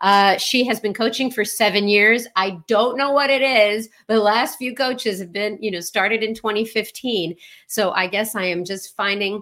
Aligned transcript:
Uh, 0.00 0.36
she 0.36 0.64
has 0.64 0.80
been 0.80 0.94
coaching 0.94 1.30
for 1.30 1.44
seven 1.44 1.88
years. 1.88 2.26
I 2.36 2.58
don't 2.66 2.96
know 2.96 3.12
what 3.12 3.30
it 3.30 3.42
is. 3.42 3.88
The 4.08 4.20
last 4.20 4.58
few 4.58 4.74
coaches 4.74 5.20
have 5.20 5.32
been, 5.32 5.58
you 5.60 5.70
know, 5.70 5.80
started 5.80 6.22
in 6.22 6.34
2015. 6.34 7.34
So 7.66 7.92
I 7.92 8.06
guess 8.06 8.34
I 8.34 8.44
am 8.44 8.64
just 8.64 8.96
finding 8.96 9.40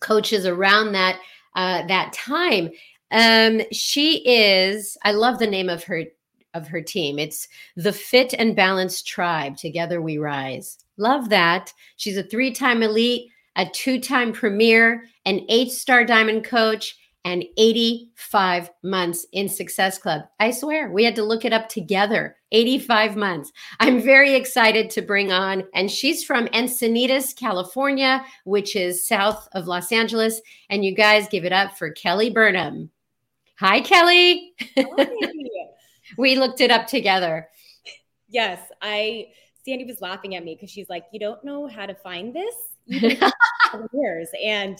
coaches 0.00 0.46
around 0.46 0.92
that 0.92 1.18
uh, 1.54 1.86
that 1.86 2.12
time. 2.12 2.70
Um, 3.10 3.62
she 3.72 4.18
is. 4.28 4.96
I 5.04 5.12
love 5.12 5.38
the 5.38 5.46
name 5.46 5.68
of 5.68 5.84
her 5.84 6.04
of 6.54 6.66
her 6.68 6.80
team. 6.80 7.18
It's 7.18 7.48
the 7.76 7.92
Fit 7.92 8.34
and 8.34 8.56
Balanced 8.56 9.06
Tribe. 9.06 9.56
Together 9.56 10.00
we 10.00 10.18
rise. 10.18 10.78
Love 10.96 11.28
that. 11.28 11.72
She's 11.96 12.16
a 12.16 12.22
three-time 12.22 12.82
elite, 12.82 13.30
a 13.56 13.66
two-time 13.66 14.32
premier, 14.32 15.04
an 15.26 15.44
eight-star 15.50 16.04
diamond 16.04 16.44
coach 16.44 16.96
and 17.26 17.44
85 17.56 18.70
months 18.84 19.26
in 19.32 19.48
Success 19.48 19.98
Club. 19.98 20.22
I 20.38 20.52
swear, 20.52 20.92
we 20.92 21.02
had 21.02 21.16
to 21.16 21.24
look 21.24 21.44
it 21.44 21.52
up 21.52 21.68
together. 21.68 22.36
85 22.52 23.16
months. 23.16 23.52
I'm 23.80 24.00
very 24.00 24.34
excited 24.34 24.90
to 24.90 25.02
bring 25.02 25.32
on, 25.32 25.64
and 25.74 25.90
she's 25.90 26.22
from 26.22 26.46
Encinitas, 26.46 27.36
California, 27.36 28.24
which 28.44 28.76
is 28.76 29.08
south 29.08 29.48
of 29.52 29.66
Los 29.66 29.90
Angeles. 29.90 30.40
And 30.70 30.84
you 30.84 30.94
guys 30.94 31.26
give 31.28 31.44
it 31.44 31.52
up 31.52 31.76
for 31.76 31.90
Kelly 31.90 32.30
Burnham. 32.30 32.90
Hi, 33.58 33.80
Kelly. 33.80 34.52
Hi. 34.76 35.08
we 36.18 36.36
looked 36.36 36.60
it 36.60 36.70
up 36.70 36.86
together. 36.86 37.48
Yes, 38.28 38.60
I. 38.80 39.26
Sandy 39.64 39.84
was 39.84 40.00
laughing 40.00 40.36
at 40.36 40.44
me 40.44 40.54
because 40.54 40.70
she's 40.70 40.88
like, 40.88 41.06
"You 41.12 41.18
don't 41.18 41.42
know 41.42 41.66
how 41.66 41.86
to 41.86 41.94
find 41.96 42.32
this." 42.32 42.54
years 43.92 44.28
and 44.44 44.78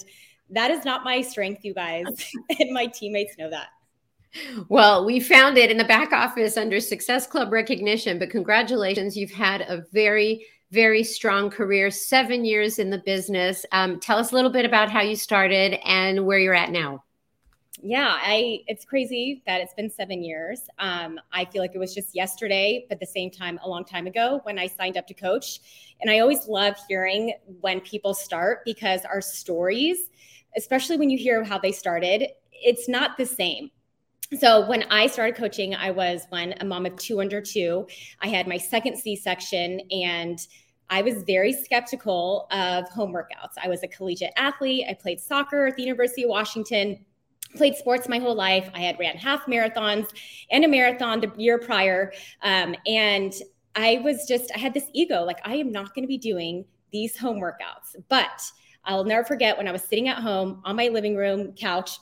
that 0.51 0.71
is 0.71 0.85
not 0.85 1.05
my 1.05 1.21
strength, 1.23 1.65
you 1.65 1.75
guys. 1.75 2.05
and 2.61 2.73
my 2.73 2.87
teammates 2.87 3.37
know 3.39 3.51
that. 3.51 3.69
Well, 4.69 5.05
we 5.05 5.21
found 5.21 5.57
it 5.57 5.71
in 5.71 5.77
the 5.77 5.85
back 5.85 6.13
office 6.13 6.57
under 6.57 6.81
Success 6.81 7.27
Club 7.27 7.53
recognition, 7.53 8.19
but 8.19 8.31
congratulations. 8.31 9.17
You've 9.17 9.31
had 9.31 9.63
a 9.63 9.85
very, 9.93 10.45
very 10.71 11.05
strong 11.05 11.49
career, 11.49 11.91
seven 11.91 12.45
years 12.45 12.79
in 12.79 12.91
the 12.91 12.99
business. 12.99 13.65
Um, 13.73 13.99
tell 13.99 14.19
us 14.19 14.33
a 14.33 14.35
little 14.35 14.51
bit 14.51 14.65
about 14.65 14.91
how 14.91 15.01
you 15.01 15.17
started 15.17 15.79
and 15.85 16.27
where 16.27 16.39
you're 16.39 16.55
at 16.55 16.71
now. 16.71 17.03
Yeah, 17.83 18.09
I 18.11 18.61
it's 18.67 18.87
crazy 18.87 19.43
that 19.47 19.61
it's 19.61 19.75
been 19.75 19.91
seven 19.91 20.23
years. 20.23 20.63
Um, 20.79 21.21
I 21.33 21.45
feel 21.45 21.61
like 21.61 21.75
it 21.75 21.79
was 21.79 21.95
just 21.95 22.15
yesterday, 22.15 22.87
but 22.89 22.97
at 22.97 23.01
the 23.01 23.07
same 23.07 23.31
time, 23.31 23.61
a 23.63 23.69
long 23.69 23.85
time 23.85 24.07
ago 24.07 24.41
when 24.45 24.59
I 24.59 24.67
signed 24.67 24.97
up 24.97 25.07
to 25.09 25.15
coach. 25.15 25.61
And 26.01 26.11
I 26.11 26.21
always 26.21 26.49
love 26.49 26.75
hearing 26.89 27.35
when 27.61 27.81
people 27.81 28.15
start 28.15 28.61
because 28.65 29.05
our 29.05 29.21
stories 29.21 30.11
especially 30.57 30.97
when 30.97 31.11
you 31.11 31.19
hear 31.19 31.45
how 31.45 31.59
they 31.59 31.73
started, 31.73 32.29
it's 32.53 32.89
not 32.89 33.17
the 33.17 33.27
same. 33.27 33.71
So 34.41 34.67
when 34.67 34.83
I 34.91 35.07
started 35.07 35.37
coaching, 35.37 35.75
I 35.75 35.93
was 35.93 36.27
one 36.31 36.55
a 36.61 36.65
mom 36.65 36.85
of 36.87 36.97
two 36.97 37.21
under 37.21 37.41
two. 37.41 37.87
I 38.21 38.29
had 38.29 38.49
my 38.49 38.59
second 38.59 38.97
C-section 38.97 39.81
and 39.91 40.39
I 40.91 41.03
was 41.03 41.23
very 41.23 41.53
skeptical 41.53 42.47
of 42.51 42.89
home 42.89 43.13
workouts. 43.13 43.53
I 43.63 43.69
was 43.69 43.83
a 43.83 43.89
collegiate 43.89 44.33
athlete. 44.37 44.87
I 44.89 44.95
played 44.95 45.21
soccer 45.21 45.67
at 45.67 45.77
the 45.77 45.83
University 45.83 46.25
of 46.25 46.31
Washington, 46.31 47.05
played 47.55 47.77
sports 47.77 48.09
my 48.09 48.19
whole 48.19 48.35
life. 48.35 48.69
I 48.75 48.81
had 48.81 48.99
ran 48.99 49.17
half 49.17 49.47
marathons 49.47 50.09
and 50.51 50.65
a 50.65 50.69
marathon 50.69 51.21
the 51.21 51.33
year 51.37 51.59
prior. 51.59 52.13
Um, 52.43 52.75
and 52.87 53.33
I 53.75 54.01
was 54.03 54.27
just, 54.27 54.51
I 54.55 54.59
had 54.59 54.75
this 54.75 54.89
ego 54.93 55.23
like, 55.25 55.39
I 55.45 55.57
am 55.57 55.71
not 55.71 55.95
going 55.95 56.05
to 56.05 56.09
be 56.09 56.19
doing 56.19 56.65
these 56.93 57.17
home 57.17 57.39
workouts. 57.39 57.97
But 58.09 58.43
I'll 58.87 59.05
never 59.05 59.25
forget 59.25 59.57
when 59.57 59.69
I 59.69 59.73
was 59.73 59.83
sitting 59.83 60.09
at 60.09 60.19
home 60.19 60.63
on 60.65 60.77
my 60.77 60.89
living 60.89 61.17
room 61.17 61.53
couch 61.53 61.99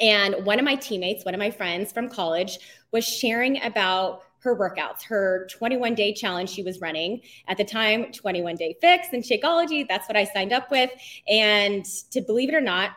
and 0.00 0.44
one 0.44 0.58
of 0.58 0.64
my 0.64 0.74
teammates, 0.74 1.24
one 1.24 1.34
of 1.34 1.38
my 1.38 1.50
friends 1.50 1.92
from 1.92 2.08
college, 2.08 2.58
was 2.90 3.04
sharing 3.04 3.62
about 3.62 4.22
her 4.40 4.56
workouts, 4.56 5.02
her 5.04 5.46
21 5.50 5.94
day 5.94 6.12
challenge 6.12 6.50
she 6.50 6.62
was 6.62 6.80
running 6.80 7.20
at 7.48 7.56
the 7.56 7.64
time, 7.64 8.12
21 8.12 8.56
day 8.56 8.76
fix 8.80 9.08
and 9.12 9.22
Shakeology. 9.22 9.86
That's 9.88 10.08
what 10.08 10.16
I 10.16 10.24
signed 10.24 10.52
up 10.52 10.70
with. 10.70 10.90
And 11.28 11.84
to 12.10 12.20
believe 12.20 12.48
it 12.48 12.54
or 12.54 12.60
not, 12.60 12.92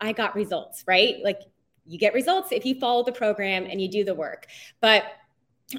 I 0.00 0.12
got 0.12 0.34
results, 0.34 0.84
right? 0.86 1.16
Like 1.22 1.40
you 1.86 1.98
get 1.98 2.14
results 2.14 2.52
if 2.52 2.64
you 2.66 2.78
follow 2.78 3.02
the 3.02 3.12
program 3.12 3.64
and 3.64 3.80
you 3.80 3.88
do 3.88 4.04
the 4.04 4.14
work. 4.14 4.46
But 4.80 5.04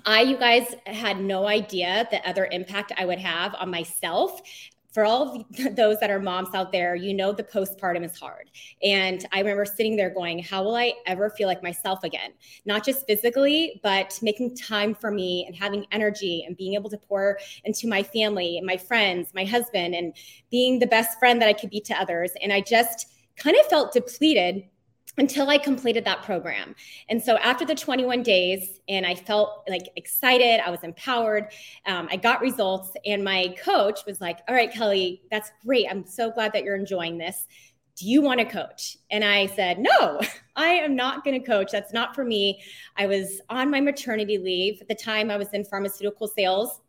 I, 0.05 0.21
you 0.21 0.37
guys 0.37 0.75
had 0.85 1.19
no 1.19 1.47
idea 1.47 2.07
the 2.11 2.27
other 2.27 2.47
impact 2.51 2.91
I 2.97 3.05
would 3.05 3.19
have 3.19 3.55
on 3.55 3.71
myself 3.71 4.41
for 4.91 5.05
all 5.05 5.35
of 5.35 5.75
those 5.75 5.99
that 5.99 6.09
are 6.09 6.19
moms 6.19 6.53
out 6.53 6.71
there, 6.71 6.95
you 6.95 7.13
know 7.13 7.31
the 7.31 7.43
postpartum 7.43 8.03
is 8.03 8.17
hard. 8.17 8.49
And 8.83 9.25
I 9.31 9.39
remember 9.39 9.65
sitting 9.65 9.95
there 9.95 10.09
going, 10.09 10.39
how 10.39 10.63
will 10.63 10.75
I 10.75 10.93
ever 11.05 11.29
feel 11.29 11.47
like 11.47 11.61
myself 11.61 12.03
again? 12.03 12.31
Not 12.65 12.85
just 12.85 13.05
physically, 13.05 13.79
but 13.83 14.17
making 14.21 14.55
time 14.55 14.95
for 14.95 15.11
me 15.11 15.45
and 15.45 15.55
having 15.55 15.85
energy 15.91 16.43
and 16.45 16.57
being 16.57 16.73
able 16.73 16.89
to 16.89 16.97
pour 16.97 17.39
into 17.65 17.87
my 17.87 18.03
family 18.03 18.57
and 18.57 18.65
my 18.65 18.77
friends, 18.77 19.31
my 19.33 19.45
husband, 19.45 19.95
and 19.95 20.15
being 20.49 20.79
the 20.79 20.87
best 20.87 21.19
friend 21.19 21.41
that 21.41 21.49
I 21.49 21.53
could 21.53 21.69
be 21.69 21.81
to 21.81 21.99
others. 21.99 22.31
And 22.41 22.51
I 22.51 22.61
just 22.61 23.07
kind 23.35 23.55
of 23.57 23.65
felt 23.67 23.93
depleted 23.93 24.63
until 25.19 25.49
I 25.49 25.57
completed 25.57 26.05
that 26.05 26.23
program. 26.23 26.75
And 27.09 27.21
so 27.21 27.37
after 27.37 27.65
the 27.65 27.75
21 27.75 28.23
days, 28.23 28.79
and 28.87 29.05
I 29.05 29.15
felt 29.15 29.63
like 29.69 29.83
excited, 29.95 30.61
I 30.65 30.71
was 30.71 30.83
empowered, 30.83 31.51
um, 31.85 32.07
I 32.11 32.15
got 32.15 32.41
results, 32.41 32.91
and 33.05 33.23
my 33.23 33.55
coach 33.63 34.05
was 34.05 34.21
like, 34.21 34.39
All 34.47 34.55
right, 34.55 34.71
Kelly, 34.71 35.21
that's 35.29 35.51
great. 35.65 35.87
I'm 35.89 36.05
so 36.05 36.31
glad 36.31 36.53
that 36.53 36.63
you're 36.63 36.75
enjoying 36.75 37.17
this. 37.17 37.45
Do 37.97 38.07
you 38.07 38.21
want 38.21 38.39
to 38.39 38.45
coach? 38.45 38.97
And 39.11 39.23
I 39.25 39.47
said, 39.47 39.79
No, 39.79 40.21
I 40.55 40.67
am 40.67 40.95
not 40.95 41.23
going 41.23 41.39
to 41.39 41.45
coach. 41.45 41.71
That's 41.71 41.93
not 41.93 42.15
for 42.15 42.23
me. 42.23 42.61
I 42.95 43.05
was 43.05 43.41
on 43.49 43.69
my 43.69 43.81
maternity 43.81 44.37
leave. 44.37 44.81
At 44.81 44.87
the 44.87 44.95
time, 44.95 45.29
I 45.29 45.37
was 45.37 45.49
in 45.49 45.65
pharmaceutical 45.65 46.27
sales 46.27 46.79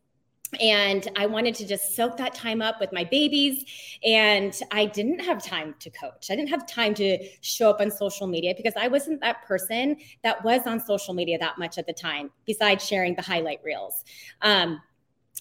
and 0.58 1.06
I 1.16 1.26
wanted 1.26 1.54
to 1.56 1.66
just 1.66 1.94
soak 1.94 2.16
that 2.16 2.34
time 2.34 2.60
up 2.60 2.80
with 2.80 2.92
my 2.92 3.04
babies. 3.04 3.64
And 4.04 4.58
I 4.72 4.86
didn't 4.86 5.20
have 5.20 5.42
time 5.42 5.74
to 5.78 5.90
coach. 5.90 6.28
I 6.30 6.36
didn't 6.36 6.48
have 6.48 6.66
time 6.66 6.94
to 6.94 7.18
show 7.40 7.70
up 7.70 7.80
on 7.80 7.90
social 7.90 8.26
media 8.26 8.54
because 8.56 8.74
I 8.76 8.88
wasn't 8.88 9.20
that 9.20 9.46
person 9.46 9.96
that 10.24 10.42
was 10.44 10.66
on 10.66 10.80
social 10.80 11.14
media 11.14 11.38
that 11.38 11.58
much 11.58 11.78
at 11.78 11.86
the 11.86 11.92
time, 11.92 12.30
besides 12.46 12.84
sharing 12.84 13.14
the 13.14 13.22
highlight 13.22 13.60
reels. 13.64 14.04
Um, 14.42 14.80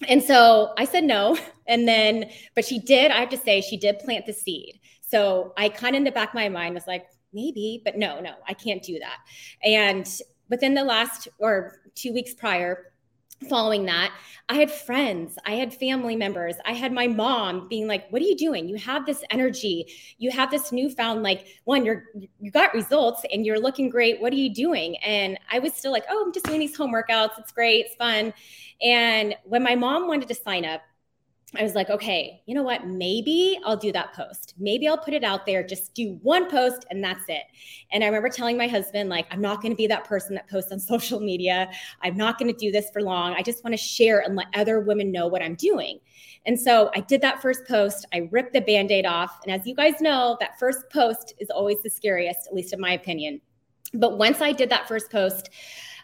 and 0.08 0.22
so 0.22 0.72
I 0.78 0.84
said 0.84 1.04
no. 1.04 1.36
And 1.66 1.86
then, 1.86 2.28
but 2.56 2.64
she 2.64 2.80
did, 2.80 3.12
I 3.12 3.20
have 3.20 3.28
to 3.28 3.36
say, 3.36 3.60
she 3.60 3.76
did 3.76 4.00
plant 4.00 4.26
the 4.26 4.32
seed. 4.32 4.80
So 5.06 5.52
I 5.56 5.68
kind 5.68 5.94
of 5.94 5.98
in 5.98 6.04
the 6.04 6.10
back 6.10 6.30
of 6.30 6.34
my 6.34 6.48
mind 6.48 6.74
was 6.74 6.84
like, 6.88 7.06
maybe, 7.32 7.80
but 7.84 7.96
no, 7.96 8.18
no, 8.18 8.34
I 8.48 8.54
can't 8.54 8.82
do 8.82 8.98
that. 8.98 9.18
And 9.62 10.04
within 10.48 10.74
the 10.74 10.82
last 10.82 11.28
or 11.38 11.80
two 11.94 12.12
weeks 12.12 12.34
prior, 12.34 12.89
following 13.48 13.86
that 13.86 14.12
i 14.48 14.54
had 14.54 14.70
friends 14.70 15.38
i 15.46 15.52
had 15.52 15.72
family 15.72 16.14
members 16.14 16.56
i 16.66 16.72
had 16.72 16.92
my 16.92 17.06
mom 17.06 17.68
being 17.68 17.86
like 17.86 18.10
what 18.10 18.20
are 18.20 18.24
you 18.24 18.36
doing? 18.36 18.68
You 18.68 18.76
have 18.76 19.06
this 19.06 19.22
energy. 19.30 19.86
You 20.18 20.30
have 20.30 20.50
this 20.50 20.72
newfound 20.72 21.22
like 21.22 21.46
one 21.64 21.84
you're 21.84 22.04
you 22.40 22.50
got 22.50 22.74
results 22.74 23.22
and 23.32 23.46
you're 23.46 23.60
looking 23.60 23.88
great. 23.88 24.20
What 24.20 24.32
are 24.32 24.36
you 24.36 24.52
doing? 24.52 24.96
And 24.98 25.38
i 25.50 25.58
was 25.58 25.74
still 25.74 25.92
like 25.92 26.04
oh 26.10 26.24
i'm 26.24 26.32
just 26.32 26.46
doing 26.46 26.60
these 26.60 26.76
home 26.76 26.92
workouts. 26.92 27.38
It's 27.38 27.52
great. 27.52 27.86
It's 27.86 27.94
fun. 27.94 28.32
And 28.82 29.34
when 29.44 29.62
my 29.62 29.74
mom 29.74 30.08
wanted 30.08 30.28
to 30.28 30.34
sign 30.34 30.64
up 30.64 30.82
I 31.56 31.64
was 31.64 31.74
like, 31.74 31.90
okay, 31.90 32.42
you 32.46 32.54
know 32.54 32.62
what? 32.62 32.86
Maybe 32.86 33.58
I'll 33.64 33.76
do 33.76 33.90
that 33.90 34.12
post. 34.12 34.54
Maybe 34.56 34.86
I'll 34.86 34.98
put 34.98 35.14
it 35.14 35.24
out 35.24 35.46
there, 35.46 35.64
just 35.66 35.94
do 35.94 36.18
one 36.22 36.48
post 36.48 36.86
and 36.90 37.02
that's 37.02 37.24
it. 37.28 37.42
And 37.90 38.04
I 38.04 38.06
remember 38.06 38.28
telling 38.28 38.56
my 38.56 38.68
husband, 38.68 39.08
like, 39.08 39.26
I'm 39.32 39.40
not 39.40 39.60
going 39.60 39.72
to 39.72 39.76
be 39.76 39.88
that 39.88 40.04
person 40.04 40.36
that 40.36 40.48
posts 40.48 40.70
on 40.70 40.78
social 40.80 41.18
media. 41.18 41.68
I'm 42.02 42.16
not 42.16 42.38
going 42.38 42.52
to 42.52 42.56
do 42.56 42.70
this 42.70 42.90
for 42.92 43.02
long. 43.02 43.34
I 43.34 43.42
just 43.42 43.64
want 43.64 43.74
to 43.74 43.82
share 43.82 44.20
and 44.20 44.36
let 44.36 44.46
other 44.54 44.80
women 44.80 45.10
know 45.10 45.26
what 45.26 45.42
I'm 45.42 45.56
doing. 45.56 45.98
And 46.46 46.58
so 46.58 46.90
I 46.94 47.00
did 47.00 47.20
that 47.22 47.42
first 47.42 47.66
post. 47.66 48.06
I 48.14 48.28
ripped 48.30 48.52
the 48.52 48.60
band 48.60 48.92
aid 48.92 49.04
off. 49.04 49.40
And 49.44 49.52
as 49.52 49.66
you 49.66 49.74
guys 49.74 50.00
know, 50.00 50.36
that 50.40 50.58
first 50.58 50.88
post 50.92 51.34
is 51.38 51.50
always 51.50 51.82
the 51.82 51.90
scariest, 51.90 52.46
at 52.46 52.54
least 52.54 52.72
in 52.72 52.80
my 52.80 52.92
opinion. 52.92 53.40
But 53.92 54.18
once 54.18 54.40
I 54.40 54.52
did 54.52 54.70
that 54.70 54.86
first 54.86 55.10
post, 55.10 55.50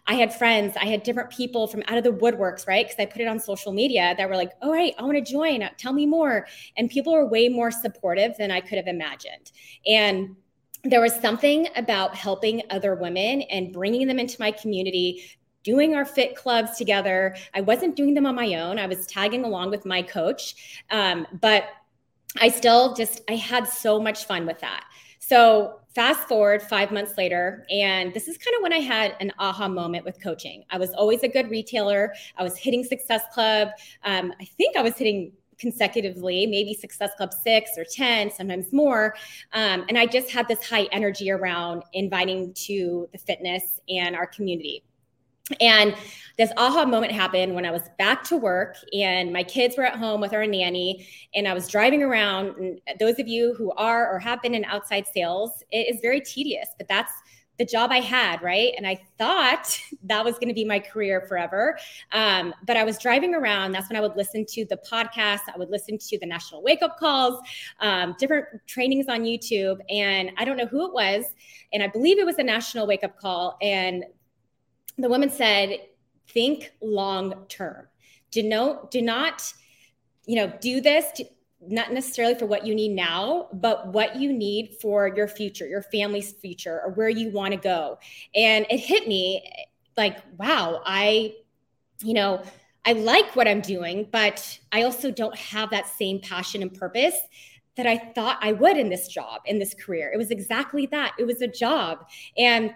I 0.07 0.15
had 0.15 0.33
friends, 0.33 0.77
I 0.77 0.87
had 0.87 1.03
different 1.03 1.31
people 1.31 1.67
from 1.67 1.83
out 1.89 1.99
of 1.99 2.05
the 2.05 2.13
woodworks, 2.13 2.67
right? 2.67 2.87
Because 2.87 3.01
I 3.01 3.07
put 3.07 3.21
it 3.21 3.29
on 3.29 3.41
social 3.41 3.73
media 3.73 4.15
that 4.17 4.29
were 4.29 4.37
like, 4.37 4.53
all 4.63 4.73
right, 4.73 4.95
I 4.99 5.03
want 5.03 5.17
to 5.17 5.33
join. 5.33 5.69
Tell 5.79 5.93
me 5.93 6.07
more. 6.07 6.47
And 6.77 6.89
people 6.89 7.13
were 7.13 7.27
way 7.27 7.49
more 7.49 7.71
supportive 7.71 8.37
than 8.37 8.51
I 8.51 8.61
could 8.61 8.79
have 8.79 8.87
imagined. 8.87 9.51
And 9.87 10.37
there 10.85 11.01
was 11.01 11.15
something 11.15 11.69
about 11.75 12.15
helping 12.15 12.63
other 12.71 12.95
women 12.95 13.43
and 13.43 13.73
bringing 13.73 14.07
them 14.07 14.19
into 14.19 14.37
my 14.39 14.53
community, 14.53 15.25
doing 15.65 15.97
our 15.97 16.05
fit 16.05 16.37
clubs 16.37 16.77
together. 16.79 17.35
I 17.55 17.61
wasn't 17.61 17.97
doing 17.97 18.15
them 18.15 18.27
on 18.27 18.37
my 18.37 18.55
own, 18.55 18.79
I 18.79 18.87
was 18.87 19.07
tagging 19.07 19.45
along 19.45 19.71
with 19.71 19.85
my 19.85 20.03
coach. 20.03 20.83
Um, 20.91 21.27
but 21.41 21.65
I 22.41 22.51
still 22.51 22.95
just, 22.95 23.23
I 23.29 23.35
had 23.35 23.67
so 23.67 23.99
much 24.01 24.27
fun 24.27 24.47
with 24.47 24.61
that. 24.61 24.85
So 25.19 25.81
fast 25.97 26.29
forward 26.29 26.61
five 26.61 26.93
months 26.93 27.17
later, 27.17 27.67
and 27.71 28.13
this 28.13 28.29
is 28.29 28.37
kind 28.37 28.55
of 28.55 28.63
when 28.63 28.73
I 28.75 28.81
had 28.81 29.17
an 29.19 29.33
aha 29.39 29.67
moment 29.67 30.05
with 30.05 30.23
coaching. 30.23 30.63
I 30.69 30.77
was 30.77 30.91
always 30.93 31.23
a 31.23 31.29
good 31.29 31.49
retailer. 31.49 32.13
I 32.37 32.43
was 32.43 32.55
hitting 32.55 32.85
Success 32.85 33.23
Club. 33.33 33.69
Um, 34.05 34.35
I 34.39 34.45
think 34.45 34.77
I 34.77 34.83
was 34.83 34.95
hitting 34.99 35.33
consecutively, 35.59 36.47
maybe 36.47 36.75
Success 36.75 37.13
Club 37.17 37.33
six 37.33 37.71
or 37.79 37.85
10, 37.91 38.31
sometimes 38.31 38.75
more. 38.75 39.15
Um, 39.55 39.87
and 39.89 39.97
I 39.97 40.05
just 40.05 40.31
had 40.31 40.47
this 40.49 40.69
high 40.69 40.87
energy 40.93 41.31
around 41.31 41.83
inviting 41.95 42.53
to 42.67 43.09
the 43.13 43.19
fitness 43.19 43.81
and 43.89 44.15
our 44.15 44.27
community. 44.27 44.85
And 45.61 45.95
this 46.39 46.53
aha 46.57 46.85
moment 46.85 47.13
happened 47.13 47.55
when 47.55 47.65
I 47.65 47.71
was 47.71 47.83
back 47.99 48.23
to 48.25 48.37
work 48.37 48.77
and 48.93 49.33
my 49.33 49.43
kids 49.43 49.77
were 49.77 49.85
at 49.85 49.97
home 49.97 50.21
with 50.21 50.35
our 50.35 50.47
nanny 50.47 51.09
and 51.35 51.49
I 51.49 51.55
was 51.55 51.67
driving 51.69 52.03
around. 52.03 52.57
And 52.57 52.81
those 53.01 53.19
of 53.19 53.27
you 53.27 53.55
who 53.55 53.73
are 53.73 54.13
or 54.13 54.19
have 54.19 54.43
been 54.43 54.55
in 54.55 54.65
outside 54.67 55.07
sales, 55.07 55.63
it 55.71 55.95
is 55.95 56.01
very 56.03 56.21
tedious, 56.21 56.69
but 56.77 56.89
that's 56.89 57.13
the 57.59 57.65
job 57.65 57.91
I 57.91 58.01
had, 58.01 58.43
right? 58.43 58.73
And 58.77 58.87
I 58.87 59.01
thought 59.19 59.81
that 60.05 60.25
was 60.25 60.35
going 60.35 60.49
to 60.49 60.55
be 60.55 60.65
my 60.65 60.79
career 60.79 61.25
forever. 61.27 61.79
Um, 62.13 62.53
but 62.67 62.77
I 62.77 62.85
was 62.85 62.99
driving 62.99 63.35
around. 63.35 63.73
That's 63.73 63.89
when 63.89 63.97
I 63.97 64.01
would 64.01 64.17
listen 64.17 64.45
to 64.51 64.67
the 64.67 64.79
podcast. 64.91 65.41
I 65.53 65.57
would 65.57 65.71
listen 65.71 65.97
to 65.97 66.19
the 66.19 66.27
national 66.27 66.63
wake 66.63 66.83
up 66.83 66.99
calls, 66.99 67.41
um, 67.81 68.15
different 68.19 68.47
trainings 68.67 69.07
on 69.09 69.23
YouTube. 69.23 69.79
And 69.89 70.33
I 70.37 70.45
don't 70.45 70.57
know 70.57 70.67
who 70.67 70.87
it 70.87 70.93
was. 70.93 71.25
And 71.73 71.83
I 71.83 71.89
believe 71.89 72.19
it 72.19 72.27
was 72.27 72.39
a 72.39 72.43
national 72.43 72.87
wake 72.87 73.05
up 73.05 73.19
call. 73.19 73.57
And 73.63 74.05
the 74.99 75.09
woman 75.09 75.31
said, 75.31 75.79
think 76.29 76.73
long 76.81 77.47
term. 77.49 77.87
Do, 78.31 78.43
no, 78.43 78.89
do 78.91 79.03
not, 79.03 79.53
you 80.27 80.37
know, 80.37 80.53
do 80.61 80.81
this. 80.81 81.11
To, 81.17 81.25
not 81.69 81.93
necessarily 81.93 82.35
for 82.35 82.47
what 82.47 82.67
you 82.67 82.75
need 82.75 82.91
now, 82.91 83.49
but 83.53 83.89
what 83.89 84.17
you 84.17 84.33
need 84.33 84.77
for 84.81 85.09
your 85.09 85.27
future, 85.27 85.67
your 85.67 85.83
family's 85.83 86.33
future, 86.33 86.81
or 86.85 86.93
where 86.93 87.09
you 87.09 87.31
want 87.31 87.53
to 87.53 87.59
go. 87.59 87.99
And 88.35 88.67
it 88.71 88.79
hit 88.79 89.09
me 89.09 89.43
like, 89.97 90.19
wow, 90.39 90.83
I, 90.85 91.35
you 92.03 92.15
know, 92.15 92.43
I 92.85 92.93
like 92.93 93.35
what 93.35 93.49
I'm 93.49 93.63
doing, 93.63 94.07
but 94.13 94.61
I 94.71 94.83
also 94.83 95.11
don't 95.11 95.37
have 95.37 95.71
that 95.71 95.89
same 95.89 96.21
passion 96.21 96.63
and 96.63 96.73
purpose 96.73 97.17
that 97.77 97.87
I 97.87 97.97
thought 97.99 98.39
I 98.41 98.53
would 98.53 98.77
in 98.77 98.89
this 98.89 99.09
job, 99.09 99.41
in 99.47 99.59
this 99.59 99.75
career. 99.75 100.11
It 100.13 100.19
was 100.19 100.31
exactly 100.31 100.87
that. 100.87 101.15
It 101.19 101.25
was 101.25 101.43
a 101.43 101.49
job. 101.49 102.07
And 102.39 102.75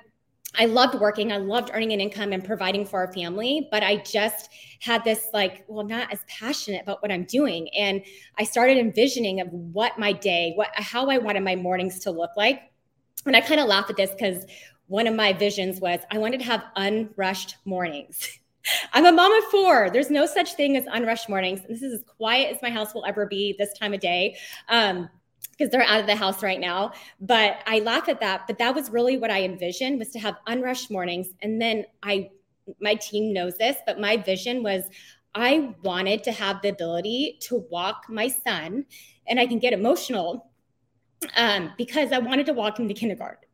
I 0.58 0.64
loved 0.64 1.00
working. 1.00 1.32
I 1.32 1.36
loved 1.36 1.70
earning 1.72 1.92
an 1.92 2.00
income 2.00 2.32
and 2.32 2.44
providing 2.44 2.84
for 2.84 2.98
our 2.98 3.12
family, 3.12 3.68
but 3.70 3.82
I 3.82 3.96
just 3.98 4.50
had 4.80 5.04
this 5.04 5.28
like, 5.32 5.64
well, 5.68 5.86
not 5.86 6.12
as 6.12 6.20
passionate 6.26 6.82
about 6.82 7.02
what 7.02 7.12
I'm 7.12 7.24
doing. 7.24 7.68
And 7.76 8.02
I 8.38 8.44
started 8.44 8.76
envisioning 8.76 9.40
of 9.40 9.48
what 9.52 9.98
my 9.98 10.12
day, 10.12 10.52
what 10.56 10.68
how 10.74 11.08
I 11.08 11.18
wanted 11.18 11.44
my 11.44 11.54
mornings 11.54 12.00
to 12.00 12.10
look 12.10 12.30
like. 12.36 12.62
And 13.26 13.36
I 13.36 13.40
kind 13.40 13.60
of 13.60 13.68
laugh 13.68 13.90
at 13.90 13.96
this 13.96 14.10
because 14.10 14.44
one 14.88 15.06
of 15.06 15.14
my 15.14 15.32
visions 15.32 15.80
was 15.80 16.00
I 16.10 16.18
wanted 16.18 16.40
to 16.40 16.46
have 16.46 16.64
unrushed 16.74 17.56
mornings. 17.64 18.38
I'm 18.92 19.06
a 19.06 19.12
mom 19.12 19.32
of 19.32 19.44
four. 19.44 19.88
There's 19.90 20.10
no 20.10 20.26
such 20.26 20.54
thing 20.54 20.76
as 20.76 20.84
unrushed 20.90 21.28
mornings. 21.28 21.60
This 21.68 21.82
is 21.82 21.94
as 21.94 22.04
quiet 22.16 22.54
as 22.54 22.62
my 22.62 22.70
house 22.70 22.92
will 22.92 23.06
ever 23.06 23.26
be 23.26 23.54
this 23.58 23.72
time 23.78 23.94
of 23.94 24.00
day. 24.00 24.36
Um, 24.68 25.08
because 25.60 25.70
they're 25.70 25.82
out 25.82 26.00
of 26.00 26.06
the 26.06 26.16
house 26.16 26.42
right 26.42 26.58
now. 26.58 26.92
But 27.20 27.58
I 27.66 27.80
laugh 27.80 28.08
at 28.08 28.20
that. 28.20 28.46
But 28.46 28.56
that 28.58 28.74
was 28.74 28.88
really 28.88 29.18
what 29.18 29.30
I 29.30 29.42
envisioned 29.42 29.98
was 29.98 30.08
to 30.10 30.18
have 30.18 30.36
unrushed 30.46 30.90
mornings. 30.90 31.28
And 31.42 31.60
then 31.60 31.84
I, 32.02 32.30
my 32.80 32.94
team 32.94 33.34
knows 33.34 33.58
this, 33.58 33.76
but 33.86 34.00
my 34.00 34.16
vision 34.16 34.62
was 34.62 34.84
I 35.34 35.74
wanted 35.84 36.24
to 36.24 36.32
have 36.32 36.62
the 36.62 36.70
ability 36.70 37.36
to 37.42 37.66
walk 37.70 38.06
my 38.08 38.28
son, 38.28 38.86
and 39.28 39.38
I 39.38 39.46
can 39.46 39.58
get 39.58 39.72
emotional 39.72 40.50
um, 41.36 41.72
because 41.76 42.10
I 42.10 42.18
wanted 42.18 42.46
to 42.46 42.54
walk 42.54 42.80
him 42.80 42.88
to 42.88 42.94
kindergarten. 42.94 43.48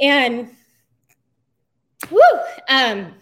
And 0.00 0.50
whoo, 2.10 2.20
um, 2.68 3.14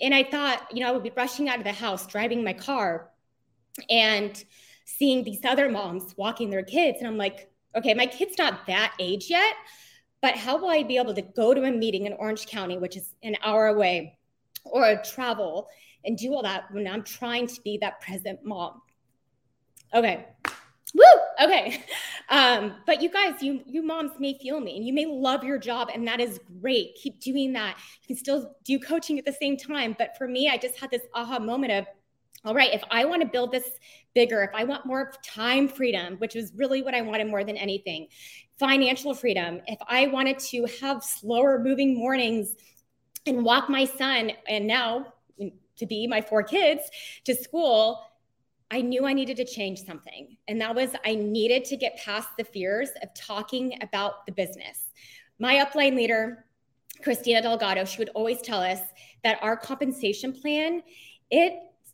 and 0.00 0.14
I 0.14 0.22
thought, 0.22 0.68
you 0.72 0.82
know, 0.82 0.88
I 0.88 0.92
would 0.92 1.02
be 1.02 1.12
rushing 1.14 1.48
out 1.48 1.58
of 1.58 1.64
the 1.64 1.72
house, 1.72 2.06
driving 2.06 2.44
my 2.44 2.52
car, 2.52 3.10
and 3.90 4.42
seeing 4.98 5.22
these 5.22 5.44
other 5.44 5.68
moms 5.68 6.14
walking 6.16 6.50
their 6.50 6.62
kids. 6.62 6.98
And 6.98 7.06
I'm 7.06 7.16
like, 7.16 7.50
okay, 7.76 7.94
my 7.94 8.06
kid's 8.06 8.36
not 8.36 8.66
that 8.66 8.94
age 8.98 9.26
yet, 9.30 9.54
but 10.20 10.36
how 10.36 10.58
will 10.58 10.70
I 10.70 10.82
be 10.82 10.96
able 10.96 11.14
to 11.14 11.22
go 11.22 11.54
to 11.54 11.62
a 11.64 11.70
meeting 11.70 12.06
in 12.06 12.12
Orange 12.14 12.46
County, 12.46 12.78
which 12.78 12.96
is 12.96 13.14
an 13.22 13.36
hour 13.44 13.68
away, 13.68 14.18
or 14.64 15.00
travel 15.04 15.68
and 16.04 16.16
do 16.16 16.34
all 16.34 16.42
that 16.42 16.70
when 16.72 16.86
I'm 16.86 17.02
trying 17.02 17.46
to 17.46 17.60
be 17.62 17.78
that 17.78 18.00
present 18.00 18.40
mom? 18.44 18.82
Okay. 19.94 20.26
Woo! 20.94 21.04
Okay. 21.44 21.84
Um, 22.30 22.74
but 22.84 23.00
you 23.00 23.08
guys, 23.08 23.42
you 23.42 23.62
you 23.64 23.82
moms 23.82 24.12
may 24.18 24.36
feel 24.36 24.60
me 24.60 24.76
and 24.76 24.86
you 24.86 24.92
may 24.92 25.06
love 25.06 25.44
your 25.44 25.56
job, 25.56 25.88
and 25.94 26.06
that 26.06 26.20
is 26.20 26.38
great. 26.60 26.94
Keep 27.02 27.20
doing 27.20 27.54
that. 27.54 27.78
You 28.02 28.08
can 28.08 28.16
still 28.18 28.54
do 28.64 28.78
coaching 28.78 29.18
at 29.18 29.24
the 29.24 29.32
same 29.32 29.56
time. 29.56 29.96
But 29.98 30.14
for 30.18 30.28
me, 30.28 30.50
I 30.50 30.58
just 30.58 30.78
had 30.78 30.90
this 30.90 31.00
aha 31.14 31.38
moment 31.38 31.72
of 31.72 31.86
all 32.44 32.54
right, 32.54 32.72
if 32.72 32.82
I 32.90 33.04
want 33.04 33.22
to 33.22 33.28
build 33.28 33.50
this 33.50 33.68
bigger, 34.18 34.42
if 34.42 34.50
I 34.52 34.64
want 34.64 34.84
more 34.84 35.12
time 35.22 35.68
freedom, 35.68 36.16
which 36.16 36.34
was 36.34 36.52
really 36.56 36.82
what 36.82 36.92
I 36.92 37.02
wanted 37.02 37.28
more 37.28 37.44
than 37.44 37.56
anything, 37.56 38.08
financial 38.58 39.14
freedom, 39.14 39.60
if 39.68 39.78
I 39.86 40.08
wanted 40.08 40.40
to 40.50 40.66
have 40.80 41.04
slower 41.04 41.60
moving 41.60 41.96
mornings 41.96 42.56
and 43.26 43.44
walk 43.44 43.70
my 43.70 43.84
son 43.84 44.32
and 44.48 44.66
now 44.66 45.14
to 45.76 45.86
be 45.86 46.08
my 46.08 46.20
four 46.20 46.42
kids 46.42 46.82
to 47.26 47.34
school, 47.36 48.02
I 48.72 48.80
knew 48.80 49.06
I 49.06 49.12
needed 49.12 49.36
to 49.36 49.44
change 49.44 49.84
something. 49.84 50.36
And 50.48 50.60
that 50.60 50.74
was 50.74 50.90
I 51.06 51.14
needed 51.14 51.64
to 51.66 51.76
get 51.76 51.96
past 51.98 52.30
the 52.36 52.42
fears 52.42 52.88
of 53.00 53.14
talking 53.14 53.78
about 53.82 54.26
the 54.26 54.32
business. 54.32 54.90
My 55.38 55.64
upline 55.64 55.94
leader, 55.94 56.44
Christina 57.04 57.40
Delgado, 57.40 57.84
she 57.84 57.98
would 57.98 58.10
always 58.16 58.42
tell 58.42 58.60
us 58.60 58.80
that 59.22 59.38
our 59.42 59.56
compensation 59.56 60.32
plan, 60.32 60.82
it 61.30 61.52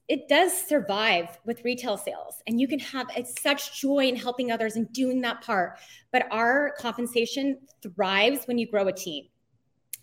it 0.08 0.28
does 0.28 0.52
survive 0.52 1.38
with 1.46 1.64
retail 1.64 1.96
sales 1.96 2.42
and 2.46 2.60
you 2.60 2.68
can 2.68 2.78
have 2.78 3.06
such 3.40 3.80
joy 3.80 4.06
in 4.06 4.16
helping 4.16 4.50
others 4.50 4.76
and 4.76 4.92
doing 4.92 5.22
that 5.22 5.40
part. 5.42 5.78
But 6.12 6.26
our 6.30 6.74
compensation 6.78 7.58
thrives 7.82 8.46
when 8.46 8.58
you 8.58 8.70
grow 8.70 8.86
a 8.86 8.92
team 8.92 9.24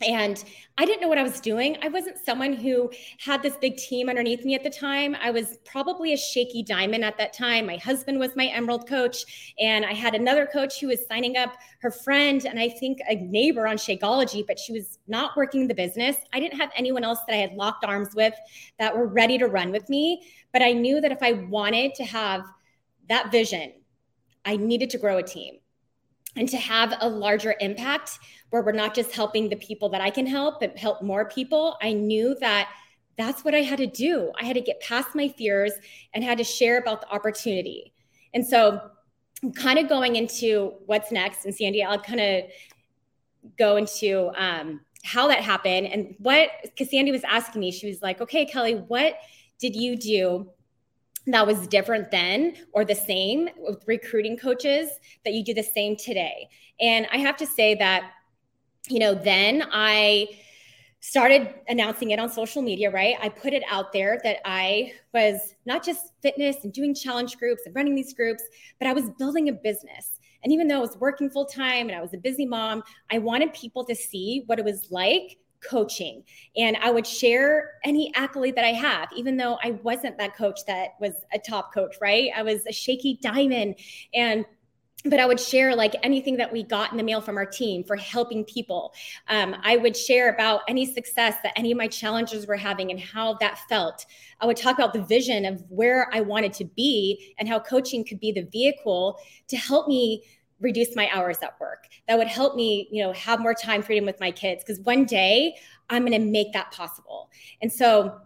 and 0.04 0.44
I 0.78 0.86
didn't 0.86 1.02
know 1.02 1.08
what 1.08 1.18
I 1.18 1.24
was 1.24 1.40
doing. 1.40 1.78
I 1.82 1.90
wasn't 1.90 2.18
someone 2.18 2.54
who 2.54 2.92
had 3.20 3.44
this 3.44 3.56
big 3.58 3.78
team 3.78 4.10
underneath 4.10 4.44
me 4.44 4.56
at 4.56 4.64
the 4.64 4.70
time. 4.70 5.16
I 5.22 5.32
was 5.32 5.58
probably 5.66 6.14
a 6.14 6.18
shaky 6.18 6.64
diamond 6.64 7.04
at 7.04 7.18
that 7.18 7.34
time. 7.34 7.66
My 7.66 7.78
husband 7.78 8.20
was 8.20 8.36
my 8.36 8.48
emerald 8.48 8.88
coach, 8.88 9.54
and 9.60 9.86
I 9.86 9.94
had 9.94 10.16
another 10.16 10.46
coach 10.46 10.80
who 10.80 10.88
was 10.88 11.06
signing 11.08 11.38
up 11.38 11.54
her 11.82 11.92
friend 11.92 12.46
and 12.46 12.60
I 12.60 12.70
think 12.70 13.00
a 13.08 13.16
neighbor 13.16 13.68
on 13.68 13.76
Shakeology, 13.76 14.46
but 14.46 14.58
she 14.58 14.74
was 14.74 15.00
not 15.08 15.36
working 15.36 15.68
the 15.68 15.76
business. 15.76 16.16
I 16.34 16.40
didn't 16.40 16.60
have 16.60 16.72
anyone 16.76 17.04
else 17.04 17.20
that 17.28 17.34
I 17.34 17.40
had 17.40 17.54
locked 17.54 17.84
arms 17.86 18.16
with 18.16 18.34
that 18.80 18.96
were 18.96 19.08
ready 19.08 19.38
to 19.38 19.48
run 19.48 19.72
with 19.72 19.90
me. 19.90 20.24
But 20.54 20.62
I 20.62 20.72
knew 20.74 21.02
that 21.02 21.12
if 21.12 21.22
I 21.22 21.34
wanted 21.34 21.96
to 21.96 22.04
have 22.06 22.44
that 23.10 23.32
vision, 23.32 23.74
I 24.46 24.58
needed 24.58 24.90
to 24.92 24.98
grow 24.98 25.18
a 25.18 25.24
team 25.24 25.60
and 26.36 26.48
to 26.50 26.58
have 26.58 26.94
a 27.02 27.10
larger 27.10 27.56
impact 27.60 28.20
where 28.50 28.62
we're 28.62 28.72
not 28.72 28.94
just 28.94 29.12
helping 29.12 29.50
the 29.50 29.56
people 29.56 29.90
that 29.90 30.02
I 30.02 30.10
can 30.10 30.26
help, 30.26 30.60
but 30.60 30.78
help 30.78 31.02
more 31.02 31.26
people, 31.26 31.78
I 31.82 31.94
knew 31.94 32.36
that 32.40 32.70
that's 33.18 33.44
what 33.44 33.54
I 33.54 33.60
had 33.60 33.78
to 33.78 33.88
do. 33.88 34.32
I 34.40 34.46
had 34.46 34.56
to 34.56 34.62
get 34.62 34.80
past 34.82 35.16
my 35.16 35.28
fears 35.28 35.74
and 36.14 36.24
had 36.24 36.38
to 36.38 36.44
share 36.44 36.78
about 36.78 37.02
the 37.02 37.10
opportunity. 37.10 37.94
And 38.34 38.46
so 38.46 38.82
I'm 39.44 39.54
kind 39.54 39.80
of 39.80 39.90
going 39.90 40.16
into 40.16 40.74
what's 40.86 41.12
next. 41.12 41.46
And 41.46 41.54
Sandy, 41.54 41.84
I'll 41.84 42.00
kind 42.00 42.22
of 42.22 42.44
go 43.58 43.76
into 43.76 44.32
um, 44.36 44.82
how 45.04 45.28
that 45.28 45.40
happened 45.40 45.88
and 45.88 46.16
what, 46.20 46.50
because 46.64 46.92
Sandy 46.92 47.12
was 47.12 47.24
asking 47.24 47.60
me, 47.60 47.72
she 47.72 47.88
was 47.88 48.02
like, 48.02 48.22
okay, 48.22 48.46
Kelly, 48.46 48.76
what 48.76 49.18
did 49.60 49.76
you 49.76 49.96
do 49.96 50.50
that 51.28 51.46
was 51.46 51.68
different 51.68 52.12
then 52.12 52.56
or 52.74 52.84
the 52.84 52.96
same 52.96 53.50
with 53.58 53.84
recruiting 53.88 54.38
coaches 54.38 54.90
that 55.24 55.34
you 55.34 55.44
do 55.44 55.54
the 55.54 55.64
same 55.64 55.96
today? 55.96 56.50
And 56.80 57.08
I 57.12 57.18
have 57.18 57.38
to 57.38 57.46
say 57.46 57.76
that, 57.76 58.12
you 58.90 59.00
know, 59.00 59.14
then 59.14 59.68
I 59.72 60.28
started 61.02 61.54
announcing 61.68 62.12
it 62.12 62.20
on 62.20 62.30
social 62.30 62.62
media, 62.62 62.92
right? 62.92 63.16
I 63.22 63.30
put 63.30 63.54
it 63.54 63.64
out 63.70 63.92
there 63.92 64.20
that 64.24 64.38
I 64.46 64.94
was 65.14 65.56
not 65.66 65.84
just 65.84 66.14
fitness 66.22 66.58
and 66.64 66.72
doing 66.72 66.94
challenge 66.94 67.38
groups 67.38 67.64
and 67.66 67.76
running 67.76 67.96
these 67.96 68.14
groups, 68.14 68.44
but 68.80 68.88
I 68.88 68.94
was 68.94 69.10
building 69.18 69.50
a 69.50 69.54
business. 69.54 70.20
And 70.44 70.54
even 70.54 70.68
though 70.68 70.78
I 70.78 70.82
was 70.82 70.98
working 70.98 71.30
full 71.30 71.46
time 71.46 71.90
and 71.90 71.98
I 71.98 72.02
was 72.02 72.14
a 72.14 72.18
busy 72.18 72.46
mom, 72.46 72.84
I 73.12 73.18
wanted 73.18 73.54
people 73.54 73.84
to 73.86 73.96
see 73.96 74.44
what 74.46 74.60
it 74.60 74.66
was 74.66 74.92
like 74.92 75.38
coaching. 75.68 76.24
And 76.56 76.78
I 76.78 76.92
would 76.92 77.08
share 77.08 77.72
any 77.84 78.12
accolade 78.16 78.56
that 78.56 78.66
I 78.66 78.74
have, 78.74 79.10
even 79.16 79.38
though 79.38 79.58
I 79.64 79.72
wasn't 79.84 80.18
that 80.18 80.36
coach 80.36 80.60
that 80.68 80.92
was 81.00 81.14
a 81.34 81.40
top 81.40 81.74
coach, 81.74 81.96
right? 82.02 82.32
I 82.36 82.44
was 82.44 82.66
a 82.66 82.74
shaky 82.74 83.20
diamond. 83.22 83.76
And 84.14 84.46
but 85.04 85.20
I 85.20 85.26
would 85.26 85.40
share 85.40 85.76
like 85.76 85.96
anything 86.04 86.38
that 86.38 86.52
we 86.52 86.64
got 86.64 86.92
in 86.92 86.98
the 86.98 87.04
mail 87.04 87.22
from 87.22 87.38
our 87.38 87.46
team 87.46 87.84
for 87.84 87.96
helping 87.96 88.44
people. 88.46 88.94
Um, 89.30 89.56
I 89.64 89.78
would 89.78 89.98
share 89.98 90.32
about 90.32 90.62
any 90.68 90.86
success 90.86 91.36
that 91.44 91.54
any 91.56 91.72
of 91.72 91.78
my 91.78 91.88
challenges 91.88 92.46
were 92.46 92.56
having 92.56 92.92
and 92.92 93.00
how 93.00 93.34
that 93.36 93.60
felt. 93.68 94.06
I 94.40 94.46
would 94.46 94.58
talk 94.58 94.78
about 94.78 94.94
the 94.94 95.02
vision 95.02 95.46
of 95.46 95.64
where 95.70 96.08
I 96.14 96.22
wanted 96.22 96.54
to 96.54 96.66
be 96.66 97.34
and 97.40 97.50
how 97.50 97.60
coaching 97.60 98.06
could 98.06 98.20
be 98.20 98.32
the 98.32 98.44
vehicle 98.44 99.20
to 99.48 99.58
help 99.58 99.88
me 99.88 100.24
reduce 100.62 100.96
my 100.96 101.10
hours 101.12 101.40
at 101.42 101.60
work. 101.60 101.88
That 102.08 102.18
would 102.18 102.28
help 102.28 102.56
me 102.56 102.88
you 102.92 103.04
know 103.04 103.12
have 103.14 103.40
more 103.40 103.54
time 103.54 103.82
freedom 103.82 104.06
with 104.06 104.20
my 104.20 104.32
kids 104.32 104.64
because 104.64 104.80
one 104.84 105.06
day 105.06 105.56
i'm 105.90 106.06
going 106.06 106.20
to 106.20 106.26
make 106.26 106.54
that 106.54 106.72
possible. 106.72 107.30
And 107.62 107.72
so 107.72 108.20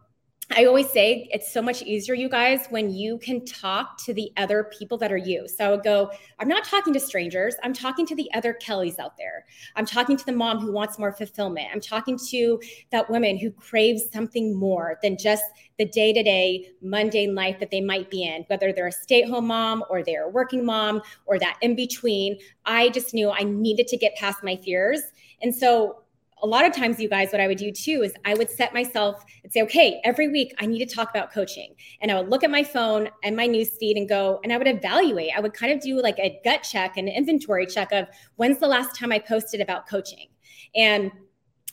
I 0.52 0.66
always 0.66 0.92
say 0.92 1.28
it's 1.32 1.52
so 1.52 1.60
much 1.60 1.82
easier, 1.82 2.14
you 2.14 2.30
guys, 2.30 2.68
when 2.70 2.92
you 2.92 3.18
can 3.18 3.44
talk 3.46 3.98
to 4.06 4.14
the 4.14 4.32
other 4.38 4.70
people 4.78 4.96
that 5.00 5.12
are 5.12 5.18
you. 5.18 5.48
So 5.48 5.66
I 5.66 5.72
would 5.72 5.84
go, 5.84 6.12
I'm 6.38 6.48
not 6.48 6.64
talking 6.64 6.94
to 6.94 7.00
strangers. 7.00 7.56
I'm 7.64 7.74
talking 7.74 8.06
to 8.06 8.16
the 8.16 8.32
other 8.36 8.54
Kellys 8.54 9.00
out 9.00 9.18
there. 9.18 9.46
I'm 9.76 9.88
talking 9.88 10.16
to 10.16 10.26
the 10.26 10.32
mom 10.32 10.60
who 10.60 10.72
wants 10.72 11.00
more 11.00 11.12
fulfillment. 11.14 11.70
I'm 11.74 11.82
talking 11.82 12.20
to 12.30 12.62
that 12.92 13.10
woman 13.10 13.40
who 13.40 13.50
craves 13.50 14.04
something 14.14 14.56
more 14.56 15.00
than 15.02 15.18
just 15.18 15.44
the 15.80 15.86
day 15.86 16.14
to 16.14 16.22
day 16.22 16.70
mundane 16.80 17.34
life 17.34 17.60
that 17.60 17.72
they 17.72 17.82
might 17.82 18.12
be 18.12 18.24
in, 18.24 18.44
whether 18.44 18.72
they're 18.72 18.88
a 18.88 18.92
stay 18.92 19.24
at 19.24 19.30
home 19.30 19.48
mom 19.48 19.84
or 19.90 20.04
they're 20.04 20.28
a 20.28 20.30
working 20.30 20.64
mom 20.64 21.02
or 21.26 21.40
that 21.40 21.58
in 21.62 21.76
between. 21.76 22.38
I 22.66 22.90
just 22.90 23.16
knew 23.16 23.32
I 23.32 23.44
needed 23.44 23.88
to 23.88 23.98
get 23.98 24.16
past 24.16 24.44
my 24.44 24.56
fears. 24.58 25.02
And 25.42 25.54
so 25.54 26.05
a 26.44 26.48
lot 26.48 26.66
of 26.66 26.74
times, 26.74 27.00
you 27.00 27.10
guys, 27.10 27.32
what 27.32 27.40
I 27.40 27.48
would 27.48 27.58
do 27.58 27.72
too 27.72 28.04
is 28.04 28.14
I 28.26 28.34
would 28.34 28.50
set 28.50 28.74
myself 28.74 29.24
and 29.44 29.52
say, 29.52 29.62
okay, 29.64 30.02
every 30.04 30.28
week 30.28 30.54
I 30.60 30.66
need 30.66 30.88
to 30.88 30.96
talk 30.96 31.10
about 31.10 31.32
coaching. 31.32 31.74
And 32.02 32.12
I 32.12 32.20
would 32.20 32.30
look 32.30 32.44
at 32.44 32.52
my 32.52 32.64
phone 32.64 33.10
and 33.24 33.36
my 33.36 33.48
news 33.48 33.70
feed 33.80 33.98
and 33.98 34.08
go, 34.08 34.40
and 34.44 34.52
I 34.52 34.58
would 34.58 34.68
evaluate. 34.68 35.32
I 35.36 35.40
would 35.40 35.54
kind 35.54 35.72
of 35.72 35.80
do 35.80 36.02
like 36.02 36.20
a 36.20 36.40
gut 36.44 36.64
check, 36.70 36.98
an 36.98 37.08
inventory 37.08 37.66
check 37.66 37.92
of 37.92 38.08
when's 38.36 38.58
the 38.58 38.68
last 38.68 38.96
time 38.96 39.12
I 39.12 39.20
posted 39.20 39.62
about 39.62 39.88
coaching. 39.88 40.28
And 40.76 41.12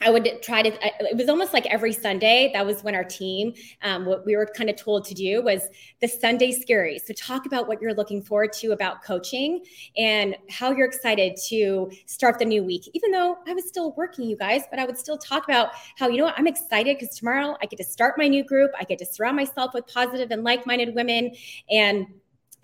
I 0.05 0.11
would 0.11 0.43
try 0.43 0.63
to, 0.63 0.71
it 0.83 1.17
was 1.17 1.29
almost 1.29 1.53
like 1.53 1.67
every 1.67 1.93
Sunday. 1.93 2.51
That 2.53 2.67
was 2.67 2.83
when 2.83 2.95
our 2.95 3.05
team, 3.05 3.55
um, 3.83 4.05
what 4.05 4.27
we 4.27 4.37
were 4.37 4.47
kind 4.47 4.69
of 4.69 4.77
told 4.77 5.05
to 5.07 5.15
do 5.15 5.43
was 5.43 5.69
the 6.01 6.09
Sunday 6.09 6.53
scary. 6.53 6.99
So 6.99 7.15
talk 7.15 7.47
about 7.47 7.69
what 7.69 7.81
you're 7.81 7.95
looking 7.95 8.23
forward 8.23 8.53
to 8.55 8.73
about 8.73 9.03
coaching 9.03 9.65
and 9.97 10.37
how 10.51 10.73
you're 10.73 10.87
excited 10.87 11.37
to 11.49 11.91
start 12.07 12.39
the 12.39 12.45
new 12.45 12.65
week. 12.65 12.89
Even 12.95 13.11
though 13.13 13.39
I 13.47 13.55
was 13.55 13.67
still 13.69 13.93
working, 13.93 14.29
you 14.29 14.37
guys, 14.37 14.63
but 14.71 14.79
I 14.79 14.85
would 14.85 14.99
still 14.99 15.19
talk 15.19 15.45
about 15.45 15.71
how, 15.97 16.09
you 16.09 16.19
know 16.19 16.25
what, 16.25 16.39
I'm 16.39 16.47
excited 16.47 16.99
because 16.99 17.17
tomorrow 17.17 17.57
I 17.63 17.67
get 17.67 17.77
to 17.77 17.85
start 17.85 18.19
my 18.19 18.29
new 18.29 18.45
group. 18.45 18.73
I 18.79 18.85
get 18.85 18.99
to 18.99 19.07
surround 19.07 19.37
myself 19.37 19.73
with 19.75 19.87
positive 19.87 20.31
and 20.31 20.45
like 20.45 20.67
minded 20.67 20.95
women. 20.95 21.33
And 21.71 22.07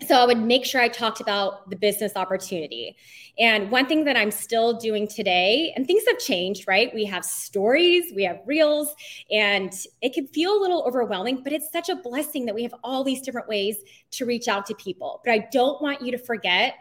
so 0.07 0.15
I 0.15 0.25
would 0.25 0.39
make 0.39 0.65
sure 0.65 0.79
I 0.79 0.87
talked 0.87 1.19
about 1.19 1.69
the 1.69 1.75
business 1.75 2.13
opportunity. 2.15 2.95
And 3.37 3.69
one 3.69 3.85
thing 3.85 4.05
that 4.05 4.15
I'm 4.15 4.31
still 4.31 4.73
doing 4.73 5.07
today, 5.07 5.73
and 5.75 5.85
things 5.85 6.03
have 6.07 6.17
changed, 6.19 6.67
right? 6.67 6.93
We 6.93 7.05
have 7.05 7.25
stories, 7.25 8.13
we 8.15 8.23
have 8.23 8.39
reels, 8.45 8.95
and 9.29 9.73
it 10.01 10.13
can 10.13 10.27
feel 10.27 10.57
a 10.57 10.59
little 10.59 10.83
overwhelming, 10.87 11.43
but 11.43 11.51
it's 11.51 11.71
such 11.71 11.89
a 11.89 11.95
blessing 11.95 12.45
that 12.45 12.55
we 12.55 12.63
have 12.63 12.73
all 12.83 13.03
these 13.03 13.21
different 13.21 13.49
ways 13.49 13.77
to 14.11 14.25
reach 14.25 14.47
out 14.47 14.65
to 14.67 14.75
people. 14.75 15.21
But 15.25 15.33
I 15.33 15.47
don't 15.51 15.81
want 15.81 16.01
you 16.01 16.11
to 16.11 16.17
forget 16.17 16.75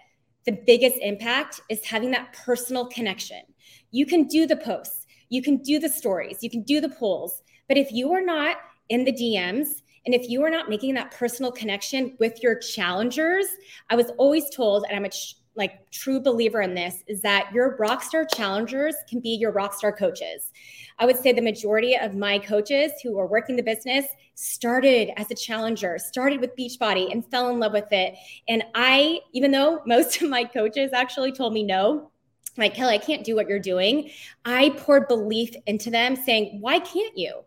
the 0.45 0.53
biggest 0.53 0.97
impact 1.03 1.61
is 1.69 1.85
having 1.85 2.13
that 2.13 2.33
personal 2.33 2.87
connection. 2.87 3.43
You 3.91 4.07
can 4.07 4.29
do 4.29 4.47
the 4.47 4.57
posts, 4.57 5.07
you 5.29 5.43
can 5.43 5.57
do 5.59 5.81
the 5.81 5.89
stories, 5.89 6.39
you 6.43 6.51
can 6.51 6.63
do 6.63 6.81
the 6.81 6.89
polls, 6.89 7.43
but 7.67 7.77
if 7.77 7.91
you 7.91 8.13
are 8.13 8.23
not 8.23 8.59
in 8.89 9.05
the 9.05 9.13
DMs, 9.13 9.83
and 10.07 10.15
if 10.15 10.29
you 10.29 10.43
are 10.43 10.51
not 10.51 10.69
making 10.69 10.95
that 10.95 11.11
personal 11.11 11.53
connection 11.53 12.17
with 12.19 12.43
your 12.43 12.57
challengers, 12.57 13.47
I 13.91 13.97
was 13.97 14.11
always 14.19 14.49
told, 14.51 14.85
and 14.89 14.97
I'm 14.97 15.05
a 15.05 15.11
like 15.55 15.91
true 15.91 16.21
believer 16.21 16.63
in 16.63 16.75
this, 16.75 17.03
is 17.09 17.21
that 17.23 17.51
your 17.53 17.77
rockstar 17.79 18.25
challengers 18.33 18.95
can 19.09 19.19
be 19.21 19.31
your 19.31 19.53
rockstar 19.53 19.97
coaches. 19.97 20.53
I 21.01 21.07
would 21.07 21.17
say 21.17 21.33
the 21.33 21.43
majority 21.43 21.97
of 21.97 22.15
my 22.15 22.39
coaches 22.39 22.93
who 23.03 23.19
are 23.19 23.27
working 23.27 23.57
the 23.57 23.63
business 23.63 24.07
started 24.35 25.11
as 25.17 25.31
a 25.33 25.35
challenger, 25.35 25.99
started 25.99 26.41
with 26.41 26.57
Beachbody 26.57 27.11
and 27.11 27.29
fell 27.29 27.49
in 27.51 27.59
love 27.59 27.73
with 27.73 27.91
it. 27.91 28.15
And 28.49 28.63
I, 28.77 29.19
even 29.33 29.51
though 29.51 29.83
most 29.85 30.23
of 30.23 30.29
my 30.29 30.45
coaches 30.45 30.93
actually 30.93 31.33
told 31.33 31.53
me 31.53 31.65
no, 31.65 32.13
like, 32.57 32.75
Kelly, 32.75 32.95
I 32.95 32.99
can't 32.99 33.25
do 33.25 33.37
what 33.37 33.49
you're 33.49 33.59
doing. 33.59 34.11
I 34.45 34.71
poured 34.71 35.09
belief 35.09 35.55
into 35.67 35.91
them 35.91 36.17
saying, 36.17 36.61
why 36.61 36.81
can't 36.81 37.17
you? 37.17 37.43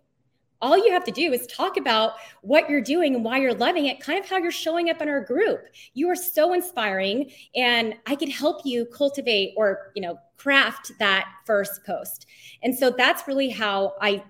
All 0.62 0.78
you 0.78 0.92
have 0.92 1.04
to 1.06 1.12
do 1.12 1.34
is 1.34 1.48
talk 1.48 1.78
about 1.78 2.14
what 2.42 2.70
you're 2.70 2.82
doing 2.82 3.16
and 3.16 3.24
why 3.24 3.38
you're 3.38 3.54
loving 3.54 3.88
it, 3.88 4.00
kind 4.00 4.20
of 4.20 4.30
how 4.30 4.38
you're 4.38 4.52
showing 4.52 4.90
up 4.90 5.02
in 5.02 5.10
our 5.10 5.22
group. 5.22 5.66
You 5.94 6.10
are 6.10 6.16
so 6.16 6.54
inspiring 6.54 7.32
and 7.56 7.96
I 8.06 8.16
could 8.16 8.30
help 8.30 8.66
you 8.66 8.86
cultivate 8.86 9.54
or, 9.58 9.92
you 9.96 10.02
know, 10.02 10.20
craft 10.38 10.92
that 11.00 11.28
first 11.46 11.84
post. 11.86 12.26
And 12.64 12.76
so 12.76 12.90
that's 12.90 13.28
really 13.28 13.50
how 13.50 13.96
I 14.02 14.24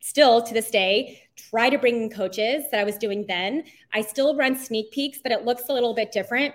still 0.00 0.42
to 0.42 0.54
this 0.54 0.70
day 0.70 1.22
try 1.36 1.70
to 1.70 1.78
bring 1.78 2.02
in 2.02 2.10
coaches 2.10 2.64
that 2.70 2.80
I 2.80 2.84
was 2.84 2.98
doing 2.98 3.24
then. 3.26 3.64
I 3.92 4.02
still 4.02 4.36
run 4.36 4.56
sneak 4.56 4.90
peeks, 4.90 5.18
but 5.22 5.32
it 5.32 5.44
looks 5.44 5.68
a 5.68 5.72
little 5.72 5.94
bit 5.94 6.12
different. 6.12 6.54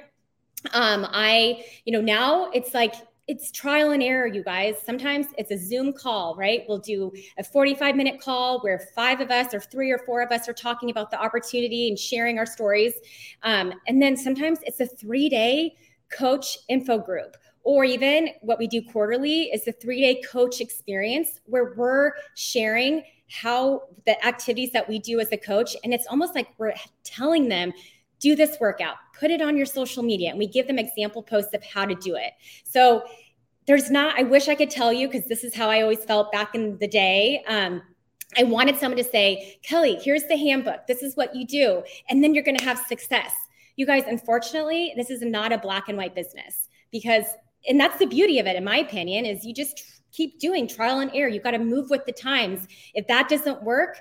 Um, 0.73 1.05
I, 1.09 1.65
you 1.85 1.93
know, 1.93 2.01
now 2.01 2.49
it's 2.51 2.73
like 2.73 2.93
it's 3.27 3.51
trial 3.51 3.91
and 3.91 4.03
error, 4.03 4.27
you 4.27 4.43
guys. 4.43 4.75
Sometimes 4.85 5.27
it's 5.37 5.51
a 5.51 5.57
Zoom 5.57 5.93
call, 5.93 6.35
right? 6.35 6.63
We'll 6.67 6.79
do 6.79 7.11
a 7.37 7.43
45 7.43 7.95
minute 7.95 8.19
call 8.19 8.59
where 8.61 8.79
five 8.93 9.21
of 9.21 9.31
us 9.31 9.53
or 9.53 9.61
three 9.61 9.91
or 9.91 9.99
four 9.99 10.21
of 10.21 10.31
us 10.31 10.49
are 10.49 10.53
talking 10.53 10.89
about 10.89 11.09
the 11.09 11.21
opportunity 11.21 11.87
and 11.87 11.97
sharing 11.97 12.37
our 12.37 12.45
stories. 12.45 12.93
Um, 13.43 13.73
and 13.87 14.01
then 14.01 14.17
sometimes 14.17 14.59
it's 14.63 14.81
a 14.81 14.87
three 14.87 15.29
day 15.29 15.75
coach 16.11 16.57
info 16.67 16.97
group. 16.97 17.37
Or 17.65 17.85
even 17.85 18.29
what 18.41 18.59
we 18.59 18.67
do 18.67 18.81
quarterly 18.81 19.43
is 19.43 19.63
the 19.63 19.71
three 19.71 20.01
day 20.01 20.21
coach 20.29 20.59
experience 20.59 21.39
where 21.45 21.73
we're 21.77 22.11
sharing 22.35 23.03
how 23.29 23.83
the 24.05 24.23
activities 24.25 24.71
that 24.71 24.87
we 24.87 24.99
do 24.99 25.21
as 25.21 25.31
a 25.31 25.37
coach. 25.37 25.75
And 25.83 25.93
it's 25.93 26.05
almost 26.07 26.35
like 26.35 26.49
we're 26.57 26.73
telling 27.05 27.47
them 27.47 27.71
do 28.23 28.35
this 28.35 28.57
workout, 28.59 28.95
put 29.19 29.29
it 29.29 29.41
on 29.41 29.57
your 29.57 29.65
social 29.65 30.01
media, 30.01 30.29
and 30.29 30.39
we 30.39 30.47
give 30.47 30.65
them 30.65 30.79
example 30.79 31.21
posts 31.21 31.53
of 31.53 31.61
how 31.63 31.85
to 31.85 31.93
do 31.95 32.15
it. 32.15 32.31
So 32.63 33.03
there's 33.67 33.91
not, 33.91 34.17
I 34.17 34.23
wish 34.23 34.47
I 34.47 34.55
could 34.55 34.69
tell 34.69 34.93
you 34.93 35.07
because 35.09 35.27
this 35.27 35.43
is 35.43 35.53
how 35.53 35.69
I 35.69 35.81
always 35.81 36.03
felt 36.05 36.31
back 36.31 36.55
in 36.55 36.77
the 36.79 36.87
day. 36.87 37.43
Um, 37.47 37.81
I 38.37 38.43
wanted 38.43 38.77
someone 38.77 38.97
to 38.97 39.03
say, 39.03 39.59
Kelly, 39.61 39.97
here's 40.01 40.23
the 40.23 40.37
handbook. 40.37 40.87
This 40.87 41.03
is 41.03 41.15
what 41.15 41.35
you 41.35 41.45
do. 41.45 41.83
And 42.09 42.23
then 42.23 42.33
you're 42.33 42.43
going 42.43 42.57
to 42.57 42.63
have 42.63 42.79
success. 42.87 43.33
You 43.75 43.85
guys, 43.85 44.03
unfortunately, 44.07 44.93
this 44.95 45.09
is 45.09 45.21
not 45.21 45.51
a 45.51 45.57
black 45.57 45.89
and 45.89 45.97
white 45.97 46.15
business 46.15 46.69
because, 46.91 47.25
and 47.67 47.77
that's 47.79 47.99
the 47.99 48.07
beauty 48.07 48.39
of 48.39 48.47
it, 48.47 48.55
in 48.55 48.63
my 48.63 48.77
opinion, 48.77 49.25
is 49.25 49.45
you 49.45 49.53
just 49.53 49.83
keep 50.11 50.39
doing 50.39 50.67
trial 50.67 50.99
and 50.99 51.11
error. 51.13 51.27
You've 51.27 51.43
got 51.43 51.51
to 51.51 51.59
move 51.59 51.89
with 51.89 52.05
the 52.05 52.13
times. 52.13 52.67
If 52.93 53.05
that 53.07 53.27
doesn't 53.27 53.63
work, 53.63 53.99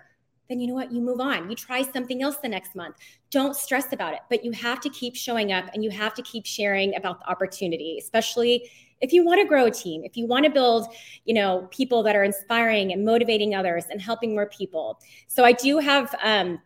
then 0.48 0.60
you 0.60 0.66
know 0.66 0.74
what? 0.74 0.92
You 0.92 1.00
move 1.00 1.20
on. 1.20 1.48
You 1.48 1.56
try 1.56 1.82
something 1.82 2.22
else 2.22 2.36
the 2.36 2.48
next 2.48 2.74
month. 2.74 2.96
Don't 3.30 3.56
stress 3.56 3.92
about 3.92 4.14
it, 4.14 4.20
but 4.28 4.44
you 4.44 4.52
have 4.52 4.80
to 4.80 4.90
keep 4.90 5.16
showing 5.16 5.52
up 5.52 5.66
and 5.72 5.82
you 5.82 5.90
have 5.90 6.14
to 6.14 6.22
keep 6.22 6.46
sharing 6.46 6.94
about 6.96 7.20
the 7.20 7.30
opportunity, 7.30 7.98
especially 8.00 8.70
if 9.00 9.12
you 9.12 9.24
want 9.24 9.40
to 9.40 9.46
grow 9.46 9.66
a 9.66 9.70
team, 9.70 10.04
if 10.04 10.16
you 10.16 10.26
want 10.26 10.44
to 10.44 10.50
build, 10.50 10.86
you 11.24 11.34
know, 11.34 11.68
people 11.70 12.02
that 12.04 12.14
are 12.14 12.22
inspiring 12.22 12.92
and 12.92 13.04
motivating 13.04 13.54
others 13.54 13.84
and 13.90 14.00
helping 14.00 14.34
more 14.34 14.46
people. 14.46 15.00
So 15.26 15.44
I 15.44 15.52
do 15.52 15.78
have 15.78 16.14
um, 16.22 16.60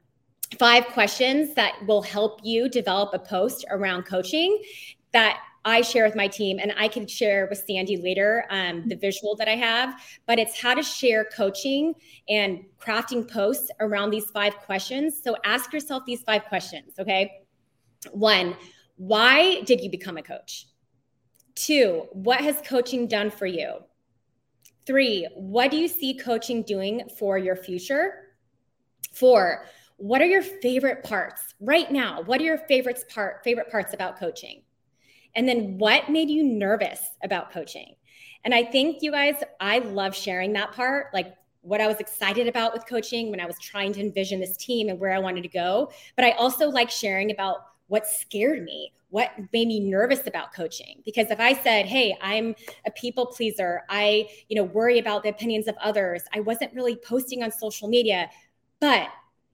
five 0.58 0.86
questions 0.88 1.54
that 1.54 1.74
will 1.86 2.02
help 2.02 2.40
you 2.44 2.68
develop 2.68 3.14
a 3.14 3.18
post 3.18 3.64
around 3.70 4.04
coaching 4.04 4.62
that 5.12 5.38
I 5.66 5.80
share 5.80 6.04
with 6.04 6.14
my 6.14 6.28
team, 6.28 6.60
and 6.60 6.72
I 6.78 6.86
can 6.86 7.08
share 7.08 7.48
with 7.50 7.62
Sandy 7.66 7.96
later 7.96 8.46
um, 8.50 8.86
the 8.86 8.94
visual 8.94 9.34
that 9.36 9.48
I 9.48 9.56
have. 9.56 10.00
But 10.24 10.38
it's 10.38 10.58
how 10.58 10.74
to 10.74 10.82
share 10.82 11.24
coaching 11.24 11.92
and 12.28 12.64
crafting 12.80 13.28
posts 13.28 13.68
around 13.80 14.10
these 14.10 14.30
five 14.30 14.56
questions. 14.58 15.20
So 15.22 15.36
ask 15.44 15.72
yourself 15.72 16.04
these 16.06 16.22
five 16.22 16.44
questions, 16.44 16.94
okay? 17.00 17.42
One, 18.12 18.56
why 18.96 19.62
did 19.62 19.80
you 19.80 19.90
become 19.90 20.16
a 20.16 20.22
coach? 20.22 20.68
Two, 21.56 22.06
what 22.12 22.40
has 22.40 22.62
coaching 22.64 23.08
done 23.08 23.30
for 23.30 23.46
you? 23.46 23.78
Three, 24.86 25.26
what 25.34 25.72
do 25.72 25.78
you 25.78 25.88
see 25.88 26.14
coaching 26.16 26.62
doing 26.62 27.02
for 27.18 27.38
your 27.38 27.56
future? 27.56 28.36
Four, 29.12 29.66
what 29.96 30.20
are 30.20 30.26
your 30.26 30.42
favorite 30.42 31.02
parts 31.02 31.54
right 31.58 31.90
now? 31.90 32.22
What 32.22 32.40
are 32.40 32.44
your 32.44 32.58
favorites 32.58 33.04
part 33.08 33.42
favorite 33.42 33.68
parts 33.68 33.94
about 33.94 34.16
coaching? 34.16 34.62
And 35.36 35.48
then 35.48 35.78
what 35.78 36.08
made 36.10 36.30
you 36.30 36.42
nervous 36.42 36.98
about 37.22 37.52
coaching? 37.52 37.94
And 38.44 38.54
I 38.54 38.64
think 38.64 39.02
you 39.02 39.12
guys, 39.12 39.34
I 39.60 39.78
love 39.78 40.16
sharing 40.16 40.52
that 40.54 40.72
part, 40.72 41.12
like 41.12 41.34
what 41.60 41.80
I 41.80 41.86
was 41.86 41.98
excited 41.98 42.48
about 42.48 42.72
with 42.72 42.86
coaching 42.86 43.30
when 43.30 43.40
I 43.40 43.46
was 43.46 43.58
trying 43.58 43.92
to 43.94 44.00
envision 44.00 44.40
this 44.40 44.56
team 44.56 44.88
and 44.88 44.98
where 44.98 45.12
I 45.12 45.18
wanted 45.18 45.42
to 45.42 45.48
go. 45.48 45.92
But 46.14 46.24
I 46.24 46.30
also 46.32 46.68
like 46.68 46.90
sharing 46.90 47.30
about 47.30 47.58
what 47.88 48.06
scared 48.06 48.64
me, 48.64 48.92
what 49.10 49.32
made 49.52 49.68
me 49.68 49.80
nervous 49.80 50.26
about 50.26 50.54
coaching. 50.54 51.02
Because 51.04 51.30
if 51.30 51.40
I 51.40 51.54
said, 51.54 51.86
"Hey, 51.86 52.16
I'm 52.20 52.54
a 52.86 52.90
people 52.92 53.26
pleaser. 53.26 53.82
I, 53.88 54.28
you 54.48 54.56
know, 54.56 54.64
worry 54.64 54.98
about 54.98 55.22
the 55.22 55.28
opinions 55.28 55.66
of 55.66 55.76
others. 55.80 56.22
I 56.32 56.40
wasn't 56.40 56.72
really 56.72 56.96
posting 56.96 57.42
on 57.42 57.50
social 57.50 57.88
media, 57.88 58.30
but 58.80 59.08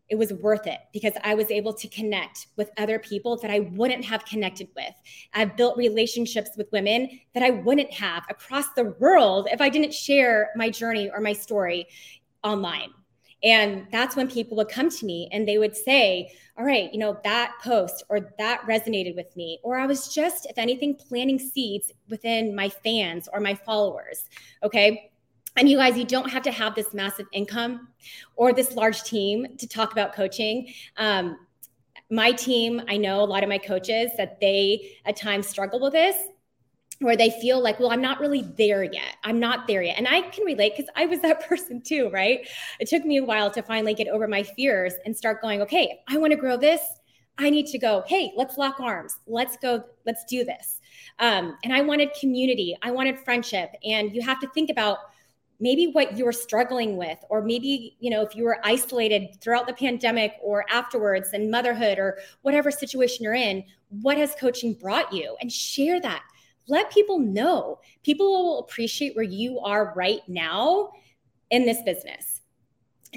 it 0.08 0.18
was 0.18 0.32
worth 0.32 0.66
it 0.66 0.80
because 0.92 1.14
I 1.24 1.34
was 1.34 1.50
able 1.50 1.72
to 1.72 1.88
connect 1.88 2.48
with 2.56 2.70
other 2.76 2.98
people 2.98 3.38
that 3.38 3.50
I 3.50 3.60
wouldn't 3.60 4.04
have 4.04 4.24
connected 4.24 4.68
with. 4.76 4.92
I've 5.32 5.56
built 5.56 5.76
relationships 5.76 6.50
with 6.56 6.70
women 6.70 7.20
that 7.34 7.42
I 7.42 7.50
wouldn't 7.50 7.92
have 7.92 8.24
across 8.28 8.66
the 8.74 8.94
world 8.98 9.48
if 9.50 9.60
I 9.60 9.68
didn't 9.68 9.94
share 9.94 10.50
my 10.54 10.68
journey 10.68 11.10
or 11.10 11.20
my 11.20 11.32
story 11.32 11.86
online. 12.44 12.90
And 13.44 13.86
that's 13.90 14.14
when 14.14 14.30
people 14.30 14.56
would 14.58 14.68
come 14.68 14.88
to 14.88 15.06
me 15.06 15.28
and 15.32 15.48
they 15.48 15.58
would 15.58 15.76
say, 15.76 16.30
All 16.56 16.64
right, 16.64 16.92
you 16.92 16.98
know, 16.98 17.18
that 17.24 17.54
post 17.62 18.04
or 18.08 18.32
that 18.38 18.62
resonated 18.68 19.16
with 19.16 19.34
me. 19.36 19.58
Or 19.64 19.78
I 19.78 19.86
was 19.86 20.12
just, 20.14 20.46
if 20.46 20.58
anything, 20.58 20.94
planting 20.94 21.38
seeds 21.38 21.90
within 22.08 22.54
my 22.54 22.68
fans 22.68 23.28
or 23.32 23.40
my 23.40 23.54
followers. 23.54 24.28
Okay. 24.62 25.11
And 25.56 25.68
you 25.68 25.76
guys, 25.76 25.96
you 25.96 26.04
don't 26.04 26.30
have 26.30 26.42
to 26.42 26.50
have 26.50 26.74
this 26.74 26.94
massive 26.94 27.26
income 27.32 27.88
or 28.36 28.52
this 28.52 28.74
large 28.74 29.02
team 29.02 29.56
to 29.58 29.66
talk 29.66 29.92
about 29.92 30.14
coaching. 30.14 30.72
Um, 30.96 31.38
my 32.10 32.32
team, 32.32 32.82
I 32.88 32.96
know 32.96 33.22
a 33.22 33.24
lot 33.24 33.42
of 33.42 33.48
my 33.48 33.58
coaches 33.58 34.10
that 34.16 34.40
they 34.40 34.96
at 35.04 35.16
times 35.16 35.46
struggle 35.46 35.80
with 35.80 35.92
this 35.92 36.16
where 37.02 37.16
they 37.16 37.30
feel 37.30 37.60
like, 37.60 37.80
well, 37.80 37.90
I'm 37.90 38.00
not 38.00 38.20
really 38.20 38.42
there 38.42 38.84
yet. 38.84 39.16
I'm 39.24 39.40
not 39.40 39.66
there 39.66 39.82
yet. 39.82 39.98
And 39.98 40.06
I 40.06 40.22
can 40.22 40.44
relate 40.44 40.74
because 40.76 40.90
I 40.96 41.06
was 41.06 41.20
that 41.20 41.46
person 41.48 41.82
too, 41.82 42.10
right? 42.10 42.46
It 42.80 42.88
took 42.88 43.04
me 43.04 43.18
a 43.18 43.24
while 43.24 43.50
to 43.50 43.62
finally 43.62 43.94
get 43.94 44.08
over 44.08 44.28
my 44.28 44.42
fears 44.42 44.94
and 45.04 45.16
start 45.16 45.42
going, 45.42 45.62
okay, 45.62 46.00
I 46.08 46.18
want 46.18 46.32
to 46.32 46.36
grow 46.36 46.56
this. 46.56 46.80
I 47.38 47.50
need 47.50 47.66
to 47.68 47.78
go, 47.78 48.04
hey, 48.06 48.32
let's 48.36 48.58
lock 48.58 48.78
arms. 48.78 49.16
Let's 49.26 49.56
go, 49.56 49.82
let's 50.06 50.24
do 50.26 50.44
this. 50.44 50.80
Um, 51.18 51.56
and 51.64 51.72
I 51.72 51.80
wanted 51.80 52.10
community, 52.18 52.76
I 52.82 52.90
wanted 52.90 53.18
friendship. 53.18 53.70
And 53.84 54.14
you 54.14 54.22
have 54.22 54.38
to 54.40 54.48
think 54.48 54.70
about 54.70 54.98
maybe 55.62 55.86
what 55.86 56.16
you're 56.16 56.32
struggling 56.32 56.96
with 56.96 57.18
or 57.30 57.40
maybe 57.40 57.96
you 58.00 58.10
know 58.10 58.20
if 58.20 58.34
you 58.34 58.44
were 58.44 58.58
isolated 58.64 59.28
throughout 59.40 59.66
the 59.66 59.72
pandemic 59.72 60.34
or 60.42 60.66
afterwards 60.68 61.30
and 61.32 61.50
motherhood 61.50 61.98
or 61.98 62.18
whatever 62.42 62.70
situation 62.70 63.22
you're 63.22 63.32
in 63.32 63.64
what 64.00 64.16
has 64.16 64.34
coaching 64.34 64.74
brought 64.74 65.12
you? 65.12 65.36
And 65.40 65.52
share 65.52 66.00
that. 66.00 66.22
Let 66.68 66.90
people 66.90 67.18
know. 67.18 67.80
People 68.02 68.30
will 68.30 68.58
appreciate 68.60 69.14
where 69.14 69.24
you 69.24 69.58
are 69.60 69.92
right 69.94 70.20
now 70.28 70.90
in 71.50 71.66
this 71.66 71.82
business. 71.82 72.40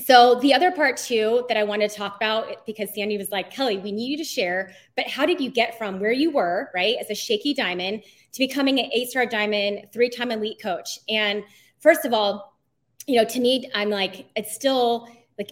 So 0.04 0.36
the 0.42 0.54
other 0.54 0.72
part 0.72 0.98
too 0.98 1.46
that 1.48 1.56
i 1.56 1.64
want 1.64 1.82
to 1.82 1.88
talk 1.88 2.18
about 2.18 2.66
because 2.66 2.94
sandy 2.94 3.18
was 3.18 3.32
like 3.32 3.50
kelly 3.50 3.78
we 3.78 3.94
need 3.94 4.08
you 4.08 4.18
to 4.18 4.26
share 4.26 4.74
but 4.98 5.08
how 5.08 5.26
did 5.26 5.40
you 5.40 5.50
get 5.50 5.78
from 5.78 6.02
where 6.02 6.12
you 6.12 6.32
were 6.32 6.70
right 6.76 6.98
as 7.00 7.10
a 7.10 7.16
shaky 7.16 7.54
diamond 7.54 8.04
to 8.34 8.40
becoming 8.40 8.78
an 8.78 8.90
eight 8.94 9.10
star 9.10 9.26
diamond 9.26 9.88
three 9.94 10.10
time 10.10 10.32
elite 10.32 10.60
coach? 10.62 11.00
And 11.08 11.44
first 11.86 12.04
of 12.04 12.14
all, 12.14 12.58
you 13.06 13.16
know, 13.16 13.26
to 13.26 13.40
me, 13.40 13.70
I'm 13.76 13.92
like, 13.92 14.26
it's 14.36 14.56
still 14.56 15.08
like 15.38 15.52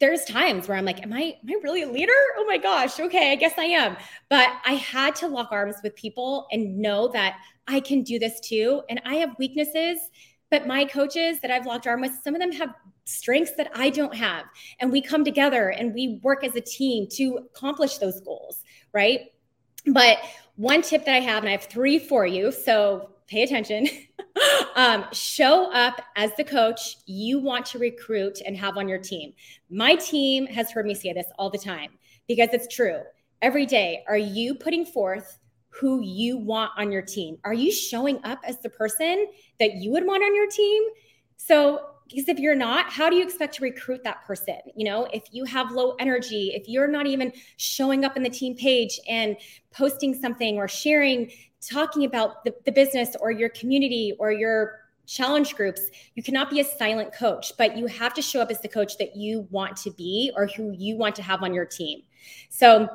there's 0.00 0.24
times 0.24 0.66
where 0.66 0.78
I'm 0.78 0.86
like, 0.86 1.02
am 1.02 1.12
I 1.12 1.36
am 1.42 1.50
I 1.50 1.60
really 1.62 1.82
a 1.82 1.90
leader? 1.90 2.14
Oh 2.38 2.46
my 2.46 2.56
gosh, 2.56 2.98
okay, 2.98 3.30
I 3.30 3.34
guess 3.34 3.52
I 3.58 3.64
am. 3.64 3.94
But 4.30 4.48
I 4.64 4.72
had 4.72 5.14
to 5.16 5.26
lock 5.28 5.52
arms 5.52 5.76
with 5.84 5.94
people 5.94 6.46
and 6.50 6.78
know 6.78 7.08
that 7.08 7.36
I 7.68 7.80
can 7.80 8.02
do 8.02 8.18
this 8.18 8.40
too. 8.40 8.80
And 8.88 9.02
I 9.04 9.16
have 9.16 9.38
weaknesses, 9.38 9.98
but 10.50 10.66
my 10.66 10.86
coaches 10.86 11.40
that 11.42 11.50
I've 11.50 11.66
locked 11.66 11.86
arms 11.86 12.08
with, 12.08 12.20
some 12.24 12.34
of 12.34 12.40
them 12.40 12.52
have 12.52 12.70
strengths 13.04 13.52
that 13.58 13.70
I 13.74 13.90
don't 13.90 14.16
have. 14.16 14.46
And 14.80 14.90
we 14.90 15.02
come 15.02 15.24
together 15.24 15.68
and 15.68 15.92
we 15.92 16.20
work 16.22 16.42
as 16.42 16.56
a 16.56 16.62
team 16.62 17.06
to 17.16 17.40
accomplish 17.54 17.98
those 17.98 18.18
goals, 18.22 18.62
right? 18.94 19.20
But 19.86 20.16
one 20.56 20.80
tip 20.80 21.04
that 21.04 21.14
I 21.14 21.20
have, 21.20 21.42
and 21.42 21.50
I 21.50 21.52
have 21.52 21.64
three 21.64 21.98
for 21.98 22.26
you. 22.26 22.50
So 22.50 23.10
pay 23.26 23.42
attention. 23.42 23.88
um, 24.76 25.06
show 25.12 25.72
up 25.72 26.00
as 26.16 26.34
the 26.36 26.44
coach 26.44 26.96
you 27.06 27.38
want 27.38 27.66
to 27.66 27.78
recruit 27.78 28.40
and 28.44 28.56
have 28.56 28.76
on 28.76 28.88
your 28.88 28.98
team. 28.98 29.32
My 29.70 29.94
team 29.96 30.46
has 30.46 30.70
heard 30.70 30.86
me 30.86 30.94
say 30.94 31.12
this 31.12 31.26
all 31.38 31.50
the 31.50 31.58
time 31.58 31.90
because 32.28 32.48
it's 32.52 32.74
true. 32.74 33.00
Every 33.42 33.66
day, 33.66 34.02
are 34.08 34.18
you 34.18 34.54
putting 34.54 34.84
forth 34.84 35.38
who 35.68 36.00
you 36.02 36.38
want 36.38 36.70
on 36.76 36.90
your 36.90 37.02
team? 37.02 37.38
Are 37.44 37.54
you 37.54 37.70
showing 37.70 38.18
up 38.24 38.40
as 38.44 38.58
the 38.60 38.70
person 38.70 39.26
that 39.60 39.74
you 39.74 39.90
would 39.92 40.06
want 40.06 40.22
on 40.22 40.34
your 40.34 40.48
team? 40.48 40.82
So, 41.36 41.80
because 42.08 42.28
if 42.28 42.38
you're 42.38 42.54
not, 42.54 42.90
how 42.90 43.10
do 43.10 43.16
you 43.16 43.24
expect 43.24 43.56
to 43.56 43.64
recruit 43.64 44.04
that 44.04 44.24
person? 44.24 44.58
You 44.76 44.84
know, 44.84 45.08
if 45.12 45.24
you 45.32 45.44
have 45.44 45.72
low 45.72 45.96
energy, 45.98 46.52
if 46.54 46.68
you're 46.68 46.86
not 46.86 47.06
even 47.06 47.32
showing 47.56 48.04
up 48.04 48.16
in 48.16 48.22
the 48.22 48.30
team 48.30 48.54
page 48.54 49.00
and 49.08 49.36
posting 49.72 50.14
something 50.14 50.56
or 50.56 50.68
sharing 50.68 51.30
talking 51.60 52.04
about 52.04 52.44
the, 52.44 52.54
the 52.64 52.72
business 52.72 53.16
or 53.20 53.30
your 53.30 53.48
community 53.50 54.14
or 54.18 54.32
your 54.32 54.80
challenge 55.06 55.54
groups, 55.54 55.82
you 56.14 56.22
cannot 56.22 56.50
be 56.50 56.60
a 56.60 56.64
silent 56.64 57.12
coach, 57.12 57.52
but 57.56 57.76
you 57.76 57.86
have 57.86 58.12
to 58.14 58.22
show 58.22 58.40
up 58.40 58.50
as 58.50 58.60
the 58.60 58.68
coach 58.68 58.98
that 58.98 59.16
you 59.16 59.46
want 59.50 59.76
to 59.76 59.90
be 59.92 60.32
or 60.36 60.46
who 60.48 60.72
you 60.76 60.96
want 60.96 61.14
to 61.16 61.22
have 61.22 61.42
on 61.42 61.54
your 61.54 61.64
team. 61.64 62.02
So, 62.50 62.88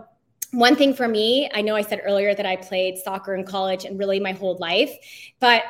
one 0.53 0.75
thing 0.75 0.93
for 0.93 1.07
me, 1.07 1.49
I 1.53 1.61
know 1.61 1.77
I 1.77 1.81
said 1.81 2.01
earlier 2.03 2.35
that 2.35 2.45
I 2.45 2.57
played 2.57 2.97
soccer 2.97 3.35
in 3.35 3.45
college 3.45 3.85
and 3.85 3.97
really 3.97 4.19
my 4.19 4.33
whole 4.33 4.57
life, 4.57 4.91
but 5.39 5.63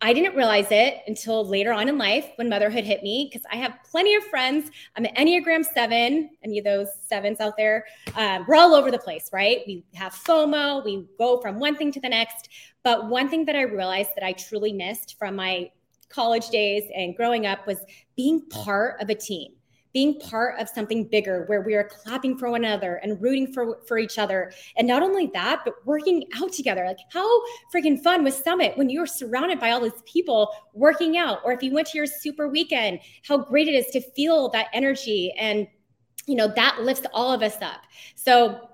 I 0.00 0.12
didn't 0.12 0.36
realize 0.36 0.68
it 0.70 1.02
until 1.08 1.44
later 1.44 1.72
on 1.72 1.88
in 1.88 1.98
life 1.98 2.30
when 2.36 2.48
motherhood 2.48 2.84
hit 2.84 3.02
me 3.02 3.28
because 3.28 3.44
I 3.50 3.56
have 3.56 3.74
plenty 3.90 4.14
of 4.14 4.22
friends. 4.24 4.70
I'm 4.96 5.04
an 5.04 5.14
Enneagram 5.16 5.64
7, 5.64 6.30
any 6.44 6.58
of 6.58 6.64
those 6.64 6.88
sevens 7.04 7.40
out 7.40 7.56
there. 7.56 7.84
Um, 8.14 8.44
we're 8.46 8.54
all 8.54 8.74
over 8.74 8.92
the 8.92 8.98
place, 8.98 9.30
right? 9.32 9.62
We 9.66 9.84
have 9.94 10.12
FOMO, 10.12 10.84
we 10.84 11.06
go 11.18 11.40
from 11.40 11.58
one 11.58 11.74
thing 11.74 11.90
to 11.92 12.00
the 12.00 12.08
next. 12.08 12.48
But 12.84 13.08
one 13.08 13.28
thing 13.28 13.44
that 13.46 13.56
I 13.56 13.62
realized 13.62 14.10
that 14.14 14.24
I 14.24 14.32
truly 14.34 14.72
missed 14.72 15.16
from 15.18 15.34
my 15.34 15.70
college 16.08 16.48
days 16.50 16.84
and 16.94 17.16
growing 17.16 17.46
up 17.46 17.66
was 17.66 17.78
being 18.16 18.40
part 18.48 19.00
of 19.02 19.10
a 19.10 19.14
team 19.14 19.57
being 19.92 20.18
part 20.20 20.60
of 20.60 20.68
something 20.68 21.04
bigger 21.04 21.44
where 21.46 21.62
we 21.62 21.74
are 21.74 21.84
clapping 21.84 22.36
for 22.36 22.50
one 22.50 22.64
another 22.64 22.96
and 22.96 23.20
rooting 23.20 23.52
for, 23.52 23.80
for 23.86 23.98
each 23.98 24.18
other. 24.18 24.52
And 24.76 24.86
not 24.86 25.02
only 25.02 25.30
that, 25.34 25.62
but 25.64 25.74
working 25.86 26.24
out 26.36 26.52
together. 26.52 26.84
Like, 26.86 26.98
how 27.10 27.42
freaking 27.74 28.02
fun 28.02 28.22
was 28.22 28.36
Summit 28.36 28.76
when 28.76 28.90
you 28.90 29.00
were 29.00 29.06
surrounded 29.06 29.58
by 29.58 29.70
all 29.70 29.80
these 29.80 30.02
people 30.04 30.52
working 30.74 31.16
out? 31.16 31.40
Or 31.44 31.52
if 31.52 31.62
you 31.62 31.72
went 31.72 31.88
to 31.88 31.98
your 31.98 32.06
super 32.06 32.48
weekend, 32.48 33.00
how 33.26 33.38
great 33.38 33.68
it 33.68 33.74
is 33.74 33.86
to 33.92 34.00
feel 34.12 34.50
that 34.50 34.66
energy. 34.72 35.32
And, 35.38 35.66
you 36.26 36.36
know, 36.36 36.48
that 36.48 36.82
lifts 36.82 37.06
all 37.14 37.32
of 37.32 37.42
us 37.42 37.56
up. 37.62 37.80
So 38.14 38.68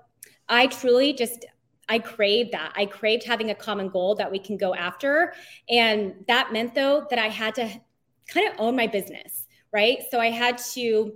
I 0.49 0.67
truly 0.67 1.13
just, 1.13 1.45
I 1.87 1.99
craved 1.99 2.51
that. 2.51 2.73
I 2.75 2.87
craved 2.87 3.23
having 3.23 3.51
a 3.51 3.55
common 3.55 3.89
goal 3.89 4.15
that 4.15 4.29
we 4.29 4.39
can 4.39 4.57
go 4.57 4.75
after. 4.75 5.33
And 5.69 6.15
that 6.27 6.51
meant, 6.51 6.75
though, 6.75 7.07
that 7.09 7.19
I 7.19 7.29
had 7.29 7.55
to 7.55 7.69
kind 8.27 8.51
of 8.51 8.59
own 8.59 8.75
my 8.75 8.87
business 8.87 9.44
right? 9.75 9.99
So 10.09 10.21
I 10.21 10.31
had 10.31 10.57
to 10.73 11.13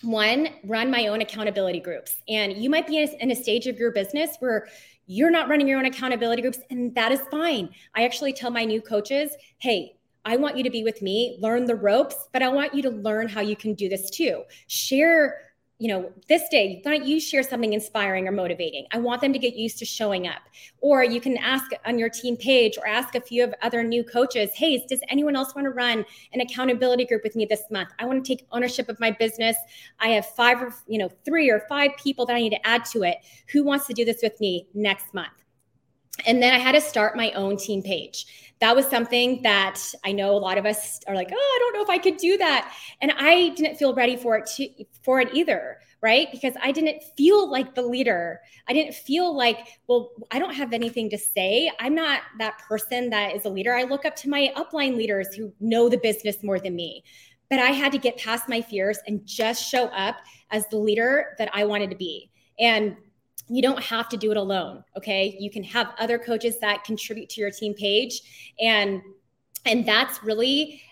one 0.00 0.48
run 0.64 0.90
my 0.90 1.08
own 1.08 1.20
accountability 1.20 1.78
groups. 1.78 2.16
And 2.26 2.54
you 2.54 2.70
might 2.70 2.86
be 2.86 2.96
in 3.20 3.30
a 3.30 3.36
stage 3.36 3.66
of 3.66 3.78
your 3.78 3.90
business 3.90 4.36
where 4.38 4.66
you're 5.06 5.30
not 5.30 5.50
running 5.50 5.68
your 5.68 5.78
own 5.78 5.84
accountability 5.84 6.40
groups 6.40 6.60
and 6.70 6.94
that 6.94 7.12
is 7.12 7.20
fine. 7.30 7.68
I 7.94 8.04
actually 8.04 8.32
tell 8.32 8.50
my 8.50 8.64
new 8.64 8.80
coaches 8.80 9.30
hey 9.58 9.94
i 10.24 10.36
want 10.36 10.56
you 10.56 10.64
to 10.64 10.70
be 10.70 10.82
with 10.82 11.00
me. 11.02 11.38
Learn 11.40 11.66
the 11.66 11.74
ropes 11.74 12.16
but 12.32 12.42
i 12.42 12.48
want 12.48 12.74
you 12.74 12.82
to 12.82 12.90
learn 12.90 13.28
how 13.28 13.42
you 13.42 13.56
can 13.56 13.74
do 13.74 13.90
this 13.90 14.08
too. 14.08 14.42
Share 14.68 15.47
you 15.80 15.86
know, 15.86 16.12
this 16.28 16.42
day, 16.48 16.80
why 16.82 16.98
don't 16.98 17.06
you 17.06 17.20
share 17.20 17.44
something 17.44 17.72
inspiring 17.72 18.26
or 18.26 18.32
motivating? 18.32 18.86
I 18.90 18.98
want 18.98 19.20
them 19.20 19.32
to 19.32 19.38
get 19.38 19.54
used 19.54 19.78
to 19.78 19.84
showing 19.84 20.26
up. 20.26 20.42
Or 20.80 21.04
you 21.04 21.20
can 21.20 21.36
ask 21.36 21.70
on 21.86 22.00
your 22.00 22.08
team 22.08 22.36
page 22.36 22.76
or 22.76 22.86
ask 22.86 23.14
a 23.14 23.20
few 23.20 23.44
of 23.44 23.54
other 23.62 23.84
new 23.84 24.02
coaches, 24.02 24.50
hey, 24.54 24.84
does 24.88 25.00
anyone 25.08 25.36
else 25.36 25.54
want 25.54 25.66
to 25.66 25.70
run 25.70 26.04
an 26.32 26.40
accountability 26.40 27.04
group 27.04 27.22
with 27.22 27.36
me 27.36 27.46
this 27.46 27.62
month? 27.70 27.90
I 28.00 28.06
want 28.06 28.24
to 28.24 28.36
take 28.36 28.44
ownership 28.50 28.88
of 28.88 28.98
my 28.98 29.12
business. 29.12 29.56
I 30.00 30.08
have 30.08 30.26
five 30.26 30.60
or, 30.60 30.74
you 30.88 30.98
know, 30.98 31.10
three 31.24 31.48
or 31.48 31.60
five 31.68 31.92
people 31.96 32.26
that 32.26 32.34
I 32.34 32.40
need 32.40 32.50
to 32.50 32.66
add 32.66 32.84
to 32.86 33.04
it. 33.04 33.18
Who 33.52 33.62
wants 33.62 33.86
to 33.86 33.94
do 33.94 34.04
this 34.04 34.18
with 34.20 34.38
me 34.40 34.66
next 34.74 35.14
month? 35.14 35.44
And 36.26 36.42
then 36.42 36.52
I 36.54 36.58
had 36.58 36.72
to 36.72 36.80
start 36.80 37.16
my 37.16 37.30
own 37.32 37.56
team 37.56 37.82
page 37.82 38.26
that 38.60 38.74
was 38.74 38.86
something 38.86 39.42
that 39.42 39.80
I 40.04 40.12
know 40.12 40.32
a 40.32 40.38
lot 40.38 40.58
of 40.58 40.66
us 40.66 41.00
are 41.06 41.14
like, 41.14 41.30
oh, 41.32 41.36
I 41.36 41.58
don't 41.60 41.74
know 41.74 41.82
if 41.82 41.90
I 41.90 41.98
could 41.98 42.16
do 42.16 42.36
that. 42.38 42.74
And 43.00 43.12
I 43.16 43.50
didn't 43.50 43.76
feel 43.76 43.94
ready 43.94 44.16
for 44.16 44.36
it 44.36 44.46
to, 44.56 44.68
for 45.02 45.20
it 45.20 45.28
either, 45.32 45.78
right? 46.02 46.28
Because 46.32 46.54
I 46.60 46.72
didn't 46.72 47.02
feel 47.16 47.48
like 47.48 47.74
the 47.74 47.82
leader. 47.82 48.40
I 48.68 48.72
didn't 48.72 48.94
feel 48.94 49.36
like, 49.36 49.58
well, 49.86 50.10
I 50.30 50.38
don't 50.38 50.54
have 50.54 50.72
anything 50.72 51.08
to 51.10 51.18
say. 51.18 51.70
I'm 51.78 51.94
not 51.94 52.22
that 52.38 52.58
person 52.58 53.10
that 53.10 53.36
is 53.36 53.44
a 53.44 53.48
leader. 53.48 53.74
I 53.74 53.84
look 53.84 54.04
up 54.04 54.16
to 54.16 54.28
my 54.28 54.52
upline 54.56 54.96
leaders 54.96 55.34
who 55.34 55.52
know 55.60 55.88
the 55.88 55.98
business 55.98 56.42
more 56.42 56.58
than 56.58 56.74
me. 56.74 57.04
But 57.50 57.60
I 57.60 57.70
had 57.70 57.92
to 57.92 57.98
get 57.98 58.18
past 58.18 58.48
my 58.48 58.60
fears 58.60 58.98
and 59.06 59.24
just 59.24 59.64
show 59.64 59.86
up 59.86 60.16
as 60.50 60.66
the 60.68 60.76
leader 60.76 61.36
that 61.38 61.48
I 61.54 61.64
wanted 61.64 61.90
to 61.90 61.96
be. 61.96 62.30
And 62.58 62.96
you 63.48 63.62
don't 63.62 63.82
have 63.82 64.08
to 64.10 64.16
do 64.16 64.30
it 64.30 64.36
alone 64.36 64.84
okay? 64.96 65.36
You 65.38 65.50
can 65.50 65.62
have 65.64 65.94
other 65.98 66.18
coaches 66.18 66.58
that 66.60 66.84
contribute 66.84 67.28
to 67.30 67.40
your 67.40 67.50
team 67.50 67.74
page 67.74 68.20
and 68.60 69.00
and 69.64 69.86
that's 69.86 70.22
really 70.22 70.82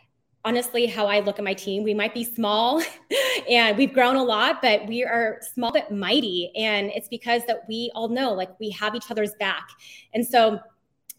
honestly 0.44 0.86
how 0.86 1.06
i 1.06 1.18
look 1.20 1.38
at 1.38 1.44
my 1.44 1.54
team. 1.54 1.82
We 1.82 1.94
might 1.94 2.14
be 2.14 2.24
small 2.24 2.82
and 3.50 3.76
we've 3.76 3.92
grown 3.92 4.16
a 4.16 4.22
lot 4.22 4.62
but 4.62 4.86
we 4.86 5.04
are 5.04 5.40
small 5.54 5.72
but 5.72 5.90
mighty 5.90 6.52
and 6.56 6.90
it's 6.94 7.08
because 7.08 7.42
that 7.46 7.62
we 7.68 7.90
all 7.94 8.08
know 8.08 8.32
like 8.32 8.58
we 8.60 8.70
have 8.70 8.94
each 8.94 9.10
other's 9.10 9.34
back. 9.40 9.68
And 10.14 10.26
so 10.26 10.60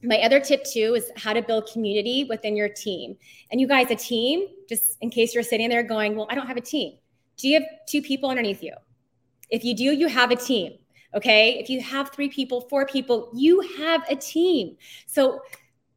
my 0.04 0.18
other 0.20 0.40
tip 0.40 0.64
too 0.64 0.94
is 0.96 1.12
how 1.18 1.34
to 1.34 1.42
build 1.42 1.68
community 1.72 2.24
within 2.30 2.56
your 2.56 2.70
team. 2.70 3.18
And 3.52 3.60
you 3.60 3.68
guys 3.68 3.90
a 3.92 3.96
team 3.96 4.48
just 4.70 4.98
in 5.02 5.10
case 5.10 5.34
you're 5.34 5.44
sitting 5.44 5.70
there 5.70 5.84
going 5.84 6.16
well 6.16 6.28
i 6.30 6.36
don't 6.36 6.48
have 6.48 6.58
a 6.58 6.62
team. 6.62 6.98
Do 7.38 7.48
you 7.48 7.60
have 7.60 7.70
two 7.88 8.02
people 8.02 8.30
underneath 8.30 8.64
you? 8.64 8.74
If 9.50 9.64
you 9.64 9.76
do 9.76 9.84
you 9.84 10.08
have 10.08 10.32
a 10.32 10.36
team 10.36 10.74
Okay. 11.18 11.58
If 11.58 11.68
you 11.68 11.82
have 11.82 12.12
three 12.12 12.30
people, 12.30 12.62
four 12.70 12.86
people, 12.86 13.32
you 13.34 13.60
have 13.80 14.04
a 14.08 14.16
team. 14.16 14.78
So 15.08 15.42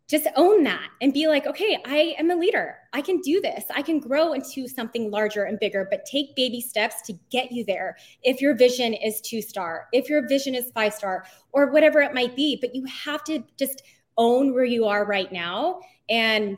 just 0.09 0.27
own 0.35 0.65
that 0.65 0.89
and 1.03 1.13
be 1.13 1.29
like, 1.29 1.47
okay, 1.47 1.79
I 1.85 2.17
am 2.19 2.31
a 2.31 2.35
leader. 2.35 2.79
I 2.95 3.03
can 3.03 3.21
do 3.21 3.39
this. 3.41 3.65
I 3.73 3.83
can 3.83 4.01
grow 4.01 4.33
into 4.33 4.67
something 4.67 5.11
larger 5.11 5.45
and 5.45 5.61
bigger, 5.61 5.87
but 5.91 6.07
take 6.07 6.35
baby 6.35 6.63
steps 6.63 7.03
to 7.03 7.13
get 7.31 7.53
you 7.53 7.67
there. 7.67 7.97
If 8.23 8.41
your 8.41 8.57
vision 8.57 8.95
is 8.95 9.21
two 9.21 9.43
star, 9.43 9.89
if 9.93 10.09
your 10.09 10.27
vision 10.27 10.55
is 10.55 10.73
five 10.73 10.95
star, 10.95 11.27
or 11.53 11.71
whatever 11.71 12.01
it 12.01 12.15
might 12.15 12.35
be, 12.35 12.57
but 12.59 12.75
you 12.75 12.87
have 12.87 13.23
to 13.25 13.45
just 13.59 13.83
own 14.17 14.55
where 14.55 14.65
you 14.65 14.87
are 14.87 15.05
right 15.05 15.31
now 15.31 15.81
and 16.09 16.57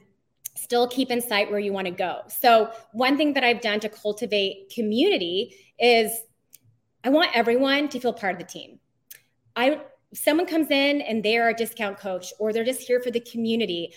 still 0.54 0.86
keep 0.86 1.10
in 1.10 1.20
sight 1.20 1.50
where 1.50 1.60
you 1.60 1.72
want 1.72 1.86
to 1.86 1.92
go. 1.92 2.20
So, 2.28 2.70
one 2.92 3.16
thing 3.16 3.32
that 3.34 3.42
I've 3.42 3.60
done 3.60 3.80
to 3.80 3.88
cultivate 3.88 4.72
community 4.72 5.56
is 5.78 6.10
I 7.04 7.10
want 7.10 7.30
everyone 7.34 7.88
to 7.88 8.00
feel 8.00 8.12
part 8.12 8.34
of 8.34 8.38
the 8.38 8.44
team. 8.44 8.78
I 9.56 9.80
someone 10.14 10.46
comes 10.46 10.70
in 10.70 11.00
and 11.00 11.22
they're 11.22 11.48
a 11.48 11.54
discount 11.54 11.98
coach 11.98 12.32
or 12.38 12.52
they're 12.52 12.64
just 12.64 12.82
here 12.82 13.00
for 13.00 13.10
the 13.10 13.20
community. 13.20 13.94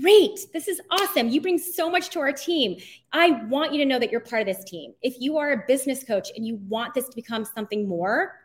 Great. 0.00 0.38
This 0.52 0.68
is 0.68 0.80
awesome. 0.90 1.28
You 1.28 1.40
bring 1.40 1.58
so 1.58 1.90
much 1.90 2.10
to 2.10 2.20
our 2.20 2.32
team. 2.32 2.78
I 3.12 3.42
want 3.46 3.72
you 3.72 3.78
to 3.78 3.84
know 3.84 3.98
that 3.98 4.10
you're 4.10 4.20
part 4.20 4.42
of 4.42 4.46
this 4.46 4.64
team. 4.64 4.94
If 5.02 5.20
you 5.20 5.36
are 5.38 5.52
a 5.52 5.64
business 5.66 6.04
coach 6.04 6.30
and 6.36 6.46
you 6.46 6.56
want 6.68 6.94
this 6.94 7.08
to 7.08 7.14
become 7.14 7.44
something 7.44 7.88
more, 7.88 8.40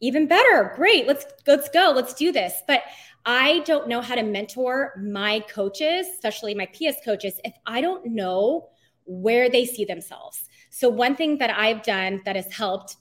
even 0.00 0.26
better. 0.26 0.72
Great. 0.76 1.06
Let's 1.06 1.24
let's 1.46 1.68
go. 1.70 1.92
Let's 1.94 2.14
do 2.14 2.32
this. 2.32 2.62
But 2.66 2.82
I 3.24 3.60
don't 3.60 3.88
know 3.88 4.00
how 4.00 4.14
to 4.14 4.22
mentor 4.22 5.02
my 5.02 5.40
coaches, 5.40 6.06
especially 6.14 6.54
my 6.54 6.66
PS 6.66 6.96
coaches, 7.04 7.40
if 7.44 7.54
I 7.66 7.80
don't 7.80 8.06
know 8.06 8.68
where 9.04 9.48
they 9.48 9.64
see 9.64 9.84
themselves. 9.84 10.44
So, 10.70 10.88
one 10.88 11.16
thing 11.16 11.38
that 11.38 11.50
I've 11.50 11.82
done 11.82 12.20
that 12.24 12.36
has 12.36 12.52
helped 12.52 12.96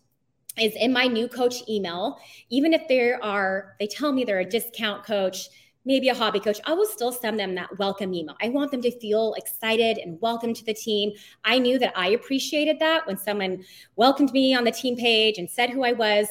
is 0.59 0.73
in 0.75 0.93
my 0.93 1.07
new 1.07 1.27
coach 1.27 1.67
email, 1.67 2.19
even 2.49 2.73
if 2.73 2.87
they 2.87 3.13
are, 3.13 3.75
they 3.79 3.87
tell 3.87 4.11
me 4.11 4.23
they're 4.23 4.39
a 4.39 4.45
discount 4.45 5.05
coach, 5.05 5.49
maybe 5.85 6.09
a 6.09 6.15
hobby 6.15 6.39
coach, 6.39 6.59
I 6.65 6.73
will 6.73 6.85
still 6.85 7.11
send 7.11 7.39
them 7.39 7.55
that 7.55 7.77
welcome 7.77 8.13
email. 8.13 8.35
I 8.41 8.49
want 8.49 8.71
them 8.71 8.81
to 8.81 8.99
feel 8.99 9.35
excited 9.35 9.99
and 9.99 10.19
welcome 10.19 10.53
to 10.53 10.65
the 10.65 10.73
team. 10.73 11.11
I 11.43 11.59
knew 11.59 11.77
that 11.79 11.93
I 11.95 12.09
appreciated 12.09 12.79
that 12.79 13.05
when 13.05 13.17
someone 13.17 13.63
welcomed 13.95 14.33
me 14.33 14.55
on 14.55 14.63
the 14.63 14.71
team 14.71 14.97
page 14.97 15.37
and 15.37 15.49
said 15.49 15.69
who 15.69 15.83
I 15.83 15.93
was. 15.93 16.27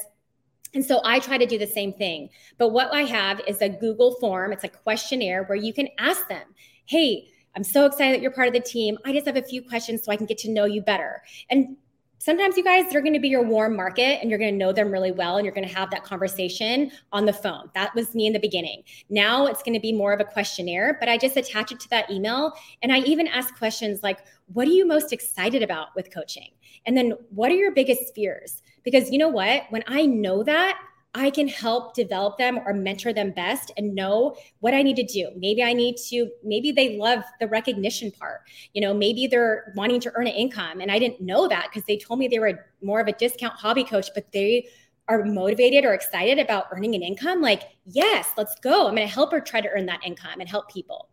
And 0.75 0.85
so 0.85 1.01
I 1.05 1.21
try 1.21 1.39
to 1.39 1.47
do 1.47 1.57
the 1.57 1.69
same 1.69 1.93
thing. 1.93 2.31
But 2.59 2.71
what 2.71 2.93
I 2.93 3.03
have 3.03 3.41
is 3.47 3.63
a 3.63 3.69
Google 3.69 4.17
form, 4.17 4.53
it's 4.53 4.65
a 4.65 4.69
questionnaire 4.69 5.45
where 5.45 5.57
you 5.57 5.73
can 5.73 5.89
ask 5.99 6.27
them, 6.29 6.43
hey, 6.87 7.29
I'm 7.55 7.63
so 7.63 7.87
excited 7.87 8.17
that 8.17 8.23
you're 8.23 8.33
part 8.33 8.49
of 8.49 8.55
the 8.55 8.61
team. 8.61 8.99
I 9.05 9.13
just 9.13 9.27
have 9.27 9.37
a 9.37 9.43
few 9.43 9.63
questions 9.63 10.03
so 10.03 10.11
I 10.11 10.17
can 10.17 10.27
get 10.27 10.39
to 10.39 10.51
know 10.51 10.65
you 10.65 10.83
better. 10.83 11.23
And 11.49 11.77
sometimes 12.25 12.57
you 12.57 12.65
guys 12.65 12.91
they're 12.91 13.03
going 13.03 13.15
to 13.15 13.21
be 13.21 13.29
your 13.29 13.43
warm 13.45 13.77
market 13.77 14.19
and 14.21 14.31
you're 14.31 14.39
going 14.39 14.53
to 14.53 14.57
know 14.57 14.73
them 14.73 14.91
really 14.91 15.13
well 15.13 15.37
and 15.37 15.45
you're 15.45 15.55
going 15.55 15.67
to 15.67 15.75
have 15.75 15.91
that 15.91 16.05
conversation 16.05 16.91
on 17.13 17.27
the 17.27 17.33
phone. 17.33 17.69
That 17.75 17.95
was 17.95 18.15
me 18.15 18.27
in 18.27 18.33
the 18.33 18.39
beginning. 18.39 18.83
Now 19.11 19.47
it's 19.47 19.63
going 19.63 19.75
to 19.75 19.81
be 19.81 19.93
more 19.93 20.13
of 20.13 20.21
a 20.21 20.25
questionnaire 20.25 20.97
but 20.99 21.09
i 21.09 21.19
just 21.19 21.37
attach 21.37 21.73
it 21.73 21.81
to 21.81 21.89
that 21.91 22.11
email 22.11 22.53
and 22.83 22.93
i 22.93 22.99
even 23.01 23.27
ask 23.29 23.57
questions 23.57 24.03
like 24.03 24.21
what 24.53 24.69
are 24.69 24.73
you 24.73 24.87
most 24.87 25.13
excited 25.13 25.63
about 25.63 25.95
with 25.95 26.13
coaching? 26.13 26.51
And 26.87 26.97
then 26.97 27.15
what 27.31 27.51
are 27.51 27.55
your 27.55 27.73
biggest 27.73 28.15
fears? 28.15 28.63
Because 28.83 29.11
you 29.11 29.19
know 29.19 29.29
what? 29.29 29.65
When 29.71 29.85
I 29.87 30.05
know 30.07 30.43
that, 30.43 30.79
I 31.15 31.31
can 31.31 31.47
help 31.47 31.95
develop 31.95 32.39
them 32.39 32.59
or 32.67 32.75
mentor 32.75 33.13
them 33.13 33.31
best 33.31 33.71
and 33.77 33.95
know 33.95 34.37
what 34.59 34.75
I 34.75 34.83
need 34.83 34.97
to 34.97 35.05
do. 35.05 35.31
Maybe 35.37 35.63
I 35.63 35.73
need 35.73 35.97
to, 36.09 36.29
maybe 36.43 36.73
they 36.73 36.97
love 36.99 37.23
the 37.39 37.47
recognition 37.47 38.11
part. 38.11 38.41
You 38.73 38.83
know, 38.83 38.93
maybe 38.93 39.29
they're 39.29 39.73
wanting 39.77 40.01
to 40.01 40.13
earn 40.17 40.27
an 40.27 40.35
income. 40.35 40.81
And 40.81 40.91
I 40.91 40.99
didn't 40.99 41.21
know 41.21 41.47
that 41.47 41.69
because 41.71 41.87
they 41.87 41.97
told 41.97 42.19
me 42.19 42.27
they 42.27 42.41
were 42.41 42.67
more 42.83 43.01
of 43.01 43.07
a 43.07 43.13
discount 43.13 43.55
hobby 43.55 43.85
coach, 43.85 44.11
but 44.13 44.33
they 44.33 44.67
are 45.07 45.25
motivated 45.25 45.85
or 45.85 45.95
excited 45.95 46.39
about 46.41 46.67
earning 46.73 46.97
an 46.97 47.03
income. 47.03 47.41
Like, 47.41 47.63
yes, 47.87 48.31
let's 48.37 48.57
go. 48.57 48.89
I'm 48.89 48.97
going 48.97 49.07
to 49.07 49.15
help 49.15 49.31
her 49.31 49.41
try 49.41 49.61
to 49.61 49.69
earn 49.69 49.87
that 49.87 50.05
income 50.05 50.41
and 50.41 50.49
help 50.49 50.73
people. 50.73 51.11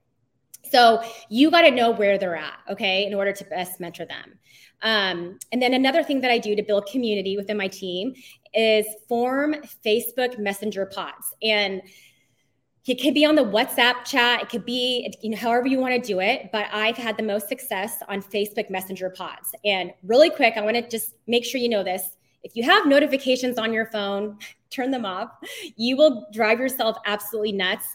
So 0.72 1.04
you 1.30 1.52
got 1.52 1.62
to 1.62 1.72
know 1.72 1.92
where 1.92 2.18
they're 2.18 2.38
at, 2.38 2.60
okay, 2.70 3.06
in 3.06 3.14
order 3.14 3.34
to 3.34 3.44
best 3.46 3.80
mentor 3.80 4.06
them. 4.06 4.40
Um, 4.84 5.38
and 5.52 5.62
then 5.62 5.74
another 5.74 6.04
thing 6.04 6.22
that 6.22 6.32
I 6.32 6.38
do 6.38 6.56
to 6.56 6.64
build 6.64 6.88
community 6.88 7.36
within 7.38 7.58
my 7.58 7.68
team 7.68 8.14
is 8.54 8.86
form 9.08 9.56
Facebook 9.86 10.38
Messenger 10.38 10.88
pods. 10.88 11.34
And 11.42 11.82
it 12.88 13.02
could 13.02 13.14
be 13.14 13.26
on 13.26 13.36
the 13.36 13.44
WhatsApp 13.44 14.06
chat, 14.06 14.42
it 14.42 14.50
could 14.50 14.66
be 14.66 15.14
you 15.22 15.30
know 15.30 15.38
however 15.38 15.68
you 15.68 15.78
want 15.78 15.94
to 15.94 16.08
do 16.08 16.20
it, 16.20 16.50
but 16.52 16.66
I've 16.74 16.98
had 16.98 17.16
the 17.16 17.24
most 17.24 17.48
success 17.48 18.02
on 18.10 18.22
Facebook 18.22 18.70
Messenger 18.70 19.12
pods. 19.12 19.54
And 19.64 19.94
really 20.04 20.30
quick, 20.30 20.56
I 20.58 20.62
want 20.62 20.76
to 20.76 20.88
just 20.88 21.14
make 21.28 21.46
sure 21.46 21.62
you 21.62 21.70
know 21.70 21.84
this. 21.84 22.18
If 22.44 22.56
you 22.56 22.64
have 22.64 22.88
notifications 22.88 23.60
on 23.60 23.72
your 23.72 23.86
phone, 23.88 24.40
turn 24.72 24.92
them 24.92 25.06
off. 25.06 25.30
You 25.76 25.98
will 25.98 26.28
drive 26.34 26.60
yourself 26.60 26.98
absolutely 27.06 27.52
nuts 27.52 27.86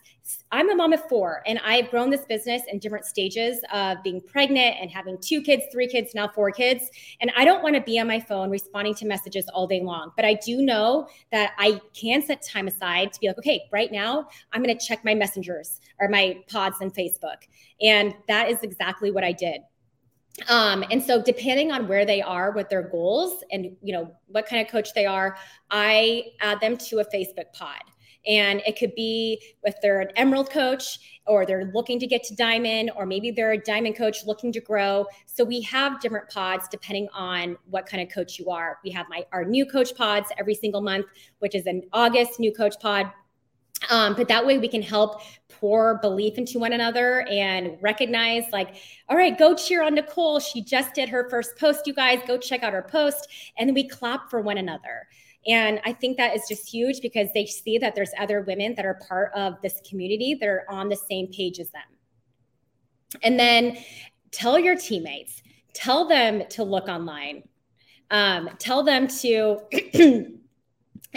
I'm 0.51 0.71
a 0.71 0.75
mom 0.75 0.93
of 0.93 1.07
four, 1.09 1.43
and 1.47 1.59
I've 1.65 1.91
grown 1.91 2.11
this 2.11 2.25
business 2.25 2.63
in 2.69 2.79
different 2.79 3.05
stages 3.05 3.61
of 3.73 4.03
being 4.03 4.21
pregnant 4.21 4.77
and 4.81 4.91
having 4.91 5.19
two 5.21 5.41
kids, 5.43 5.65
three 5.71 5.87
kids, 5.87 6.15
now 6.15 6.29
four 6.29 6.51
kids. 6.51 6.91
And 7.21 7.31
I 7.37 7.45
don't 7.45 7.63
want 7.63 7.75
to 7.77 7.81
be 7.81 7.99
on 7.99 8.07
my 8.07 8.21
phone 8.21 8.51
responding 8.51 8.95
to 8.97 9.07
messages 9.07 9.47
all 9.53 9.67
day 9.67 9.81
long. 9.81 10.13
But 10.17 10.25
I 10.25 10.35
do 10.35 10.63
know 10.63 11.09
that 11.33 11.53
I 11.59 11.81
can 11.95 12.23
set 12.23 12.43
time 12.43 12.67
aside 12.67 13.13
to 13.13 13.21
be 13.21 13.29
like, 13.29 13.39
okay, 13.39 13.63
right 13.73 13.93
now, 13.93 14.29
I'm 14.53 14.63
going 14.63 14.77
to 14.77 14.85
check 14.87 15.05
my 15.05 15.15
messengers 15.15 15.81
or 16.01 16.09
my 16.09 16.39
pods 16.49 16.79
on 16.81 16.91
Facebook. 16.91 17.47
And 17.81 18.15
that 18.29 18.51
is 18.51 18.63
exactly 18.63 19.11
what 19.11 19.25
I 19.25 19.33
did. 19.33 19.61
Um, 20.49 20.85
and 20.91 21.03
so 21.03 21.23
depending 21.23 21.73
on 21.73 21.89
where 21.89 22.05
they 22.05 22.21
are 22.21 22.53
with 22.53 22.69
their 22.69 22.83
goals 22.83 23.43
and 23.51 23.77
you 23.83 23.93
know 23.93 24.13
what 24.27 24.47
kind 24.47 24.61
of 24.61 24.71
coach 24.71 24.93
they 24.95 25.07
are, 25.07 25.37
I 25.71 26.25
add 26.41 26.61
them 26.61 26.77
to 26.77 26.99
a 26.99 27.05
Facebook 27.05 27.53
pod. 27.55 27.83
And 28.27 28.61
it 28.67 28.77
could 28.77 28.95
be 28.97 29.41
if 29.63 29.81
they're 29.81 30.01
an 30.01 30.09
emerald 30.17 30.51
coach 30.51 30.99
or 31.29 31.47
they're 31.47 31.71
looking 31.73 32.01
to 32.01 32.09
get 32.09 32.25
to 32.25 32.35
diamond, 32.35 32.91
or 32.97 33.07
maybe 33.07 33.31
they're 33.31 33.53
a 33.53 33.59
diamond 33.59 33.97
coach 33.97 34.27
looking 34.27 34.53
to 34.53 34.61
grow. 34.61 35.07
So 35.27 35.45
we 35.45 35.61
have 35.63 36.01
different 36.01 36.29
pods 36.29 36.67
depending 36.69 37.09
on 37.15 37.57
what 37.71 37.87
kind 37.87 38.03
of 38.03 38.13
coach 38.13 38.39
you 38.39 38.51
are. 38.51 38.79
We 38.85 38.91
have 38.91 39.07
my 39.09 39.25
our 39.33 39.45
new 39.45 39.65
coach 39.65 39.95
pods 39.95 40.29
every 40.39 40.55
single 40.55 40.81
month, 40.81 41.07
which 41.39 41.55
is 41.55 41.67
an 41.67 41.83
August 41.93 42.41
new 42.41 42.53
coach 42.53 42.75
pod. 42.81 43.11
Um, 43.91 44.15
but 44.15 44.27
that 44.29 44.45
way 44.45 44.59
we 44.59 44.69
can 44.69 44.83
help 44.83 45.21
pour 45.61 45.99
belief 46.01 46.39
into 46.39 46.59
one 46.59 46.73
another 46.73 47.27
and 47.31 47.77
recognize 47.81 48.45
like 48.53 48.77
all 49.09 49.17
right 49.17 49.39
go 49.39 49.55
cheer 49.55 49.83
on 49.83 49.95
nicole 49.95 50.39
she 50.39 50.63
just 50.63 50.95
did 50.95 51.09
her 51.09 51.29
first 51.31 51.57
post 51.59 51.87
you 51.87 51.95
guys 51.95 52.21
go 52.27 52.37
check 52.37 52.63
out 52.63 52.73
her 52.73 52.83
post 52.83 53.29
and 53.59 53.69
then 53.69 53.75
we 53.75 53.87
clap 53.87 54.31
for 54.31 54.41
one 54.41 54.59
another 54.59 55.07
and 55.47 55.81
I 55.85 55.93
think 55.93 56.17
that 56.17 56.35
is 56.35 56.43
just 56.49 56.69
huge 56.69 57.01
because 57.01 57.29
they 57.33 57.47
see 57.47 57.79
that 57.79 57.95
there's 57.95 58.11
other 58.19 58.41
women 58.43 58.75
that 58.75 58.85
are 58.85 58.99
part 59.09 59.33
of 59.35 59.61
this 59.63 59.81
community 59.89 60.35
that 60.35 60.49
are 60.49 60.65
on 60.69 60.89
the 60.89 60.97
same 60.97 61.29
page 61.29 61.61
as 61.61 61.71
them. 61.71 61.83
And 63.23 63.39
then 63.39 63.79
tell 64.33 64.59
your 64.59 64.75
teammates, 64.75 65.43
tell 65.73 66.09
them 66.09 66.43
to 66.51 66.65
look 66.65 66.89
online. 66.89 67.45
Um, 68.11 68.51
tell 68.59 68.83
them 68.83 69.07
to, 69.07 69.61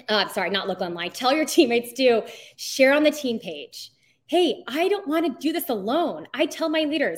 uh, 0.10 0.28
sorry, 0.28 0.52
not 0.52 0.68
look 0.68 0.82
online. 0.82 1.10
Tell 1.10 1.34
your 1.34 1.46
teammates 1.46 1.94
to 1.94 2.24
share 2.56 2.94
on 2.94 3.04
the 3.04 3.12
team 3.12 3.40
page. 3.40 3.92
Hey, 4.30 4.64
I 4.68 4.88
don't 4.90 5.08
want 5.08 5.26
to 5.26 5.42
do 5.42 5.52
this 5.52 5.70
alone. 5.70 6.28
I 6.36 6.46
tell 6.46 6.70
my 6.70 6.82
leaders, 6.82 7.18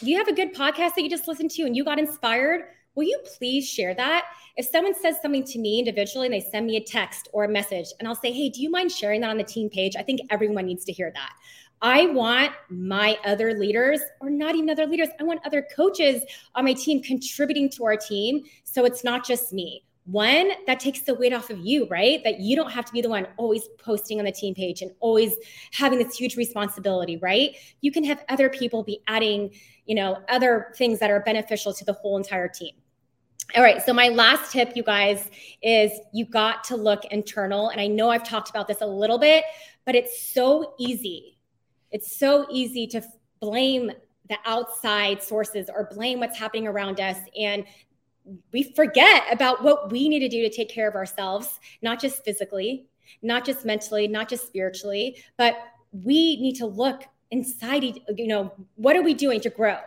you 0.00 0.18
have 0.18 0.26
a 0.26 0.32
good 0.32 0.52
podcast 0.52 0.96
that 0.96 1.02
you 1.02 1.08
just 1.08 1.28
listened 1.28 1.52
to 1.52 1.62
and 1.62 1.76
you 1.76 1.84
got 1.84 2.00
inspired? 2.00 2.62
Will 2.96 3.04
you 3.04 3.20
please 3.38 3.68
share 3.68 3.94
that? 3.94 4.24
If 4.56 4.66
someone 4.66 5.00
says 5.00 5.14
something 5.22 5.44
to 5.44 5.60
me 5.60 5.78
individually 5.78 6.26
and 6.26 6.34
they 6.34 6.40
send 6.40 6.66
me 6.66 6.76
a 6.76 6.82
text 6.82 7.28
or 7.32 7.44
a 7.44 7.48
message, 7.48 7.86
and 8.00 8.08
I'll 8.08 8.16
say, 8.16 8.32
hey, 8.32 8.48
do 8.48 8.60
you 8.60 8.68
mind 8.68 8.90
sharing 8.90 9.20
that 9.20 9.30
on 9.30 9.36
the 9.36 9.44
team 9.44 9.70
page? 9.70 9.94
I 9.96 10.02
think 10.02 10.22
everyone 10.28 10.66
needs 10.66 10.84
to 10.86 10.92
hear 10.92 11.12
that. 11.14 11.32
I 11.82 12.06
want 12.06 12.50
my 12.68 13.16
other 13.24 13.54
leaders, 13.54 14.00
or 14.20 14.28
not 14.28 14.56
even 14.56 14.70
other 14.70 14.86
leaders, 14.86 15.08
I 15.20 15.22
want 15.22 15.46
other 15.46 15.64
coaches 15.76 16.24
on 16.56 16.64
my 16.64 16.72
team 16.72 17.00
contributing 17.00 17.70
to 17.76 17.84
our 17.84 17.96
team. 17.96 18.42
So 18.64 18.84
it's 18.84 19.04
not 19.04 19.24
just 19.24 19.52
me. 19.52 19.84
One, 20.06 20.50
that 20.66 20.80
takes 20.80 21.00
the 21.00 21.14
weight 21.14 21.32
off 21.32 21.50
of 21.50 21.58
you, 21.58 21.86
right? 21.88 22.22
That 22.24 22.40
you 22.40 22.56
don't 22.56 22.70
have 22.70 22.84
to 22.86 22.92
be 22.92 23.00
the 23.00 23.08
one 23.08 23.28
always 23.36 23.68
posting 23.78 24.18
on 24.18 24.24
the 24.24 24.32
team 24.32 24.54
page 24.54 24.82
and 24.82 24.90
always 24.98 25.34
having 25.72 25.98
this 25.98 26.16
huge 26.16 26.36
responsibility, 26.36 27.16
right? 27.18 27.54
You 27.80 27.92
can 27.92 28.02
have 28.04 28.24
other 28.28 28.48
people 28.48 28.82
be 28.82 29.00
adding, 29.06 29.50
you 29.86 29.94
know, 29.94 30.18
other 30.28 30.72
things 30.76 30.98
that 30.98 31.10
are 31.10 31.20
beneficial 31.20 31.72
to 31.74 31.84
the 31.84 31.92
whole 31.92 32.16
entire 32.16 32.48
team. 32.48 32.74
All 33.56 33.62
right. 33.62 33.82
So, 33.82 33.92
my 33.92 34.08
last 34.08 34.52
tip, 34.52 34.76
you 34.76 34.82
guys, 34.82 35.28
is 35.62 35.90
you 36.12 36.24
got 36.24 36.62
to 36.64 36.76
look 36.76 37.04
internal. 37.06 37.70
And 37.70 37.80
I 37.80 37.88
know 37.88 38.10
I've 38.10 38.26
talked 38.26 38.48
about 38.48 38.68
this 38.68 38.80
a 38.80 38.86
little 38.86 39.18
bit, 39.18 39.44
but 39.84 39.94
it's 39.94 40.22
so 40.22 40.74
easy. 40.78 41.38
It's 41.90 42.16
so 42.16 42.46
easy 42.50 42.86
to 42.88 43.02
blame 43.40 43.90
the 44.28 44.38
outside 44.46 45.22
sources 45.22 45.68
or 45.68 45.88
blame 45.92 46.20
what's 46.20 46.38
happening 46.38 46.68
around 46.68 47.00
us. 47.00 47.18
And 47.36 47.64
we 48.52 48.72
forget 48.74 49.24
about 49.32 49.62
what 49.62 49.90
we 49.90 50.08
need 50.08 50.20
to 50.20 50.28
do 50.28 50.42
to 50.42 50.50
take 50.50 50.68
care 50.68 50.88
of 50.88 50.94
ourselves, 50.94 51.58
not 51.82 52.00
just 52.00 52.24
physically, 52.24 52.86
not 53.22 53.44
just 53.44 53.64
mentally, 53.64 54.06
not 54.06 54.28
just 54.28 54.46
spiritually, 54.46 55.22
but 55.36 55.56
we 55.92 56.36
need 56.40 56.54
to 56.56 56.66
look 56.66 57.04
inside 57.32 57.84
you 57.84 58.26
know 58.26 58.52
what 58.74 58.96
are 58.96 59.02
we 59.02 59.14
doing 59.14 59.40
to 59.40 59.50
grow? 59.50 59.78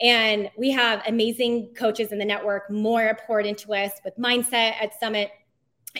And 0.00 0.50
we 0.56 0.70
have 0.70 1.02
amazing 1.06 1.74
coaches 1.76 2.12
in 2.12 2.18
the 2.18 2.24
network 2.24 2.70
more 2.70 3.18
poured 3.26 3.46
into 3.46 3.74
us 3.74 3.92
with 4.04 4.16
mindset 4.16 4.74
at 4.80 4.98
summit 4.98 5.30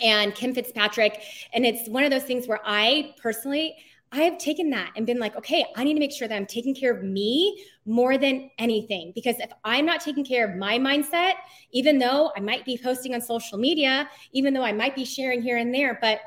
and 0.00 0.34
kim 0.34 0.54
fitzpatrick. 0.54 1.22
And 1.52 1.66
it's 1.66 1.88
one 1.88 2.04
of 2.04 2.10
those 2.10 2.22
things 2.22 2.46
where 2.46 2.60
i 2.64 3.14
personally 3.20 3.76
i 4.12 4.22
have 4.22 4.38
taken 4.38 4.70
that 4.70 4.90
and 4.96 5.06
been 5.06 5.18
like 5.18 5.34
okay 5.36 5.64
i 5.76 5.84
need 5.84 5.94
to 5.94 6.00
make 6.00 6.12
sure 6.12 6.28
that 6.28 6.36
i'm 6.36 6.46
taking 6.46 6.74
care 6.74 6.94
of 6.94 7.02
me 7.02 7.64
more 7.84 8.16
than 8.16 8.50
anything 8.58 9.12
because 9.14 9.36
if 9.38 9.50
i'm 9.64 9.84
not 9.84 10.00
taking 10.00 10.24
care 10.24 10.48
of 10.48 10.56
my 10.56 10.78
mindset 10.78 11.34
even 11.72 11.98
though 11.98 12.30
i 12.36 12.40
might 12.40 12.64
be 12.64 12.78
posting 12.82 13.14
on 13.14 13.20
social 13.20 13.58
media 13.58 14.08
even 14.32 14.54
though 14.54 14.64
i 14.64 14.72
might 14.72 14.94
be 14.94 15.04
sharing 15.04 15.42
here 15.42 15.56
and 15.56 15.74
there 15.74 15.98
but 16.00 16.20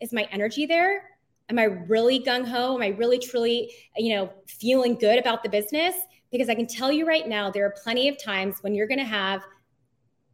is 0.00 0.12
my 0.12 0.26
energy 0.32 0.66
there 0.66 1.04
Am 1.52 1.58
I 1.58 1.64
really 1.64 2.18
gung 2.18 2.46
ho? 2.46 2.76
Am 2.76 2.82
I 2.82 2.88
really 2.96 3.18
truly, 3.18 3.70
you 3.96 4.14
know, 4.14 4.32
feeling 4.46 4.94
good 4.94 5.18
about 5.18 5.42
the 5.42 5.50
business? 5.50 5.94
Because 6.30 6.48
I 6.48 6.54
can 6.54 6.66
tell 6.66 6.90
you 6.90 7.06
right 7.06 7.28
now, 7.28 7.50
there 7.50 7.66
are 7.66 7.74
plenty 7.82 8.08
of 8.08 8.22
times 8.22 8.56
when 8.62 8.74
you're 8.74 8.86
going 8.86 8.98
to 8.98 9.04
have 9.04 9.42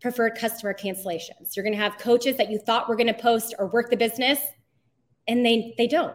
preferred 0.00 0.36
customer 0.36 0.72
cancellations. 0.72 1.56
You're 1.56 1.64
going 1.64 1.74
to 1.74 1.82
have 1.82 1.98
coaches 1.98 2.36
that 2.36 2.50
you 2.50 2.58
thought 2.58 2.88
were 2.88 2.94
going 2.94 3.08
to 3.08 3.20
post 3.20 3.52
or 3.58 3.66
work 3.66 3.90
the 3.90 3.96
business 3.96 4.38
and 5.26 5.44
they 5.44 5.74
they 5.76 5.88
don't. 5.88 6.14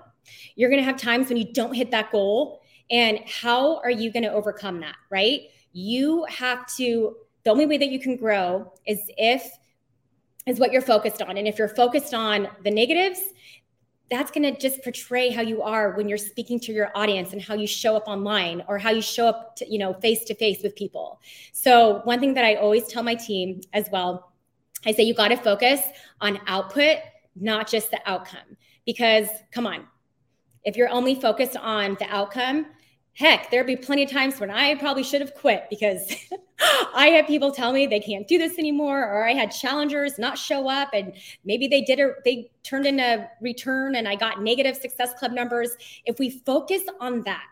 You're 0.55 0.69
going 0.69 0.81
to 0.81 0.85
have 0.85 0.97
times 0.97 1.29
when 1.29 1.37
you 1.37 1.51
don't 1.51 1.73
hit 1.73 1.91
that 1.91 2.11
goal 2.11 2.61
and 2.89 3.19
how 3.25 3.77
are 3.81 3.91
you 3.91 4.11
going 4.11 4.23
to 4.23 4.31
overcome 4.31 4.79
that, 4.81 4.95
right? 5.09 5.41
You 5.73 6.25
have 6.25 6.65
to 6.77 7.15
the 7.43 7.51
only 7.51 7.65
way 7.65 7.77
that 7.77 7.89
you 7.89 7.99
can 7.99 8.15
grow 8.15 8.71
is 8.85 8.99
if 9.17 9.49
is 10.45 10.59
what 10.59 10.71
you're 10.71 10.81
focused 10.81 11.21
on. 11.21 11.37
And 11.37 11.47
if 11.47 11.57
you're 11.57 11.69
focused 11.69 12.13
on 12.13 12.47
the 12.63 12.71
negatives, 12.71 13.21
that's 14.09 14.31
going 14.31 14.43
to 14.43 14.59
just 14.59 14.83
portray 14.83 15.29
how 15.29 15.41
you 15.41 15.61
are 15.61 15.95
when 15.95 16.07
you're 16.07 16.17
speaking 16.17 16.59
to 16.59 16.71
your 16.71 16.91
audience 16.95 17.33
and 17.33 17.41
how 17.41 17.55
you 17.55 17.65
show 17.65 17.95
up 17.95 18.07
online 18.07 18.63
or 18.67 18.77
how 18.77 18.91
you 18.91 19.01
show 19.01 19.27
up 19.27 19.55
to, 19.55 19.71
you 19.71 19.79
know 19.79 19.93
face 19.93 20.23
to 20.25 20.35
face 20.35 20.61
with 20.61 20.75
people 20.75 21.19
so 21.51 22.01
one 22.03 22.19
thing 22.19 22.33
that 22.33 22.45
i 22.45 22.55
always 22.55 22.85
tell 22.87 23.01
my 23.01 23.15
team 23.15 23.61
as 23.73 23.89
well 23.91 24.33
i 24.85 24.91
say 24.91 25.03
you 25.03 25.13
got 25.13 25.29
to 25.29 25.37
focus 25.37 25.81
on 26.21 26.39
output 26.47 26.97
not 27.35 27.67
just 27.67 27.89
the 27.91 27.99
outcome 28.05 28.57
because 28.85 29.27
come 29.51 29.65
on 29.65 29.87
if 30.65 30.75
you're 30.75 30.89
only 30.89 31.15
focused 31.15 31.57
on 31.57 31.95
the 31.99 32.05
outcome 32.09 32.65
heck 33.13 33.49
there'd 33.51 33.67
be 33.67 33.75
plenty 33.75 34.03
of 34.03 34.09
times 34.09 34.39
when 34.39 34.49
i 34.49 34.75
probably 34.75 35.03
should 35.03 35.21
have 35.21 35.33
quit 35.35 35.65
because 35.69 36.13
I 36.95 37.07
had 37.07 37.27
people 37.27 37.51
tell 37.51 37.73
me 37.73 37.87
they 37.87 37.99
can't 37.99 38.27
do 38.27 38.37
this 38.37 38.57
anymore, 38.57 38.99
or 38.99 39.27
I 39.27 39.33
had 39.33 39.51
challengers 39.51 40.19
not 40.19 40.37
show 40.37 40.69
up, 40.69 40.89
and 40.93 41.13
maybe 41.43 41.67
they 41.67 41.81
did 41.81 41.99
a 41.99 42.13
they 42.23 42.51
turned 42.63 42.85
in 42.85 42.99
a 42.99 43.29
return, 43.41 43.95
and 43.95 44.07
I 44.07 44.15
got 44.15 44.41
negative 44.41 44.75
Success 44.75 45.13
Club 45.15 45.31
numbers. 45.31 45.71
If 46.05 46.19
we 46.19 46.29
focus 46.29 46.83
on 46.99 47.21
that, 47.23 47.45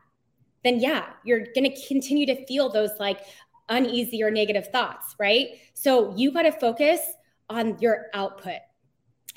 then 0.64 0.80
yeah, 0.80 1.08
you're 1.24 1.46
to 1.46 1.88
continue 1.88 2.26
to 2.28 2.46
feel 2.46 2.70
those 2.70 2.92
like 3.00 3.22
uneasy 3.70 4.22
or 4.24 4.32
negative 4.32 4.68
thoughts, 4.68 5.16
right? 5.20 5.50
So 5.74 6.16
you 6.16 6.32
got 6.32 6.44
to 6.44 6.52
focus 6.52 7.00
on 7.50 7.78
your 7.80 8.08
output. 8.14 8.60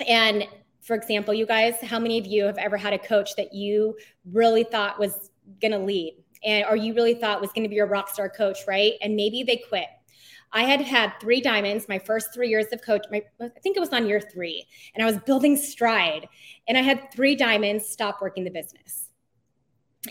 And 0.06 0.46
for 0.84 0.94
example, 0.94 1.34
you 1.34 1.46
guys, 1.46 1.74
how 1.82 1.98
many 1.98 2.18
of 2.18 2.26
you 2.26 2.44
have 2.44 2.58
ever 2.58 2.76
had 2.76 2.92
a 2.92 2.98
coach 2.98 3.36
that 3.36 3.54
you 3.54 3.96
really 4.30 4.64
thought 4.64 4.98
was 4.98 5.30
going 5.60 5.72
to 5.72 5.78
lead? 5.78 6.24
and 6.44 6.64
or 6.68 6.76
you 6.76 6.94
really 6.94 7.14
thought 7.14 7.40
was 7.40 7.50
going 7.52 7.62
to 7.62 7.68
be 7.68 7.76
your 7.76 7.86
rock 7.86 8.08
star 8.08 8.28
coach, 8.28 8.58
right? 8.68 8.92
And 9.00 9.16
maybe 9.16 9.42
they 9.42 9.56
quit. 9.56 9.86
I 10.52 10.62
had 10.62 10.80
had 10.80 11.14
three 11.20 11.40
diamonds 11.40 11.88
my 11.88 11.98
first 11.98 12.32
three 12.32 12.48
years 12.48 12.66
of 12.72 12.80
coach. 12.82 13.04
My, 13.10 13.22
I 13.40 13.48
think 13.62 13.76
it 13.76 13.80
was 13.80 13.92
on 13.92 14.06
year 14.06 14.20
three, 14.20 14.66
and 14.94 15.02
I 15.02 15.10
was 15.10 15.20
building 15.22 15.56
stride. 15.56 16.28
And 16.68 16.78
I 16.78 16.82
had 16.82 17.10
three 17.12 17.34
diamonds 17.34 17.88
stop 17.88 18.20
working 18.20 18.44
the 18.44 18.50
business. 18.50 19.08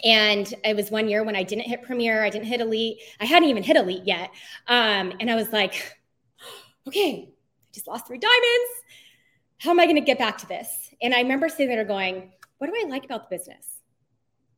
And 0.03 0.51
it 0.65 0.75
was 0.75 0.89
one 0.91 1.07
year 1.07 1.23
when 1.23 1.35
I 1.35 1.43
didn't 1.43 1.65
hit 1.65 1.83
Premier, 1.83 2.23
I 2.23 2.29
didn't 2.29 2.47
hit 2.47 2.59
Elite, 2.59 2.97
I 3.21 3.25
hadn't 3.25 3.47
even 3.47 3.63
hit 3.63 3.77
Elite 3.77 4.03
yet. 4.05 4.31
Um, 4.67 5.13
and 5.19 5.29
I 5.29 5.35
was 5.35 5.49
like, 5.53 5.95
okay, 6.87 7.29
I 7.29 7.67
just 7.71 7.87
lost 7.87 8.07
three 8.07 8.17
diamonds. 8.17 8.69
How 9.63 9.71
am 9.71 9.79
I 9.79 9.85
going 9.85 9.95
to 9.95 10.01
get 10.01 10.19
back 10.19 10.37
to 10.39 10.47
this? 10.47 10.67
And 11.01 11.13
I 11.13 11.21
remember 11.21 11.49
sitting 11.49 11.69
there 11.69 11.85
going, 11.85 12.31
what 12.57 12.67
do 12.67 12.73
I 12.75 12.87
like 12.89 13.05
about 13.05 13.29
the 13.29 13.37
business? 13.37 13.65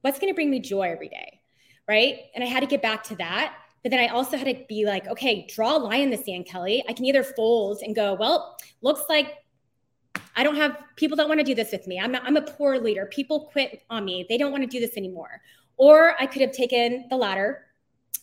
What's 0.02 0.20
going 0.20 0.32
to 0.32 0.36
bring 0.36 0.50
me 0.50 0.60
joy 0.60 0.90
every 0.92 1.10
day? 1.10 1.42
right? 1.88 2.20
And 2.34 2.44
I 2.44 2.48
had 2.48 2.62
to 2.62 2.68
get 2.68 2.82
back 2.82 3.04
to 3.06 3.16
that. 3.18 3.56
But 3.84 3.92
then 3.92 4.00
I 4.00 4.08
also 4.08 4.38
had 4.38 4.48
to 4.48 4.66
be 4.68 4.86
like, 4.86 5.08
okay, 5.08 5.46
draw 5.48 5.78
a 5.78 5.80
line 5.80 6.02
in 6.02 6.10
the 6.10 6.18
sand, 6.18 6.48
Kelly. 6.48 6.84
I 6.90 6.94
can 6.94 7.06
either 7.06 7.24
fold 7.24 7.82
and 7.84 7.96
go, 7.96 8.16
well, 8.16 8.58
looks 8.82 9.04
like 9.10 9.36
I 10.36 10.44
don't 10.44 10.56
have 10.56 10.78
people 10.96 11.16
that 11.18 11.28
want 11.28 11.40
to 11.40 11.44
do 11.44 11.54
this 11.54 11.72
with 11.72 11.86
me. 11.86 12.00
I'm 12.00 12.12
not, 12.12 12.24
I'm 12.26 12.36
a 12.36 12.42
poor 12.42 12.80
leader. 12.80 13.06
People 13.06 13.50
quit 13.52 13.84
on 13.90 14.04
me. 14.04 14.26
They 14.28 14.38
don't 14.38 14.52
want 14.52 14.64
to 14.64 14.68
do 14.68 14.80
this 14.80 14.98
anymore. 14.98 15.42
Or 15.78 16.16
I 16.20 16.26
could 16.26 16.42
have 16.42 16.52
taken 16.52 17.06
the 17.10 17.16
latter, 17.16 17.68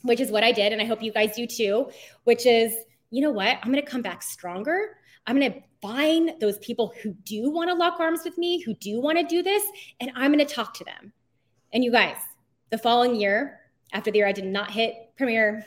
which 0.02 0.20
is 0.20 0.32
what 0.32 0.42
I 0.42 0.50
did. 0.50 0.72
And 0.72 0.82
I 0.82 0.84
hope 0.84 1.00
you 1.00 1.12
guys 1.12 1.36
do 1.36 1.46
too, 1.46 1.90
which 2.24 2.44
is, 2.44 2.74
you 3.10 3.22
know 3.22 3.30
what? 3.30 3.58
I'm 3.62 3.70
going 3.70 3.84
to 3.84 3.90
come 3.90 4.02
back 4.02 4.22
stronger. 4.22 4.96
I'm 5.28 5.38
going 5.38 5.52
to 5.52 5.60
find 5.82 6.32
those 6.40 6.58
people 6.58 6.94
who 7.02 7.12
do 7.24 7.50
want 7.50 7.68
to 7.68 7.74
lock 7.74 7.98
arms 8.00 8.20
with 8.24 8.38
me, 8.38 8.60
who 8.60 8.72
do 8.74 9.00
want 9.00 9.18
to 9.18 9.24
do 9.24 9.42
this, 9.42 9.64
and 10.00 10.12
I'm 10.14 10.32
going 10.32 10.46
to 10.46 10.54
talk 10.54 10.72
to 10.74 10.84
them. 10.84 11.12
And 11.72 11.82
you 11.82 11.90
guys, 11.90 12.16
the 12.70 12.78
following 12.78 13.16
year, 13.16 13.60
after 13.92 14.10
the 14.10 14.18
year 14.18 14.28
I 14.28 14.32
did 14.32 14.46
not 14.46 14.70
hit 14.70 14.94
Premier, 15.18 15.66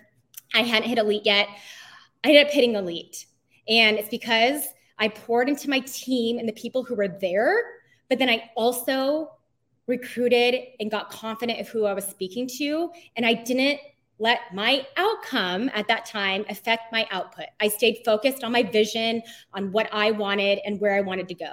I 0.53 0.61
hadn't 0.61 0.89
hit 0.89 0.97
Elite 0.97 1.25
yet. 1.25 1.49
I 2.23 2.29
ended 2.29 2.47
up 2.47 2.51
hitting 2.51 2.75
Elite. 2.75 3.25
And 3.67 3.97
it's 3.97 4.09
because 4.09 4.63
I 4.97 5.09
poured 5.09 5.49
into 5.49 5.69
my 5.69 5.79
team 5.79 6.39
and 6.39 6.47
the 6.47 6.53
people 6.53 6.83
who 6.83 6.95
were 6.95 7.07
there, 7.07 7.61
but 8.09 8.17
then 8.17 8.29
I 8.29 8.49
also 8.55 9.31
recruited 9.87 10.55
and 10.79 10.89
got 10.89 11.11
confident 11.11 11.59
of 11.59 11.67
who 11.67 11.85
I 11.85 11.93
was 11.93 12.05
speaking 12.05 12.47
to. 12.57 12.89
And 13.17 13.25
I 13.25 13.33
didn't 13.33 13.79
let 14.19 14.53
my 14.53 14.85
outcome 14.97 15.69
at 15.73 15.87
that 15.87 16.05
time 16.05 16.45
affect 16.49 16.91
my 16.91 17.07
output. 17.11 17.45
I 17.59 17.67
stayed 17.67 17.99
focused 18.05 18.43
on 18.43 18.51
my 18.51 18.63
vision, 18.63 19.21
on 19.53 19.71
what 19.71 19.89
I 19.91 20.11
wanted 20.11 20.59
and 20.65 20.79
where 20.79 20.95
I 20.95 21.01
wanted 21.01 21.27
to 21.27 21.35
go. 21.35 21.51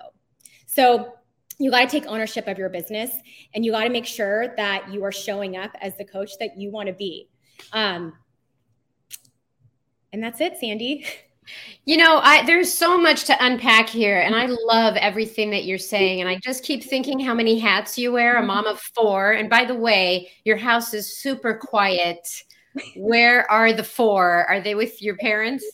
So 0.67 1.15
you 1.59 1.71
got 1.71 1.81
to 1.81 1.87
take 1.87 2.07
ownership 2.07 2.47
of 2.49 2.59
your 2.59 2.69
business 2.69 3.11
and 3.55 3.65
you 3.65 3.73
got 3.73 3.85
to 3.85 3.91
make 3.91 4.07
sure 4.07 4.55
that 4.57 4.93
you 4.93 5.05
are 5.05 5.13
showing 5.13 5.57
up 5.57 5.71
as 5.81 5.97
the 5.97 6.05
coach 6.05 6.31
that 6.39 6.57
you 6.57 6.71
want 6.71 6.89
to 6.89 6.93
be. 6.93 7.29
Um, 7.73 8.15
and 10.13 10.23
that's 10.23 10.41
it, 10.41 10.59
Sandy. 10.59 11.07
You 11.85 11.97
know, 11.97 12.21
I 12.23 12.47
there's 12.47 12.73
so 12.73 12.97
much 12.97 13.25
to 13.25 13.45
unpack 13.45 13.89
here, 13.89 14.21
and 14.21 14.35
I 14.35 14.47
love 14.47 14.95
everything 14.95 15.51
that 15.51 15.65
you're 15.65 15.77
saying. 15.77 16.21
And 16.21 16.29
I 16.29 16.39
just 16.41 16.63
keep 16.63 16.85
thinking 16.85 17.19
how 17.19 17.35
many 17.35 17.59
hats 17.59 17.99
you 17.99 18.13
wear, 18.13 18.37
a 18.37 18.47
mom 18.47 18.67
of 18.67 18.81
four. 18.95 19.33
And 19.33 19.51
by 19.51 19.65
the 19.65 19.75
way, 19.75 20.31
your 20.45 20.57
house 20.57 20.95
is 20.95 21.19
super 21.21 21.55
quiet. 21.55 22.27
Where 22.97 23.51
are 23.51 23.73
the 23.73 23.85
four? 23.85 24.45
Are 24.49 24.61
they 24.61 24.75
with 24.75 25.03
your 25.03 25.17
parents? 25.17 25.65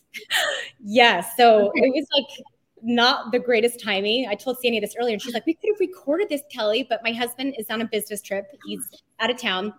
Yes. 0.80 1.36
So 1.36 1.70
it 1.74 1.90
was 1.94 2.06
like 2.16 2.46
not 2.82 3.32
the 3.32 3.38
greatest 3.38 3.82
timing. 3.82 4.26
I 4.28 4.34
told 4.34 4.58
Sandy 4.60 4.80
this 4.80 4.94
earlier, 4.98 5.14
and 5.14 5.22
she's 5.22 5.34
like, 5.34 5.46
"We 5.46 5.54
could 5.54 5.70
have 5.70 5.80
recorded 5.80 6.28
this, 6.28 6.42
Kelly, 6.52 6.86
but 6.88 7.02
my 7.02 7.12
husband 7.12 7.54
is 7.58 7.66
on 7.70 7.82
a 7.82 7.84
business 7.84 8.22
trip. 8.22 8.46
He's 8.66 8.88
out 9.20 9.30
of 9.30 9.36
town, 9.38 9.72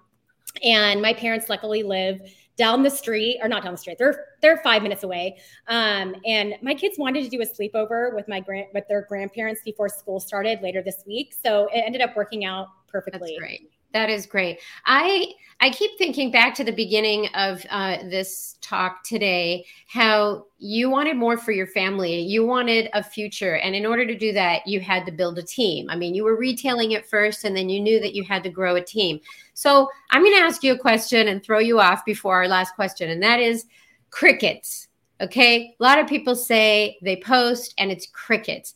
and 0.64 1.02
my 1.02 1.14
parents 1.14 1.50
luckily 1.50 1.84
live 1.84 2.22
down 2.58 2.84
the 2.84 2.90
street, 2.90 3.40
or 3.42 3.48
not 3.48 3.64
down 3.64 3.74
the 3.74 3.78
street. 3.78 3.98
They're 3.98 4.26
they're 4.42 4.58
five 4.58 4.84
minutes 4.84 5.04
away. 5.04 5.40
Um, 5.68 6.16
and 6.26 6.56
my 6.62 6.74
kids 6.74 6.98
wanted 6.98 7.24
to 7.24 7.30
do 7.30 7.42
a 7.42 7.46
sleepover 7.46 8.14
with 8.14 8.28
my 8.28 8.40
grand 8.40 8.68
with 8.74 8.88
their 8.88 9.04
grandparents 9.04 9.62
before 9.64 9.90
school 9.90 10.20
started 10.20 10.62
later 10.62 10.82
this 10.82 11.04
week, 11.08 11.34
so 11.34 11.68
it 11.74 11.80
ended 11.86 12.02
up 12.02 12.16
working 12.16 12.46
out 12.46 12.68
perfectly. 12.88 13.32
That's 13.32 13.40
great. 13.40 13.70
That 13.94 14.10
is 14.10 14.26
great. 14.26 14.60
I 14.86 15.34
I 15.62 15.72
keep 15.72 15.98
thinking 15.98 16.32
back 16.32 16.56
to 16.56 16.64
the 16.64 16.72
beginning 16.72 17.28
of 17.36 17.66
uh, 17.70 17.98
this 18.04 18.58
talk 18.62 19.04
today, 19.04 19.66
how 19.88 20.46
you 20.58 20.90
wanted 20.90 21.18
more 21.18 21.38
for 21.38 21.52
your 21.52 21.68
family. 21.68 22.22
You 22.22 22.46
wanted 22.46 22.90
a 22.94 23.04
future, 23.04 23.56
and 23.58 23.76
in 23.76 23.86
order 23.86 24.06
to 24.06 24.18
do 24.18 24.32
that, 24.34 24.66
you 24.66 24.80
had 24.80 25.06
to 25.08 25.12
build 25.12 25.38
a 25.38 25.44
team. 25.44 25.90
I 25.90 25.98
mean, 25.98 26.16
you 26.16 26.24
were 26.24 26.38
retailing 26.38 26.94
it 26.94 27.06
first, 27.06 27.44
and 27.44 27.58
then 27.58 27.68
you 27.68 27.82
knew 27.82 28.00
that 28.00 28.16
you 28.16 28.24
had 28.24 28.44
to 28.44 28.50
grow 28.50 28.76
a 28.76 28.82
team. 28.82 29.20
So 29.54 29.90
I'm 30.12 30.24
going 30.24 30.36
to 30.36 30.44
ask 30.44 30.64
you 30.64 30.74
a 30.74 30.80
question 30.80 31.28
and 31.28 31.44
throw 31.44 31.60
you 31.60 31.80
off 31.80 32.06
before 32.06 32.36
our 32.36 32.48
last 32.48 32.76
question, 32.76 33.10
and 33.10 33.22
that 33.24 33.42
is 33.42 33.66
crickets. 34.12 34.88
Okay, 35.20 35.76
a 35.78 35.84
lot 35.84 36.00
of 36.00 36.08
people 36.08 36.36
say 36.36 36.98
they 37.02 37.18
post 37.18 37.74
and 37.78 37.92
it's 37.92 38.08
crickets. 38.08 38.76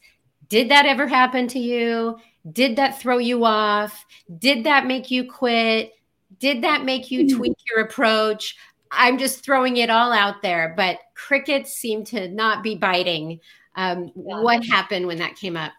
Did 0.50 0.70
that 0.70 0.86
ever 0.86 1.08
happen 1.08 1.48
to 1.48 1.60
you? 1.60 2.18
Did 2.52 2.76
that 2.76 3.00
throw 3.00 3.18
you 3.18 3.46
off? 3.46 4.06
Did 4.38 4.66
that 4.66 4.86
make 4.86 5.10
you 5.10 5.30
quit? 5.30 5.94
Did 6.40 6.64
that 6.64 6.84
make 6.84 7.12
you 7.12 7.22
hmm. 7.22 7.38
tweak 7.38 7.58
your 7.70 7.86
approach? 7.86 8.56
I'm 8.92 9.18
just 9.18 9.44
throwing 9.44 9.78
it 9.78 9.90
all 9.90 10.12
out 10.12 10.42
there, 10.42 10.74
but 10.78 11.00
crickets 11.16 11.74
seem 11.74 12.04
to 12.06 12.28
not 12.28 12.64
be 12.64 12.76
biting. 12.76 13.40
Um, 13.76 14.12
yeah. 14.16 14.42
What 14.42 14.66
happened 14.66 15.08
when 15.08 15.18
that 15.18 15.36
came 15.36 15.58
up? 15.58 15.72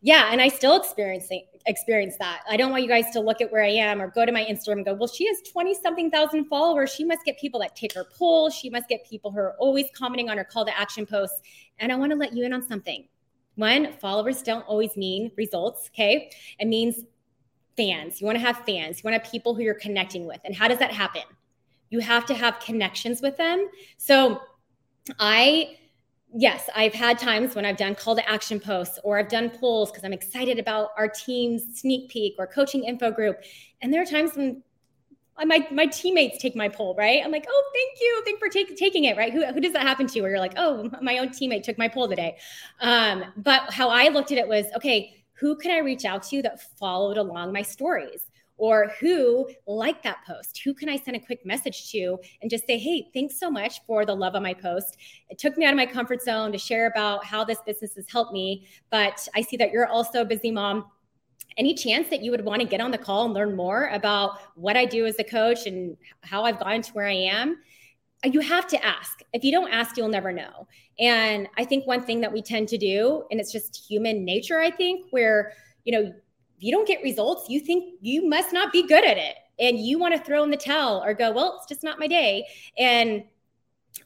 Yeah, 0.00 0.30
and 0.32 0.40
I 0.40 0.48
still 0.48 0.76
experiencing 0.76 1.44
experience 1.66 2.16
that. 2.18 2.42
I 2.48 2.56
don't 2.56 2.72
want 2.72 2.82
you 2.82 2.88
guys 2.88 3.04
to 3.12 3.20
look 3.20 3.40
at 3.40 3.52
where 3.52 3.62
I 3.62 3.68
am 3.68 4.02
or 4.02 4.10
go 4.10 4.26
to 4.26 4.32
my 4.32 4.44
Instagram 4.44 4.72
and 4.72 4.84
go, 4.84 4.94
well, 4.94 5.06
she 5.06 5.26
has 5.28 5.36
20 5.52 5.74
something 5.80 6.10
thousand 6.10 6.46
followers. 6.46 6.90
She 6.90 7.04
must 7.04 7.24
get 7.24 7.38
people 7.38 7.60
that 7.60 7.76
take 7.76 7.94
her 7.94 8.04
poll. 8.04 8.50
She 8.50 8.68
must 8.68 8.88
get 8.88 9.06
people 9.06 9.30
who 9.30 9.38
are 9.38 9.54
always 9.58 9.86
commenting 9.94 10.28
on 10.28 10.38
her 10.38 10.44
call 10.44 10.64
to 10.64 10.76
action 10.76 11.06
posts. 11.06 11.40
And 11.78 11.92
I 11.92 11.96
want 11.96 12.10
to 12.10 12.18
let 12.18 12.32
you 12.32 12.44
in 12.44 12.52
on 12.52 12.66
something. 12.66 13.06
One, 13.56 13.92
followers 13.94 14.42
don't 14.42 14.62
always 14.62 14.96
mean 14.96 15.30
results. 15.36 15.90
Okay. 15.92 16.30
It 16.58 16.66
means 16.66 17.04
fans. 17.76 18.20
You 18.20 18.26
want 18.26 18.36
to 18.36 18.44
have 18.44 18.64
fans. 18.64 18.98
You 18.98 19.08
want 19.08 19.14
to 19.14 19.22
have 19.22 19.30
people 19.30 19.54
who 19.54 19.62
you're 19.62 19.74
connecting 19.74 20.26
with. 20.26 20.40
And 20.44 20.54
how 20.54 20.68
does 20.68 20.78
that 20.78 20.92
happen? 20.92 21.22
You 21.90 22.00
have 22.00 22.26
to 22.26 22.34
have 22.34 22.60
connections 22.60 23.20
with 23.20 23.36
them. 23.36 23.68
So 23.98 24.40
I, 25.18 25.76
yes, 26.34 26.68
I've 26.74 26.94
had 26.94 27.18
times 27.18 27.54
when 27.54 27.64
I've 27.64 27.76
done 27.76 27.94
call 27.94 28.16
to 28.16 28.28
action 28.28 28.58
posts 28.58 28.98
or 29.04 29.18
I've 29.18 29.28
done 29.28 29.50
polls 29.50 29.90
because 29.90 30.04
I'm 30.04 30.12
excited 30.12 30.58
about 30.58 30.90
our 30.96 31.08
team's 31.08 31.80
sneak 31.80 32.10
peek 32.10 32.34
or 32.38 32.46
coaching 32.46 32.84
info 32.84 33.10
group. 33.10 33.42
And 33.80 33.92
there 33.92 34.02
are 34.02 34.06
times 34.06 34.36
when 34.36 34.62
my 35.44 35.66
my 35.70 35.86
teammates 35.86 36.38
take 36.38 36.54
my 36.54 36.68
poll, 36.68 36.94
right? 36.96 37.20
I'm 37.24 37.30
like, 37.30 37.46
oh, 37.48 37.64
thank 37.74 38.00
you, 38.00 38.22
thank 38.24 38.38
for 38.38 38.48
take, 38.48 38.76
taking 38.76 39.04
it, 39.04 39.16
right? 39.16 39.32
Who, 39.32 39.44
who 39.46 39.60
does 39.60 39.72
that 39.72 39.82
happen 39.82 40.06
to? 40.08 40.20
Where 40.20 40.30
you're 40.30 40.38
like, 40.38 40.54
oh, 40.56 40.90
my 41.00 41.18
own 41.18 41.28
teammate 41.28 41.62
took 41.62 41.78
my 41.78 41.88
poll 41.88 42.08
today. 42.08 42.36
Um, 42.80 43.24
but 43.36 43.72
how 43.72 43.88
I 43.88 44.08
looked 44.08 44.32
at 44.32 44.38
it 44.38 44.46
was, 44.46 44.66
okay, 44.76 45.24
who 45.32 45.56
can 45.56 45.70
I 45.70 45.78
reach 45.78 46.04
out 46.04 46.22
to 46.24 46.42
that 46.42 46.60
followed 46.78 47.16
along 47.16 47.52
my 47.52 47.62
stories? 47.62 48.26
or 48.62 48.92
who 49.00 49.48
liked 49.66 50.04
that 50.04 50.24
post? 50.24 50.60
Who 50.64 50.72
can 50.72 50.88
I 50.88 50.96
send 50.96 51.16
a 51.16 51.20
quick 51.20 51.44
message 51.44 51.90
to 51.90 52.16
and 52.40 52.48
just 52.48 52.64
say, 52.64 52.78
hey, 52.78 53.08
thanks 53.12 53.40
so 53.40 53.50
much 53.50 53.84
for 53.86 54.06
the 54.06 54.14
love 54.14 54.36
of 54.36 54.42
my 54.42 54.54
post. 54.54 54.98
It 55.30 55.38
took 55.38 55.56
me 55.56 55.64
out 55.64 55.72
of 55.72 55.76
my 55.76 55.86
comfort 55.86 56.22
zone 56.22 56.52
to 56.52 56.58
share 56.58 56.86
about 56.86 57.24
how 57.24 57.42
this 57.44 57.58
business 57.66 57.96
has 57.96 58.08
helped 58.08 58.32
me. 58.32 58.68
But 58.88 59.26
I 59.34 59.42
see 59.42 59.56
that 59.56 59.72
you're 59.72 59.88
also 59.88 60.20
a 60.20 60.24
busy 60.24 60.52
mom 60.52 60.84
any 61.56 61.74
chance 61.74 62.08
that 62.08 62.22
you 62.22 62.30
would 62.30 62.44
want 62.44 62.60
to 62.60 62.66
get 62.66 62.80
on 62.80 62.90
the 62.90 62.98
call 62.98 63.24
and 63.24 63.34
learn 63.34 63.56
more 63.56 63.88
about 63.88 64.38
what 64.54 64.76
I 64.76 64.84
do 64.84 65.06
as 65.06 65.18
a 65.18 65.24
coach 65.24 65.66
and 65.66 65.96
how 66.22 66.44
I've 66.44 66.58
gotten 66.58 66.82
to 66.82 66.92
where 66.92 67.06
I 67.06 67.14
am? 67.14 67.58
You 68.24 68.40
have 68.40 68.66
to 68.68 68.84
ask. 68.84 69.20
If 69.32 69.42
you 69.42 69.50
don't 69.50 69.70
ask, 69.70 69.96
you'll 69.96 70.08
never 70.08 70.32
know. 70.32 70.68
And 70.98 71.48
I 71.58 71.64
think 71.64 71.86
one 71.86 72.02
thing 72.02 72.20
that 72.20 72.32
we 72.32 72.40
tend 72.40 72.68
to 72.68 72.78
do, 72.78 73.24
and 73.30 73.40
it's 73.40 73.50
just 73.50 73.74
human 73.74 74.24
nature, 74.24 74.60
I 74.60 74.70
think, 74.70 75.06
where, 75.10 75.52
you 75.84 75.92
know, 75.92 76.08
if 76.08 76.62
you 76.62 76.70
don't 76.70 76.86
get 76.86 77.02
results, 77.02 77.48
you 77.48 77.58
think 77.58 77.94
you 78.00 78.28
must 78.28 78.52
not 78.52 78.72
be 78.72 78.86
good 78.86 79.04
at 79.04 79.18
it. 79.18 79.36
And 79.58 79.78
you 79.78 79.98
want 79.98 80.14
to 80.14 80.20
throw 80.20 80.42
in 80.44 80.50
the 80.50 80.56
towel 80.56 81.02
or 81.04 81.14
go, 81.14 81.32
well, 81.32 81.56
it's 81.58 81.66
just 81.66 81.82
not 81.82 81.98
my 81.98 82.06
day. 82.06 82.46
And 82.78 83.24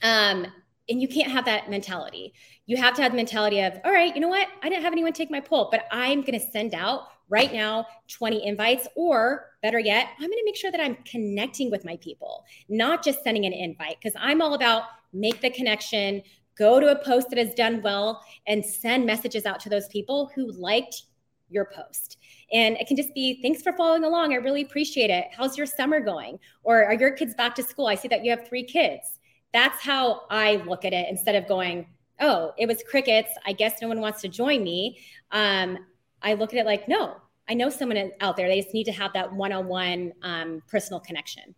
um, 0.03 0.47
and 0.89 1.01
you 1.03 1.09
can't 1.09 1.31
have 1.31 1.45
that 1.47 1.69
mentality. 1.69 2.33
You 2.67 2.77
have 2.77 2.95
to 2.95 3.03
have 3.03 3.13
the 3.13 3.17
mentality 3.17 3.61
of, 3.61 3.79
all 3.85 3.93
right, 3.93 4.15
you 4.15 4.21
know 4.21 4.29
what? 4.29 4.49
I 4.63 4.69
didn't 4.69 4.83
have 4.83 4.93
anyone 4.93 5.13
take 5.13 5.31
my 5.31 5.41
poll, 5.41 5.69
but 5.71 5.85
I'm 5.91 6.21
going 6.21 6.39
to 6.39 6.51
send 6.51 6.75
out 6.75 7.09
right 7.29 7.53
now 7.53 7.87
20 8.09 8.47
invites, 8.47 8.87
or 8.97 9.53
better 9.63 9.79
yet, 9.79 10.09
I'm 10.19 10.29
going 10.29 10.39
to 10.39 10.45
make 10.45 10.57
sure 10.57 10.71
that 10.71 10.81
I'm 10.81 10.97
connecting 11.11 11.71
with 11.71 11.85
my 11.85 11.97
people, 11.97 12.45
not 12.69 13.05
just 13.05 13.23
sending 13.25 13.45
an 13.47 13.53
invite, 13.53 13.97
because 14.01 14.17
I'm 14.21 14.41
all 14.41 14.55
about 14.55 14.85
make 15.13 15.41
the 15.41 15.51
connection, 15.51 16.23
go 16.57 16.81
to 16.81 16.89
a 16.89 17.05
post 17.05 17.31
that 17.31 17.39
has 17.39 17.55
done 17.55 17.83
well, 17.83 18.25
and 18.47 18.65
send 18.65 19.07
messages 19.07 19.47
out 19.47 19.61
to 19.61 19.69
those 19.69 19.89
people 19.89 20.31
who 20.35 20.51
liked 20.53 21.03
your 21.49 21.65
post. 21.65 22.19
And 22.53 22.77
it 22.77 22.87
can 22.87 22.97
just 22.97 23.15
be, 23.15 23.41
thanks 23.43 23.63
for 23.63 23.73
following 23.73 24.05
along. 24.05 24.33
I 24.33 24.37
really 24.37 24.63
appreciate 24.63 25.11
it. 25.11 25.27
How's 25.37 25.57
your 25.57 25.67
summer 25.67 26.01
going? 26.01 26.39
Or 26.63 26.85
are 26.85 26.95
your 26.95 27.13
kids 27.13 27.35
back 27.35 27.55
to 27.57 27.63
school? 27.63 27.87
I 27.87 27.95
see 27.95 28.09
that 28.09 28.25
you 28.25 28.31
have 28.31 28.47
three 28.49 28.65
kids. 28.65 29.19
That's 29.53 29.81
how 29.83 30.23
I 30.31 30.57
look 30.67 30.85
at 30.85 30.93
it 30.93 31.09
instead 31.09 31.35
of 31.35 31.49
going, 31.49 31.87
oh, 32.21 32.53
it 32.59 32.67
was 32.67 32.83
crickets. 32.89 33.31
I 33.47 33.53
guess 33.53 33.81
no 33.83 33.89
one 33.89 34.01
wants 34.01 34.21
to 34.23 34.29
join 34.29 34.63
me. 34.63 34.99
Um, 35.33 35.79
I 36.23 36.35
look 36.35 36.53
at 36.53 36.59
it 36.59 36.67
like, 36.67 36.89
no, 36.89 37.17
I 37.49 37.55
know 37.55 37.69
someone 37.69 38.11
out 38.21 38.37
there. 38.37 38.49
They 38.49 38.61
just 38.61 38.75
need 38.75 38.85
to 38.85 38.93
have 38.93 39.13
that 39.15 39.33
one-on-one 39.33 40.13
um, 40.23 40.63
personal 40.69 41.01
connection. 41.01 41.55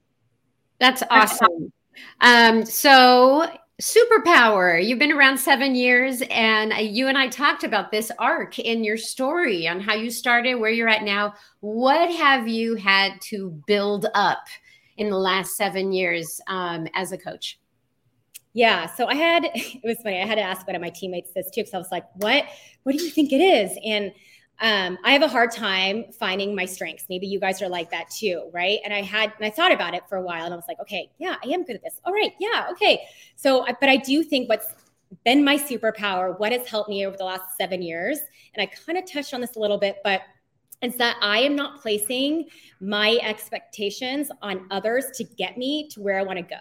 That's 0.79 1.03
awesome. 1.11 1.73
Um, 2.21 2.65
so 2.65 3.51
superpower 3.81 4.85
you've 4.85 4.99
been 4.99 5.13
around 5.13 5.39
seven 5.39 5.77
years 5.77 6.21
and 6.31 6.73
you 6.73 7.07
and 7.07 7.17
i 7.17 7.29
talked 7.29 7.63
about 7.63 7.93
this 7.93 8.11
arc 8.19 8.59
in 8.59 8.83
your 8.83 8.97
story 8.97 9.69
on 9.69 9.79
how 9.79 9.95
you 9.95 10.11
started 10.11 10.57
where 10.57 10.73
you're 10.73 10.89
at 10.89 11.05
now 11.05 11.33
what 11.61 12.11
have 12.13 12.49
you 12.49 12.75
had 12.75 13.13
to 13.21 13.51
build 13.69 14.07
up 14.15 14.45
in 14.97 15.09
the 15.09 15.17
last 15.17 15.57
seven 15.57 15.93
years 15.93 16.41
um, 16.49 16.89
as 16.95 17.13
a 17.13 17.19
coach 17.19 17.61
yeah. 18.55 18.87
So 18.87 19.07
I 19.07 19.15
had, 19.15 19.45
it 19.55 19.85
was 19.85 19.99
funny. 19.99 20.21
I 20.21 20.27
had 20.27 20.35
to 20.35 20.43
ask 20.43 20.67
one 20.67 20.75
of 20.75 20.83
my 20.83 20.91
teammates 20.91 21.31
this 21.33 21.47
too, 21.51 21.61
because 21.61 21.75
I 21.75 21.79
was 21.79 21.93
like, 21.93 22.05
what, 22.15 22.45
what 22.83 22.97
do 22.97 23.05
you 23.05 23.11
think 23.11 23.33
it 23.33 23.41
is? 23.41 23.79
And 23.85 24.11
um, 24.61 24.99
I 25.05 25.13
have 25.13 25.23
a 25.23 25.29
hard 25.29 25.53
time 25.53 26.07
finding 26.19 26.55
my 26.55 26.65
strengths. 26.65 27.05
Maybe 27.09 27.27
you 27.27 27.39
guys 27.39 27.63
are 27.63 27.69
like 27.69 27.91
that 27.93 28.11
too, 28.11 28.51
right? 28.53 28.79
And 28.85 28.93
I 28.93 29.03
had, 29.03 29.33
and 29.37 29.47
I 29.47 29.51
thought 29.51 29.73
about 29.73 29.95
it 29.95 30.03
for 30.09 30.17
a 30.17 30.23
while 30.23 30.45
and 30.45 30.53
I 30.53 30.57
was 30.57 30.67
like, 30.67 30.81
okay, 30.81 31.11
yeah, 31.19 31.37
I 31.45 31.49
am 31.49 31.65
good 31.65 31.77
at 31.77 31.83
this. 31.83 32.01
All 32.05 32.13
right. 32.13 32.33
Yeah. 32.41 32.67
Okay. 32.73 33.03
So, 33.37 33.65
but 33.81 33.89
I 33.89 33.97
do 33.97 34.25
think 34.25 34.49
what's 34.49 34.67
been 35.25 35.45
my 35.45 35.57
superpower, 35.57 36.39
what 36.39 36.53
has 36.53 36.67
helped 36.67 36.91
me 36.91 37.07
over 37.07 37.17
the 37.17 37.25
last 37.25 37.57
seven 37.57 37.83
years, 37.83 38.19
and 38.55 38.63
I 38.63 38.67
kind 38.67 38.99
of 38.99 39.11
touched 39.11 39.33
on 39.33 39.41
this 39.41 39.57
a 39.57 39.61
little 39.61 39.79
bit, 39.79 39.99
but 40.03 40.23
it's 40.83 40.97
that 40.97 41.17
I 41.23 41.39
am 41.41 41.57
not 41.57 41.81
placing 41.81 42.47
my 42.81 43.19
expectations 43.23 44.31
on 44.43 44.67
others 44.71 45.07
to 45.17 45.25
get 45.25 45.57
me 45.57 45.89
to 45.91 46.01
where 46.01 46.19
I 46.19 46.23
want 46.23 46.39
to 46.39 46.43
go. 46.45 46.61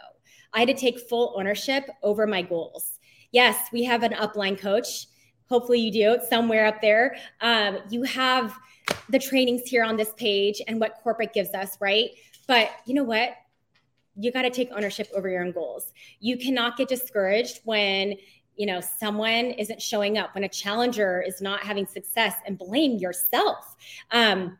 I 0.53 0.59
had 0.59 0.69
to 0.69 0.73
take 0.73 0.99
full 0.99 1.35
ownership 1.37 1.89
over 2.03 2.25
my 2.25 2.41
goals. 2.41 2.99
Yes, 3.31 3.67
we 3.71 3.83
have 3.83 4.03
an 4.03 4.13
upline 4.13 4.57
coach. 4.57 5.07
Hopefully, 5.49 5.79
you 5.79 5.91
do. 5.91 6.13
It's 6.13 6.29
somewhere 6.29 6.65
up 6.65 6.81
there. 6.81 7.17
Um, 7.41 7.79
you 7.89 8.03
have 8.03 8.57
the 9.09 9.19
trainings 9.19 9.63
here 9.65 9.83
on 9.83 9.97
this 9.97 10.13
page 10.17 10.61
and 10.67 10.79
what 10.79 10.95
corporate 11.03 11.33
gives 11.33 11.53
us, 11.53 11.77
right? 11.79 12.11
But 12.47 12.69
you 12.85 12.93
know 12.93 13.03
what? 13.03 13.35
You 14.15 14.31
got 14.31 14.43
to 14.43 14.49
take 14.49 14.69
ownership 14.71 15.09
over 15.13 15.29
your 15.29 15.43
own 15.43 15.51
goals. 15.51 15.93
You 16.19 16.37
cannot 16.37 16.77
get 16.77 16.87
discouraged 16.87 17.61
when 17.65 18.15
you 18.55 18.65
know 18.65 18.81
someone 18.81 19.51
isn't 19.51 19.81
showing 19.81 20.17
up 20.17 20.33
when 20.33 20.43
a 20.43 20.49
challenger 20.49 21.21
is 21.21 21.41
not 21.41 21.59
having 21.61 21.85
success 21.85 22.33
and 22.47 22.57
blame 22.57 22.97
yourself 22.97 23.75
um, 24.11 24.57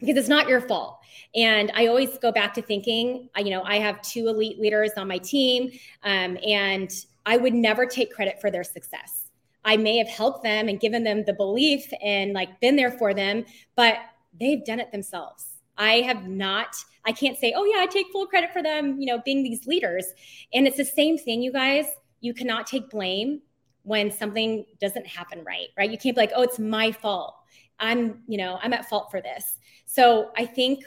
because 0.00 0.16
it's 0.16 0.28
not 0.28 0.48
your 0.48 0.60
fault. 0.60 0.98
And 1.34 1.70
I 1.74 1.86
always 1.86 2.18
go 2.18 2.32
back 2.32 2.54
to 2.54 2.62
thinking, 2.62 3.28
you 3.36 3.50
know, 3.50 3.62
I 3.62 3.78
have 3.78 4.02
two 4.02 4.28
elite 4.28 4.60
leaders 4.60 4.92
on 4.96 5.08
my 5.08 5.18
team, 5.18 5.70
um, 6.02 6.36
and 6.46 6.90
I 7.24 7.36
would 7.36 7.54
never 7.54 7.86
take 7.86 8.12
credit 8.12 8.40
for 8.40 8.50
their 8.50 8.64
success. 8.64 9.25
I 9.66 9.76
may 9.76 9.98
have 9.98 10.08
helped 10.08 10.44
them 10.44 10.68
and 10.68 10.80
given 10.80 11.02
them 11.02 11.24
the 11.26 11.34
belief 11.34 11.92
and 12.00 12.32
like 12.32 12.60
been 12.60 12.76
there 12.76 12.92
for 12.92 13.12
them, 13.12 13.44
but 13.74 13.98
they've 14.38 14.64
done 14.64 14.80
it 14.80 14.92
themselves. 14.92 15.44
I 15.76 16.00
have 16.02 16.28
not, 16.28 16.76
I 17.04 17.12
can't 17.12 17.36
say, 17.36 17.52
oh, 17.54 17.64
yeah, 17.64 17.82
I 17.82 17.86
take 17.86 18.06
full 18.12 18.26
credit 18.26 18.52
for 18.52 18.62
them, 18.62 18.98
you 18.98 19.06
know, 19.06 19.20
being 19.24 19.42
these 19.42 19.66
leaders. 19.66 20.06
And 20.54 20.66
it's 20.66 20.76
the 20.76 20.84
same 20.84 21.18
thing, 21.18 21.42
you 21.42 21.52
guys. 21.52 21.86
You 22.20 22.32
cannot 22.32 22.66
take 22.66 22.88
blame 22.88 23.42
when 23.82 24.10
something 24.10 24.64
doesn't 24.80 25.06
happen 25.06 25.44
right, 25.44 25.68
right? 25.76 25.90
You 25.90 25.98
can't 25.98 26.16
be 26.16 26.22
like, 26.22 26.32
oh, 26.34 26.42
it's 26.42 26.58
my 26.58 26.92
fault. 26.92 27.34
I'm, 27.78 28.22
you 28.26 28.38
know, 28.38 28.58
I'm 28.62 28.72
at 28.72 28.88
fault 28.88 29.10
for 29.10 29.20
this. 29.20 29.58
So 29.84 30.30
I 30.36 30.46
think 30.46 30.84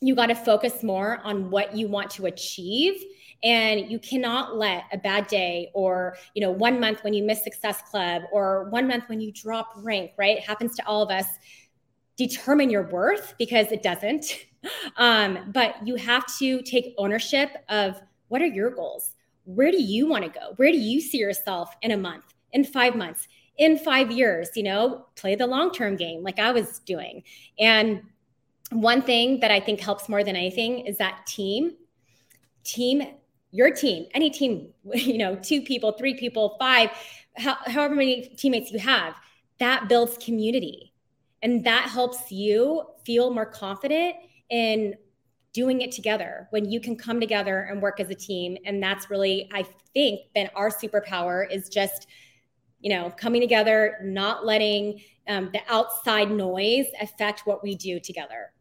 you 0.00 0.14
got 0.14 0.26
to 0.26 0.34
focus 0.34 0.82
more 0.82 1.20
on 1.24 1.50
what 1.50 1.76
you 1.76 1.88
want 1.88 2.10
to 2.10 2.26
achieve 2.26 3.02
and 3.42 3.90
you 3.90 3.98
cannot 3.98 4.56
let 4.56 4.84
a 4.92 4.98
bad 4.98 5.26
day 5.26 5.70
or 5.74 6.16
you 6.34 6.42
know 6.42 6.50
one 6.50 6.78
month 6.78 7.02
when 7.02 7.14
you 7.14 7.22
miss 7.24 7.42
success 7.42 7.80
club 7.90 8.22
or 8.32 8.68
one 8.70 8.86
month 8.86 9.04
when 9.08 9.20
you 9.20 9.32
drop 9.32 9.72
rank 9.76 10.12
right? 10.18 10.38
It 10.38 10.44
happens 10.44 10.76
to 10.76 10.86
all 10.86 11.02
of 11.02 11.10
us. 11.10 11.26
Determine 12.16 12.68
your 12.68 12.88
worth 12.88 13.34
because 13.38 13.72
it 13.72 13.82
doesn't. 13.82 14.26
Um, 14.98 15.52
but 15.54 15.76
you 15.86 15.94
have 15.94 16.26
to 16.36 16.60
take 16.60 16.92
ownership 16.98 17.48
of 17.70 17.98
what 18.28 18.42
are 18.42 18.46
your 18.46 18.68
goals? 18.68 19.14
Where 19.44 19.70
do 19.70 19.82
you 19.82 20.06
want 20.06 20.24
to 20.24 20.28
go? 20.30 20.52
Where 20.56 20.70
do 20.70 20.76
you 20.76 21.00
see 21.00 21.16
yourself 21.16 21.74
in 21.80 21.92
a 21.92 21.96
month 21.96 22.24
in 22.52 22.64
five 22.64 22.94
months 22.94 23.26
in 23.56 23.78
five 23.78 24.10
years? 24.10 24.50
You 24.54 24.64
know 24.64 25.06
play 25.16 25.34
the 25.34 25.46
long 25.46 25.72
term 25.72 25.96
game 25.96 26.22
like 26.22 26.38
i 26.38 26.52
was 26.52 26.80
doing. 26.80 27.22
And 27.58 28.02
one 28.70 29.02
thing 29.02 29.40
that 29.40 29.50
I 29.50 29.60
think 29.60 29.80
helps 29.80 30.08
more 30.08 30.22
than 30.22 30.36
anything 30.36 30.86
is 30.86 30.98
that 30.98 31.26
team, 31.26 31.72
team, 32.64 33.02
your 33.50 33.70
team, 33.70 34.06
any 34.14 34.30
team, 34.30 34.72
you 34.94 35.18
know, 35.18 35.36
two 35.36 35.62
people, 35.62 35.92
three 35.92 36.14
people, 36.14 36.56
five, 36.58 36.90
how, 37.36 37.56
however 37.66 37.94
many 37.94 38.22
teammates 38.36 38.70
you 38.70 38.78
have, 38.78 39.14
that 39.58 39.88
builds 39.88 40.16
community. 40.18 40.92
And 41.42 41.64
that 41.64 41.88
helps 41.88 42.30
you 42.30 42.84
feel 43.04 43.32
more 43.32 43.46
confident 43.46 44.16
in 44.50 44.94
doing 45.52 45.80
it 45.80 45.90
together 45.90 46.46
when 46.50 46.70
you 46.70 46.80
can 46.80 46.96
come 46.96 47.18
together 47.18 47.62
and 47.62 47.82
work 47.82 47.98
as 47.98 48.10
a 48.10 48.14
team. 48.14 48.56
And 48.64 48.82
that's 48.82 49.10
really, 49.10 49.50
I 49.52 49.64
think, 49.94 50.20
then 50.34 50.48
our 50.54 50.70
superpower 50.70 51.50
is 51.50 51.68
just, 51.68 52.06
you 52.80 52.90
know, 52.90 53.10
coming 53.16 53.40
together, 53.40 53.98
not 54.02 54.44
letting 54.44 55.00
um, 55.28 55.50
the 55.52 55.60
outside 55.68 56.30
noise 56.30 56.86
affect 57.00 57.46
what 57.46 57.62
we 57.62 57.74
do 57.74 57.98
together. 58.00 58.52